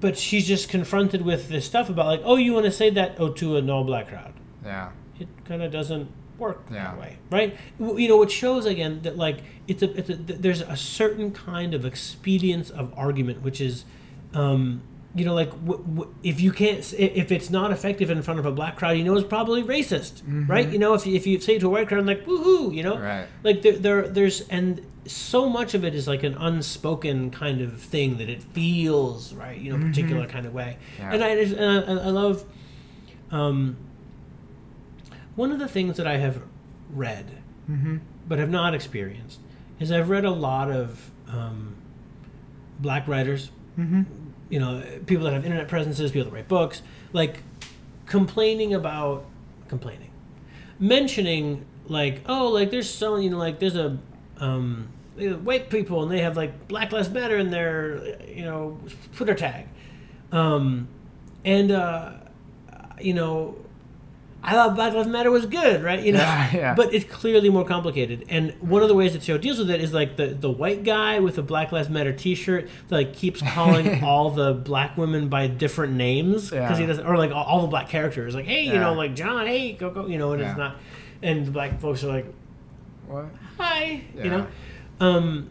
but 0.01 0.17
she's 0.17 0.47
just 0.47 0.69
confronted 0.69 1.21
with 1.23 1.49
this 1.49 1.65
stuff 1.65 1.89
about 1.89 2.05
like, 2.07 2.21
oh, 2.23 2.35
you 2.37 2.53
want 2.53 2.65
to 2.65 2.71
say 2.71 2.89
that 2.91 3.15
oh 3.19 3.29
to 3.33 3.57
an 3.57 3.69
all 3.69 3.83
black 3.83 4.09
crowd? 4.09 4.33
Yeah. 4.65 4.89
It 5.19 5.27
kind 5.45 5.61
of 5.61 5.71
doesn't 5.71 6.09
work 6.37 6.63
Yeah. 6.71 6.83
that 6.85 6.99
way, 6.99 7.17
right? 7.29 7.57
You 7.79 8.07
know, 8.07 8.21
it 8.23 8.31
shows 8.31 8.65
again 8.65 9.01
that 9.03 9.17
like 9.17 9.39
it's 9.67 9.83
a, 9.83 9.91
it's 9.97 10.09
a 10.09 10.15
there's 10.15 10.61
a 10.61 10.75
certain 10.77 11.31
kind 11.31 11.73
of 11.73 11.85
expedience 11.85 12.69
of 12.69 12.93
argument, 12.97 13.41
which 13.41 13.59
is, 13.61 13.83
um, 14.33 14.81
you 15.15 15.25
know, 15.25 15.33
like 15.33 15.49
w- 15.65 15.83
w- 15.83 16.15
if 16.23 16.39
you 16.39 16.51
can't, 16.51 16.79
if 16.93 17.31
it's 17.31 17.49
not 17.49 17.71
effective 17.71 18.09
in 18.11 18.21
front 18.21 18.39
of 18.39 18.45
a 18.45 18.51
black 18.51 18.75
crowd, 18.75 18.91
you 18.91 19.03
know, 19.03 19.15
it's 19.15 19.27
probably 19.27 19.63
racist, 19.63 20.21
right? 20.47 20.69
You 20.69 20.77
know, 20.77 20.93
if 20.93 21.07
you, 21.07 21.15
if 21.15 21.25
you 21.25 21.39
say 21.41 21.57
to 21.59 21.65
a 21.65 21.69
white 21.69 21.87
crowd, 21.87 22.05
like 22.05 22.25
woohoo, 22.25 22.73
you 22.73 22.83
know, 22.83 22.93
Mm-hmm. 22.95 23.03
Right. 23.03 23.27
like 23.43 23.61
there, 23.63 23.73
there 23.77 24.07
there's 24.07 24.41
and 24.49 24.85
so 25.05 25.49
much 25.49 25.73
of 25.73 25.83
it 25.83 25.95
is 25.95 26.07
like 26.07 26.21
an 26.21 26.35
unspoken 26.35 27.31
kind 27.31 27.61
of 27.61 27.81
thing 27.81 28.17
that 28.19 28.29
it 28.29 28.43
feels 28.43 29.33
right, 29.33 29.57
you 29.57 29.75
know, 29.75 29.83
particular 29.87 30.27
kind 30.27 30.45
of 30.45 30.53
way, 30.53 30.77
Yeah. 30.99 31.13
and 31.13 31.23
I 31.23 31.43
just, 31.43 31.55
and 31.55 31.99
I, 31.99 32.03
I 32.03 32.09
love. 32.09 32.45
Um, 33.31 33.77
one 35.35 35.51
of 35.51 35.59
the 35.59 35.67
things 35.67 35.97
that 35.97 36.05
I 36.07 36.17
have 36.17 36.41
read, 36.91 37.25
but 38.27 38.39
have 38.39 38.49
not 38.49 38.73
experienced, 38.75 39.39
is 39.79 39.91
I've 39.91 40.09
read 40.09 40.25
a 40.25 40.31
lot 40.31 40.69
of 40.69 41.09
um, 41.27 41.75
black 42.79 43.07
writers, 43.07 43.49
you 44.49 44.59
know, 44.59 44.83
people 45.05 45.25
that 45.25 45.33
have 45.33 45.45
internet 45.45 45.67
presences, 45.67 46.11
people 46.11 46.29
that 46.29 46.35
write 46.35 46.47
books, 46.47 46.81
like 47.13 47.43
complaining 48.05 48.73
about 48.73 49.25
complaining, 49.67 50.11
mentioning 50.79 51.65
like, 51.87 52.21
oh, 52.27 52.49
like 52.49 52.71
there's 52.71 52.89
some, 52.89 53.21
you 53.21 53.29
know, 53.29 53.37
like 53.37 53.59
there's 53.59 53.75
a 53.75 53.97
um, 54.37 54.89
white 55.43 55.69
people 55.69 56.03
and 56.03 56.11
they 56.11 56.21
have 56.21 56.37
like 56.37 56.67
Black 56.67 56.91
Lives 56.91 57.09
Matter 57.09 57.37
in 57.37 57.51
their, 57.51 58.19
you 58.27 58.43
know, 58.43 58.79
Twitter 59.15 59.35
tag, 59.35 59.67
um, 60.31 60.87
and 61.45 61.71
uh, 61.71 62.13
you 62.99 63.13
know, 63.13 63.57
I 64.49 64.53
thought 64.53 64.75
Black 64.75 64.93
Lives 64.93 65.07
Matter 65.07 65.31
was 65.31 65.45
good, 65.45 65.83
right? 65.83 66.01
You 66.03 66.13
know, 66.13 66.19
Yeah, 66.19 66.51
yeah. 66.55 66.73
but 66.75 66.93
it's 66.93 67.05
clearly 67.05 67.49
more 67.49 67.65
complicated. 67.65 68.25
And 68.29 68.51
one 68.59 68.81
of 68.81 68.87
the 68.87 68.95
ways 68.95 69.13
that 69.13 69.23
show 69.23 69.37
deals 69.37 69.59
with 69.59 69.69
it 69.71 69.81
is 69.81 69.93
like 69.93 70.15
the, 70.17 70.27
the 70.27 70.49
white 70.49 70.83
guy 70.83 71.19
with 71.19 71.37
a 71.37 71.41
Black 71.41 71.71
Lives 71.71 71.89
Matter 71.89 72.11
T-shirt 72.13 72.67
that 72.87 72.95
like 72.95 73.13
keeps 73.13 73.41
calling 73.41 74.03
all 74.03 74.29
the 74.31 74.53
black 74.53 74.97
women 74.97 75.29
by 75.29 75.47
different 75.47 75.93
names 75.93 76.49
because 76.49 76.77
he 76.77 76.85
doesn't, 76.85 77.05
or 77.05 77.17
like 77.17 77.31
all, 77.31 77.43
all 77.43 77.61
the 77.61 77.67
black 77.67 77.89
characters, 77.89 78.33
like 78.35 78.45
hey, 78.45 78.63
you 78.63 78.73
Yeah. 78.73 78.79
know, 78.81 78.93
like 78.93 79.15
John, 79.15 79.45
hey, 79.47 79.73
go 79.73 79.89
go, 79.89 80.07
you 80.07 80.17
know, 80.17 80.31
and 80.33 80.41
Yeah. 80.41 80.49
it's 80.49 80.57
not, 80.57 80.75
and 81.21 81.45
the 81.45 81.51
black 81.51 81.79
folks 81.79 82.03
are 82.03 82.07
like 82.07 82.25
What? 83.07 83.25
hi, 83.57 84.01
you 84.15 84.29
know, 84.29 84.47
um, 84.99 85.49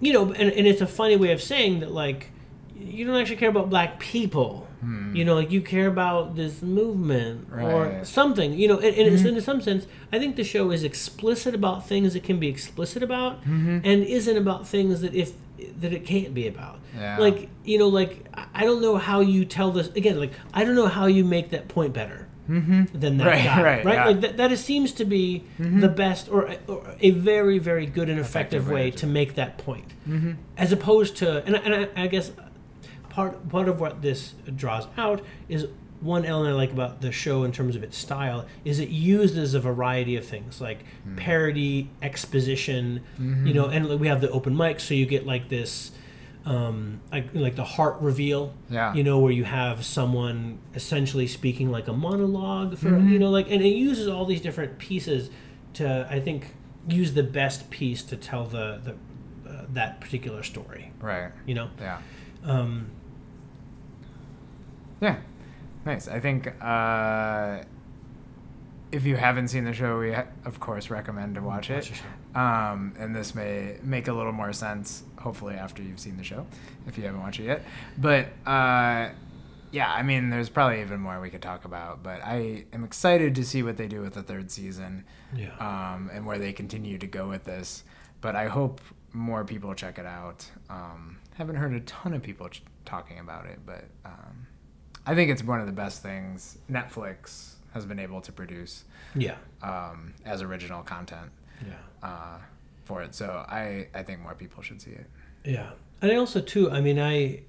you 0.00 0.12
know, 0.12 0.32
and, 0.32 0.50
and 0.52 0.66
it's 0.66 0.80
a 0.80 0.86
funny 0.86 1.16
way 1.16 1.32
of 1.32 1.42
saying 1.42 1.80
that 1.80 1.90
like 1.92 2.30
you 2.78 3.04
don't 3.06 3.16
actually 3.16 3.36
care 3.36 3.50
about 3.50 3.68
black 3.68 3.98
people. 4.00 4.66
You 4.82 5.24
know, 5.26 5.34
like 5.34 5.50
you 5.50 5.60
care 5.60 5.88
about 5.88 6.36
this 6.36 6.62
movement 6.62 7.48
or 7.52 7.58
Hmm. 7.58 7.64
Right. 7.64 7.92
Mm-hmm. 7.92 8.04
something. 8.04 8.52
You 8.54 8.68
know, 8.68 8.76
and, 8.78 8.94
and 8.96 9.14
it's, 9.14 9.24
in 9.24 9.40
some 9.42 9.60
sense, 9.60 9.86
I 10.12 10.18
think 10.18 10.36
the 10.36 10.44
show 10.44 10.70
is 10.70 10.84
explicit 10.84 11.54
about 11.54 11.86
things 11.86 12.14
it 12.14 12.22
can 12.24 12.38
be 12.40 12.48
explicit 12.48 13.02
about, 13.02 13.40
Mm-hmm. 13.42 13.78
and 13.84 14.02
isn't 14.04 14.36
about 14.36 14.66
things 14.66 15.00
that 15.02 15.14
if 15.14 15.32
that 15.80 15.92
it 15.92 16.06
can't 16.06 16.32
be 16.32 16.46
about. 16.46 16.78
Yeah. 16.96 17.18
Like 17.18 17.48
you 17.64 17.78
know, 17.78 17.88
like 17.88 18.26
I- 18.54 18.64
don't 18.64 18.80
know 18.80 18.96
how 18.96 19.20
you 19.20 19.44
tell 19.44 19.70
this 19.70 19.88
again. 19.88 20.18
Like 20.18 20.32
I 20.54 20.64
don't 20.64 20.74
know 20.74 20.88
how 20.88 21.06
you 21.06 21.24
make 21.24 21.50
that 21.50 21.68
point 21.68 21.92
better. 21.92 22.26
Than 22.48 22.58
that 22.92 22.92
Mm-hmm. 23.00 23.20
Right, 23.20 23.44
guy, 23.44 23.62
right, 23.62 23.84
right? 23.84 23.94
yeah. 23.94 24.06
Like 24.06 24.20
that, 24.22 24.36
that 24.38 24.50
is, 24.50 24.64
seems 24.64 24.90
to 24.94 25.04
be 25.04 25.44
the 25.58 25.86
best 25.88 26.28
or, 26.28 26.56
or 26.66 26.82
a 27.00 27.10
very, 27.10 27.58
very 27.60 27.86
good 27.86 28.08
and 28.08 28.18
effective, 28.18 28.62
Effective 28.62 28.66
way 28.68 28.84
way 28.86 28.90
to 28.90 28.96
to 28.98 29.06
make 29.06 29.34
that 29.36 29.56
point, 29.58 29.92
as 30.56 30.72
opposed 30.72 31.16
to 31.18 31.44
and, 31.46 31.54
and 31.54 31.88
I, 31.96 32.02
I 32.04 32.06
guess 32.08 32.32
part 33.10 33.48
part 33.48 33.68
of 33.68 33.80
what 33.80 34.00
this 34.02 34.34
draws 34.56 34.86
out 34.96 35.22
is 35.48 35.66
one 36.00 36.24
element 36.24 36.54
I 36.54 36.56
like 36.56 36.72
about 36.72 37.02
the 37.02 37.12
show 37.12 37.44
in 37.44 37.52
terms 37.52 37.76
of 37.76 37.82
its 37.82 37.98
style 37.98 38.46
is 38.64 38.78
it 38.78 38.88
uses 38.88 39.52
a 39.52 39.60
variety 39.60 40.16
of 40.16 40.24
things 40.24 40.58
like 40.58 40.78
parody, 41.16 41.90
exposition, 42.00 43.02
you 43.18 43.52
know, 43.52 43.66
and 43.66 44.00
we 44.00 44.08
have 44.08 44.20
the 44.22 44.30
open 44.30 44.56
mic, 44.56 44.80
so 44.80 44.94
you 44.94 45.04
get 45.06 45.26
like 45.26 45.48
this. 45.50 45.92
Um, 46.46 47.02
like 47.12 47.34
like 47.34 47.54
the 47.54 47.64
heart 47.64 48.00
reveal, 48.00 48.54
Yeah. 48.70 48.94
you 48.94 49.04
know, 49.04 49.18
where 49.18 49.30
you 49.30 49.44
have 49.44 49.84
someone 49.84 50.58
essentially 50.74 51.26
speaking 51.26 51.70
like 51.70 51.86
a 51.86 51.92
monologue 51.92 52.78
for 52.78 52.98
you 52.98 53.18
know, 53.18 53.28
like, 53.28 53.50
and 53.50 53.60
it 53.60 53.68
uses 53.76 54.08
all 54.08 54.24
these 54.24 54.40
different 54.40 54.78
pieces 54.78 55.28
to, 55.74 56.08
I 56.10 56.18
think, 56.18 56.54
use 56.88 57.12
the 57.12 57.22
best 57.22 57.68
piece 57.68 58.02
to 58.04 58.16
tell 58.16 58.46
the 58.46 58.80
the 58.82 59.50
uh, 59.50 59.64
that 59.74 60.00
particular 60.00 60.42
story. 60.42 60.92
Right. 60.98 61.30
You 61.46 61.54
know, 61.56 61.68
Yeah. 61.78 61.98
Um, 62.42 62.86
Yeah, 65.00 65.16
nice. 65.84 66.08
I 66.08 66.20
think 66.20 66.52
uh, 66.62 67.64
if 68.92 69.04
you 69.04 69.16
haven't 69.16 69.48
seen 69.48 69.64
the 69.64 69.72
show, 69.72 69.98
we 69.98 70.12
ha- 70.12 70.26
of 70.44 70.60
course 70.60 70.90
recommend 70.90 71.36
to 71.36 71.42
watch 71.42 71.70
Watch 71.70 71.90
it. 71.90 72.36
Um, 72.36 72.94
and 72.98 73.14
this 73.14 73.34
may 73.34 73.76
make 73.82 74.08
a 74.08 74.12
little 74.12 74.32
more 74.32 74.52
sense, 74.52 75.02
hopefully, 75.18 75.54
after 75.54 75.82
you've 75.82 76.00
seen 76.00 76.16
the 76.16 76.24
show, 76.24 76.46
if 76.86 76.96
you 76.98 77.04
haven't 77.04 77.20
watched 77.20 77.40
it 77.40 77.44
yet. 77.44 77.62
But 77.98 78.26
uh, 78.46 79.10
yeah, 79.72 79.92
I 79.92 80.02
mean, 80.02 80.30
there's 80.30 80.48
probably 80.48 80.80
even 80.80 81.00
more 81.00 81.20
we 81.20 81.30
could 81.30 81.42
talk 81.42 81.64
about. 81.64 82.02
But 82.02 82.22
I 82.24 82.64
am 82.72 82.84
excited 82.84 83.34
to 83.36 83.44
see 83.44 83.62
what 83.62 83.76
they 83.76 83.88
do 83.88 84.00
with 84.00 84.14
the 84.14 84.22
third 84.22 84.50
season 84.50 85.04
yeah. 85.34 85.54
um, 85.58 86.10
and 86.12 86.26
where 86.26 86.38
they 86.38 86.52
continue 86.52 86.98
to 86.98 87.06
go 87.06 87.28
with 87.28 87.44
this. 87.44 87.84
But 88.20 88.36
I 88.36 88.48
hope 88.48 88.80
more 89.12 89.44
people 89.44 89.74
check 89.74 89.98
it 89.98 90.06
out. 90.06 90.46
Um, 90.68 91.18
haven't 91.34 91.56
heard 91.56 91.72
a 91.72 91.80
ton 91.80 92.12
of 92.12 92.22
people 92.22 92.48
ch- 92.48 92.62
talking 92.84 93.18
about 93.18 93.46
it, 93.46 93.60
but 93.64 93.84
um, 94.04 94.46
I 95.10 95.14
think 95.14 95.30
it's 95.30 95.42
one 95.42 95.60
of 95.60 95.66
the 95.66 95.72
best 95.84 96.02
things 96.02 96.58
Netflix 96.70 97.54
has 97.74 97.84
been 97.84 97.98
able 97.98 98.20
to 98.20 98.32
produce 98.32 98.84
yeah. 99.14 99.36
um, 99.62 100.14
as 100.24 100.40
original 100.42 100.82
content 100.82 101.30
Yeah. 101.66 101.74
uh, 102.08 102.38
for 102.84 103.02
it. 103.02 103.14
So 103.14 103.44
I, 103.48 103.88
I 103.94 104.02
think 104.02 104.20
more 104.20 104.34
people 104.34 104.62
should 104.62 104.80
see 104.80 104.92
it. 104.92 105.06
Yeah, 105.44 105.70
and 106.02 106.12
I 106.12 106.16
also 106.16 106.40
too. 106.40 106.70
I 106.70 106.80
mean, 106.80 106.98
I, 107.00 107.42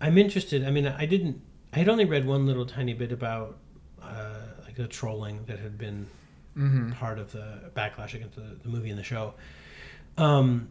I'm 0.00 0.16
interested. 0.18 0.64
I 0.64 0.70
mean, 0.70 0.86
I 0.86 1.06
didn't. 1.06 1.40
I 1.74 1.78
had 1.78 1.88
only 1.88 2.04
read 2.06 2.24
one 2.26 2.46
little 2.46 2.66
tiny 2.66 2.94
bit 2.94 3.12
about 3.12 3.58
uh, 4.02 4.34
like 4.64 4.76
the 4.76 4.88
trolling 4.88 5.44
that 5.46 5.58
had 5.58 5.76
been 5.78 6.06
Mm-hmm. 6.56 6.92
part 6.92 7.18
of 7.18 7.32
the 7.32 7.70
backlash 7.76 8.14
against 8.14 8.34
the, 8.36 8.56
the 8.62 8.68
movie 8.70 8.88
and 8.88 8.98
the 8.98 9.02
show. 9.04 9.34
Um, 10.16 10.70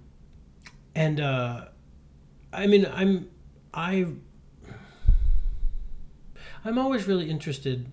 and 0.95 1.19
uh, 1.19 1.65
I 2.51 2.65
mean, 2.65 2.87
I'm 2.91 3.29
I. 3.71 4.07
I'm 6.65 6.77
always 6.77 7.07
really 7.07 7.29
interested. 7.29 7.85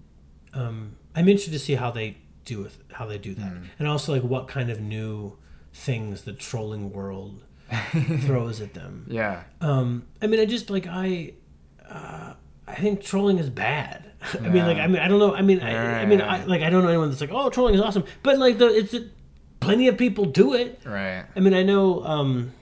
Um, 0.55 0.97
I'm 1.15 1.29
interested 1.29 1.53
to 1.53 1.59
see 1.59 1.75
how 1.75 1.91
they 1.91 2.17
do 2.45 2.63
with 2.63 2.79
how 2.93 3.07
they 3.07 3.19
do 3.19 3.35
that, 3.35 3.53
and 3.79 3.87
also 3.87 4.13
like 4.13 4.23
what 4.23 4.49
kind 4.49 4.71
of 4.71 4.81
new 4.81 5.37
things 5.73 6.23
the 6.23 6.33
trolling 6.33 6.93
world 6.93 7.43
throws 8.21 8.61
at 8.61 8.75
them. 8.75 9.07
Yeah. 9.09 9.43
Um, 9.61 10.07
I 10.21 10.27
mean, 10.27 10.41
I 10.41 10.45
just 10.47 10.71
like 10.71 10.87
I, 10.87 11.35
uh, 11.89 12.35
I 12.67 12.75
think 12.75 13.03
trolling 13.03 13.39
is 13.39 13.51
bad. 13.51 14.11
I 14.35 14.49
mean, 14.49 14.65
like 14.67 14.77
Yeah. 14.77 14.85
I 14.85 14.87
mean, 14.87 15.03
I 15.03 15.09
don't 15.09 15.19
know. 15.19 15.35
I 15.35 15.43
mean, 15.43 15.61
I, 15.61 16.03
I 16.03 16.07
mean, 16.07 16.21
I, 16.21 16.45
like 16.45 16.63
I 16.63 16.71
don't 16.71 16.83
know 16.83 16.89
anyone 16.89 17.09
that's 17.11 17.21
like, 17.21 17.31
oh, 17.33 17.51
trolling 17.51 17.75
is 17.75 17.81
awesome. 17.81 18.05
But 18.23 18.39
like 18.39 18.59
the 18.59 18.67
it's 18.67 18.95
it, 18.95 19.11
plenty 19.61 19.89
of 19.89 19.97
people 19.97 20.25
do 20.25 20.55
it. 20.55 20.81
Right. 20.85 21.25
I 21.35 21.41
mean, 21.41 21.55
I 21.55 21.63
know. 21.63 22.05
Um, 22.05 22.53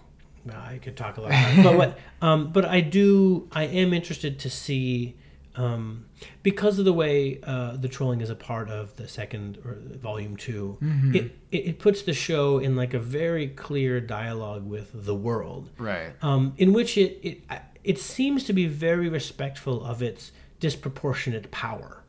well, 0.45 0.57
I 0.57 0.79
could 0.79 0.97
talk 0.97 1.19
a 1.19 1.21
lot, 1.21 1.31
about 1.31 1.59
it, 1.59 1.63
but 1.63 1.77
what? 1.77 1.99
Um, 2.23 2.53
but 2.53 2.67
I 2.67 2.83
do. 2.83 3.49
I 3.51 3.65
am 3.65 3.95
interested 3.95 4.39
to 4.41 4.51
see. 4.51 5.17
Um, 5.57 6.07
because 6.45 6.79
of 6.79 6.85
the 6.85 6.93
way 6.93 7.41
uh, 7.43 7.77
the 7.77 7.89
trolling 7.89 8.21
is 8.21 8.31
a 8.31 8.37
part 8.37 8.71
of 8.71 8.95
the 8.97 9.09
second 9.09 9.59
or 9.65 9.79
volume 9.99 10.37
2 10.37 10.79
it, 11.13 11.25
it 11.51 11.57
it 11.57 11.79
puts 11.81 12.03
the 12.03 12.13
show 12.13 12.59
in 12.59 12.77
like 12.77 12.95
a 12.95 13.01
very 13.01 13.49
clear 13.49 14.01
dialogue 14.01 14.65
with 14.65 14.91
the 15.07 15.15
world, 15.15 15.71
Right. 15.77 16.13
um, 16.23 16.55
in 16.57 16.73
which 16.73 16.97
it, 16.97 17.19
it 17.23 17.43
it 17.83 17.99
seems 17.99 18.45
to 18.45 18.53
be 18.53 18.67
very 18.69 19.09
respectful 19.09 19.85
of 19.85 20.03
its 20.03 20.31
disproportionate 20.61 21.51
power 21.51 22.05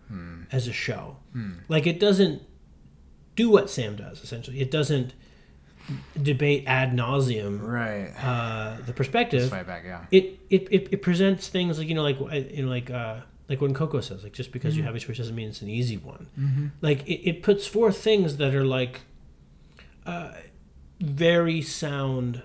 as 0.52 0.68
a 0.68 0.74
show. 0.74 1.18
Like 1.68 1.88
it 1.88 2.00
doesn't 2.00 2.44
do 3.36 3.50
what 3.50 3.70
Sam 3.70 3.96
does. 3.96 4.22
Essentially, 4.24 4.60
it 4.62 4.70
doesn't 4.70 5.14
debate 6.22 6.64
ad 6.68 6.92
nauseum 6.92 7.60
Right. 7.62 8.12
uh, 8.24 8.78
the 8.86 8.94
perspective. 8.94 9.50
Fight 9.50 9.66
back. 9.68 9.84
Yeah. 9.86 10.06
It, 10.12 10.40
it 10.50 10.68
it 10.72 10.88
it 10.92 11.02
presents 11.02 11.48
things 11.48 11.80
like 11.80 11.88
you 11.88 11.96
know 11.96 12.04
like 12.04 12.20
uh, 12.22 12.36
you 12.36 12.64
know 12.66 12.70
like 12.70 12.92
uh, 12.92 13.22
like 13.52 13.60
when 13.60 13.74
Coco 13.74 14.00
says 14.00 14.24
like 14.24 14.32
just 14.32 14.52
because 14.54 14.78
you 14.78 14.84
have 14.84 14.96
a 14.96 15.00
choice 15.00 15.18
doesn't 15.18 15.36
mean 15.36 15.50
it's 15.50 15.62
an 15.62 15.68
easy 15.70 15.98
one. 15.98 16.72
Like 16.82 17.06
it, 17.08 17.30
it 17.30 17.44
puts 17.44 17.68
forth 17.68 17.98
things 17.98 18.38
that 18.38 18.56
are 18.56 18.66
like 18.66 19.02
uh, 20.06 20.32
very 21.02 21.62
sound 21.62 22.44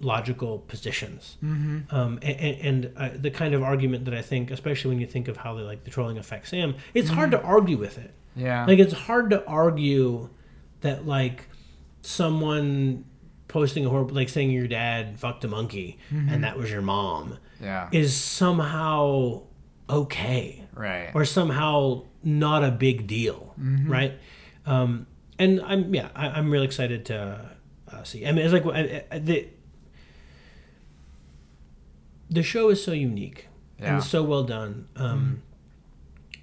logical 0.00 0.58
positions. 0.58 1.36
Um, 1.42 2.18
and, 2.22 2.60
and 2.68 2.92
uh, 2.96 3.10
the 3.14 3.30
kind 3.30 3.54
of 3.54 3.62
argument 3.62 4.06
that 4.06 4.14
i 4.14 4.22
think 4.22 4.50
especially 4.50 4.88
when 4.88 5.00
you 5.00 5.06
think 5.06 5.28
of 5.28 5.36
how 5.36 5.54
the, 5.54 5.62
like 5.62 5.84
the 5.84 5.90
trolling 5.90 6.18
affects 6.18 6.50
sam 6.50 6.74
it's 6.94 7.10
hard 7.10 7.30
to 7.30 7.40
argue 7.42 7.76
with 7.76 7.96
it. 7.98 8.12
Yeah. 8.34 8.64
like 8.66 8.78
it's 8.78 8.94
hard 8.94 9.30
to 9.30 9.44
argue 9.46 10.30
that 10.80 11.06
like 11.06 11.48
someone 12.02 13.04
posting 13.48 13.84
a 13.86 13.88
horrible 13.88 14.14
like 14.14 14.28
saying 14.28 14.50
your 14.50 14.66
dad 14.66 15.18
fucked 15.20 15.44
a 15.44 15.48
monkey 15.48 15.98
and 16.10 16.42
that 16.44 16.56
was 16.56 16.70
your 16.70 16.82
mom 16.82 17.38
yeah. 17.60 17.88
is 17.92 18.16
somehow 18.16 19.42
okay. 19.90 20.64
Right. 20.74 21.10
or 21.14 21.24
somehow 21.24 22.04
not 22.22 22.64
a 22.64 22.70
big 22.70 23.06
deal 23.06 23.54
right? 23.86 24.12
Um 24.66 25.06
and 25.38 25.60
i'm 25.62 25.94
yeah 25.94 26.08
I, 26.14 26.28
i'm 26.28 26.50
really 26.50 26.66
excited 26.66 27.04
to 27.06 27.50
uh, 27.90 28.02
see. 28.04 28.26
I 28.26 28.32
mean 28.32 28.44
it's 28.44 28.52
like 28.52 28.64
I, 28.66 29.04
I, 29.10 29.18
the 29.18 29.48
the 32.30 32.42
show 32.42 32.68
is 32.68 32.82
so 32.82 32.92
unique 32.92 33.48
Yeah. 33.78 33.94
and 33.94 34.04
so 34.04 34.22
well 34.22 34.44
done. 34.44 34.88
Um 34.96 35.42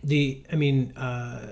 the 0.03 0.43
i 0.53 0.55
mean 0.55 0.95
uh 0.95 1.47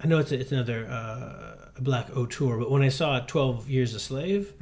i 0.00 0.06
know 0.06 0.18
it's 0.18 0.30
it's 0.32 0.52
another 0.52 0.86
uh 0.88 1.70
black 1.80 2.14
auteur 2.14 2.58
but 2.58 2.70
when 2.70 2.82
i 2.82 2.88
saw 2.90 3.18
12 3.20 3.70
years 3.70 3.94
a 3.94 3.98
slave 4.00 4.52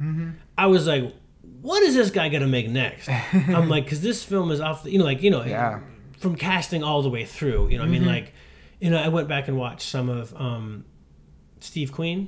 i 0.57 0.65
was 0.65 0.87
like 0.87 1.13
what 1.61 1.83
is 1.83 1.93
this 1.95 2.09
guy 2.09 2.29
gonna 2.29 2.47
make 2.47 2.69
next? 2.69 3.09
I'm 3.33 3.67
like 3.67 3.83
because 3.83 4.01
this 4.01 4.23
film 4.23 4.49
is 4.51 4.61
off 4.61 4.83
the 4.83 4.91
you 4.91 4.97
know 4.99 5.03
like 5.03 5.21
you 5.21 5.29
know 5.31 5.43
Yeah. 5.43 5.81
From 6.19 6.35
casting 6.35 6.83
all 6.83 7.01
the 7.01 7.09
way 7.09 7.25
through 7.25 7.67
you 7.69 7.77
know 7.77 7.83
i 7.83 7.87
mean 7.87 8.05
like 8.05 8.33
you 8.79 8.89
know 8.89 8.97
i 8.97 9.07
went 9.07 9.27
back 9.27 9.47
and 9.47 9.57
watched 9.57 9.87
some 9.87 10.09
of 10.09 10.33
um 10.35 10.83
steve 11.59 11.91
queen 11.91 12.27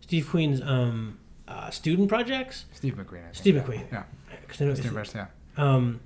steve 0.00 0.28
queen's 0.28 0.60
um 0.62 1.18
uh, 1.48 1.70
student 1.70 2.08
projects 2.08 2.64
Steve 2.72 2.94
McQueen. 2.94 3.20
I 3.20 3.22
think. 3.22 3.34
steve 3.36 3.54
mcqueen 3.54 3.84
Yeah. 3.92 4.02
'Cause 4.48 4.60
I 4.60 4.64
know 4.64 4.74
Steve 4.74 5.14
Yeah. 5.14 5.26
um, 5.56 6.00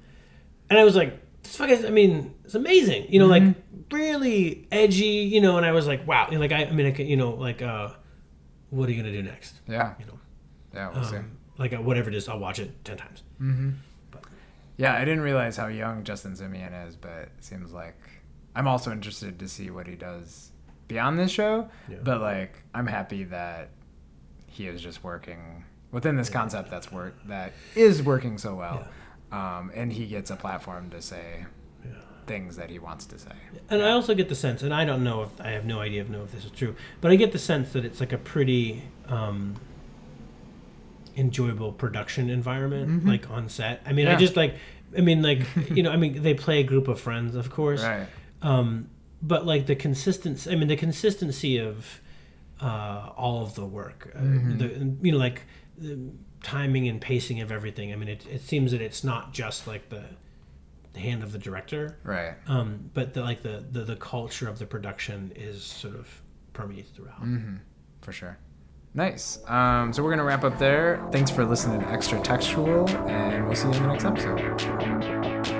and 0.69 0.79
I 0.79 0.85
was 0.85 0.95
like, 0.95 1.19
this 1.43 1.57
fucking, 1.57 1.87
I 1.87 1.91
mean, 1.91 2.35
it's 2.45 2.55
amazing, 2.55 3.07
you 3.13 3.19
know, 3.19 3.27
like 3.27 3.43
really 3.91 4.67
edgy, 4.71 5.05
you 5.35 5.41
know, 5.41 5.57
and 5.57 5.65
I 5.65 5.73
was 5.73 5.87
like, 5.87 6.07
wow, 6.07 6.27
you 6.29 6.35
know, 6.35 6.41
like 6.41 6.53
I, 6.53 6.65
I 6.67 6.73
mean, 6.73 6.87
I 6.87 6.91
can, 6.91 7.07
you 7.07 7.17
know, 7.17 7.31
like, 7.33 7.63
uh, 7.63 7.89
what 8.69 8.87
are 8.89 8.93
you 8.93 9.03
gonna 9.03 9.13
do 9.15 9.23
next? 9.23 9.55
Yeah. 9.67 9.95
You 9.99 10.05
know, 10.07 10.19
Yeah. 10.75 10.91
We'll 10.95 11.05
see. 11.05 11.17
um, 11.17 11.31
like 11.59 11.73
uh, 11.73 11.79
whatever 11.79 12.09
it 12.11 12.15
is, 12.15 12.29
I'll 12.29 12.39
watch 12.39 12.59
it 12.59 12.85
ten 12.85 12.99
times. 12.99 13.23
Yeah, 14.81 14.95
I 14.95 15.01
didn't 15.01 15.21
realize 15.21 15.59
how 15.59 15.67
young 15.67 16.05
Justin 16.05 16.33
Simien 16.33 16.89
is, 16.89 16.97
but 16.97 17.11
it 17.11 17.33
seems 17.41 17.71
like 17.71 17.99
I'm 18.57 18.67
also 18.67 18.91
interested 18.91 19.39
to 19.39 19.47
see 19.47 19.69
what 19.69 19.87
he 19.87 19.95
does 19.95 20.53
beyond 20.89 21.19
this 21.19 21.31
show. 21.31 21.69
Yeah. 21.87 21.99
But 22.03 22.23
like, 22.23 22.63
I'm 22.75 22.87
happy 22.87 23.25
that 23.25 23.69
he 24.47 24.67
is 24.69 24.81
just 24.81 25.05
working 25.05 25.65
within 25.93 26.17
this 26.17 26.31
concept 26.31 26.71
that's 26.71 26.91
work 26.91 27.15
that 27.27 27.53
is 27.75 28.03
working 28.03 28.39
so 28.39 28.55
well, 28.55 28.89
um, 29.31 29.71
and 29.75 29.93
he 29.93 30.07
gets 30.07 30.31
a 30.31 30.37
platform 30.37 30.89
to 30.91 31.03
say 31.03 31.45
things 32.27 32.57
that 32.57 32.71
he 32.71 32.79
wants 32.79 33.05
to 33.05 33.19
say. 33.19 33.33
And 33.69 33.83
I 33.83 33.91
also 33.91 34.15
get 34.15 34.31
the 34.31 34.35
sense, 34.35 34.63
and 34.63 34.73
I 34.73 34.87
don't 34.87 35.05
know 35.05 35.23
if 35.25 35.41
I 35.43 35.51
have 35.51 35.67
no 35.67 35.81
idea 35.81 36.01
if 36.01 36.09
know 36.09 36.23
if 36.23 36.33
this 36.33 36.47
is 36.47 36.53
true, 36.53 36.75
but 37.03 37.11
I 37.11 37.17
get 37.17 37.33
the 37.33 37.39
sense 37.39 37.75
that 37.75 37.85
it's 37.85 38.01
like 38.01 38.15
a 38.15 38.19
pretty 38.19 38.85
um, 39.09 39.57
enjoyable 41.25 41.73
production 41.73 42.31
environment, 42.31 43.05
like 43.07 43.31
on 43.31 43.49
set. 43.49 43.77
I 43.87 43.93
mean, 43.93 44.07
I 44.09 44.17
just 44.17 44.37
like, 44.37 44.53
I 44.99 45.01
mean, 45.03 45.21
like 45.23 45.41
you 45.77 45.83
know, 45.85 45.91
I 45.93 45.97
mean, 45.97 46.23
they 46.23 46.35
play 46.35 46.59
a 46.61 46.65
group 46.73 46.89
of 46.89 46.99
friends, 47.01 47.35
of 47.37 47.51
course, 47.51 47.83
Right. 47.83 48.07
um, 48.43 48.89
but 49.23 49.45
like 49.53 49.67
the 49.67 49.77
consistency. 49.77 50.51
I 50.51 50.55
mean, 50.57 50.69
the 50.69 50.77
consistency 50.77 51.59
of 51.59 52.01
uh, 52.61 53.11
all 53.17 53.43
of 53.43 53.55
the 53.55 53.65
work, 53.67 54.13
uh, 54.15 54.21
the 54.21 54.69
you 55.03 55.13
know, 55.13 55.19
like 55.19 55.43
the 55.79 55.99
timing 56.43 56.89
and 56.89 57.01
pacing 57.01 57.41
of 57.41 57.51
everything. 57.53 57.93
I 57.93 57.97
mean, 57.97 58.09
it, 58.09 58.27
it 58.27 58.41
seems 58.43 58.73
that 58.73 58.81
it's 58.83 59.03
not 59.05 59.33
just 59.33 59.67
like 59.67 59.89
the, 59.91 60.05
the 60.95 61.01
hand 61.01 61.23
of 61.23 61.33
the 61.33 61.39
director 61.39 61.97
Right. 62.03 62.35
um, 62.47 62.91
but 62.95 63.15
the, 63.15 63.23
like 63.23 63.43
the, 63.43 63.65
the 63.71 63.85
the 63.85 63.97
culture 63.97 64.49
of 64.49 64.59
the 64.59 64.67
production 64.67 65.33
is 65.37 65.63
sort 65.63 65.95
of 65.95 66.07
permeates 66.53 66.91
throughout. 66.91 67.23
For 68.03 68.13
sure. 68.13 68.39
Nice. 68.93 69.39
Um, 69.47 69.93
so 69.93 70.03
we're 70.03 70.11
gonna 70.11 70.25
wrap 70.25 70.45
up 70.45 70.59
there. 70.59 71.01
Thanks 71.13 71.31
for 71.31 71.45
listening 71.45 71.81
to 71.81 71.87
Extra 71.89 72.21
Textual, 72.21 72.89
and 73.09 73.47
we'll 73.47 73.55
see 73.55 73.69
you 73.69 73.75
in 73.75 73.83
the 73.83 73.89
next 73.89 74.05
episode. 74.05 75.60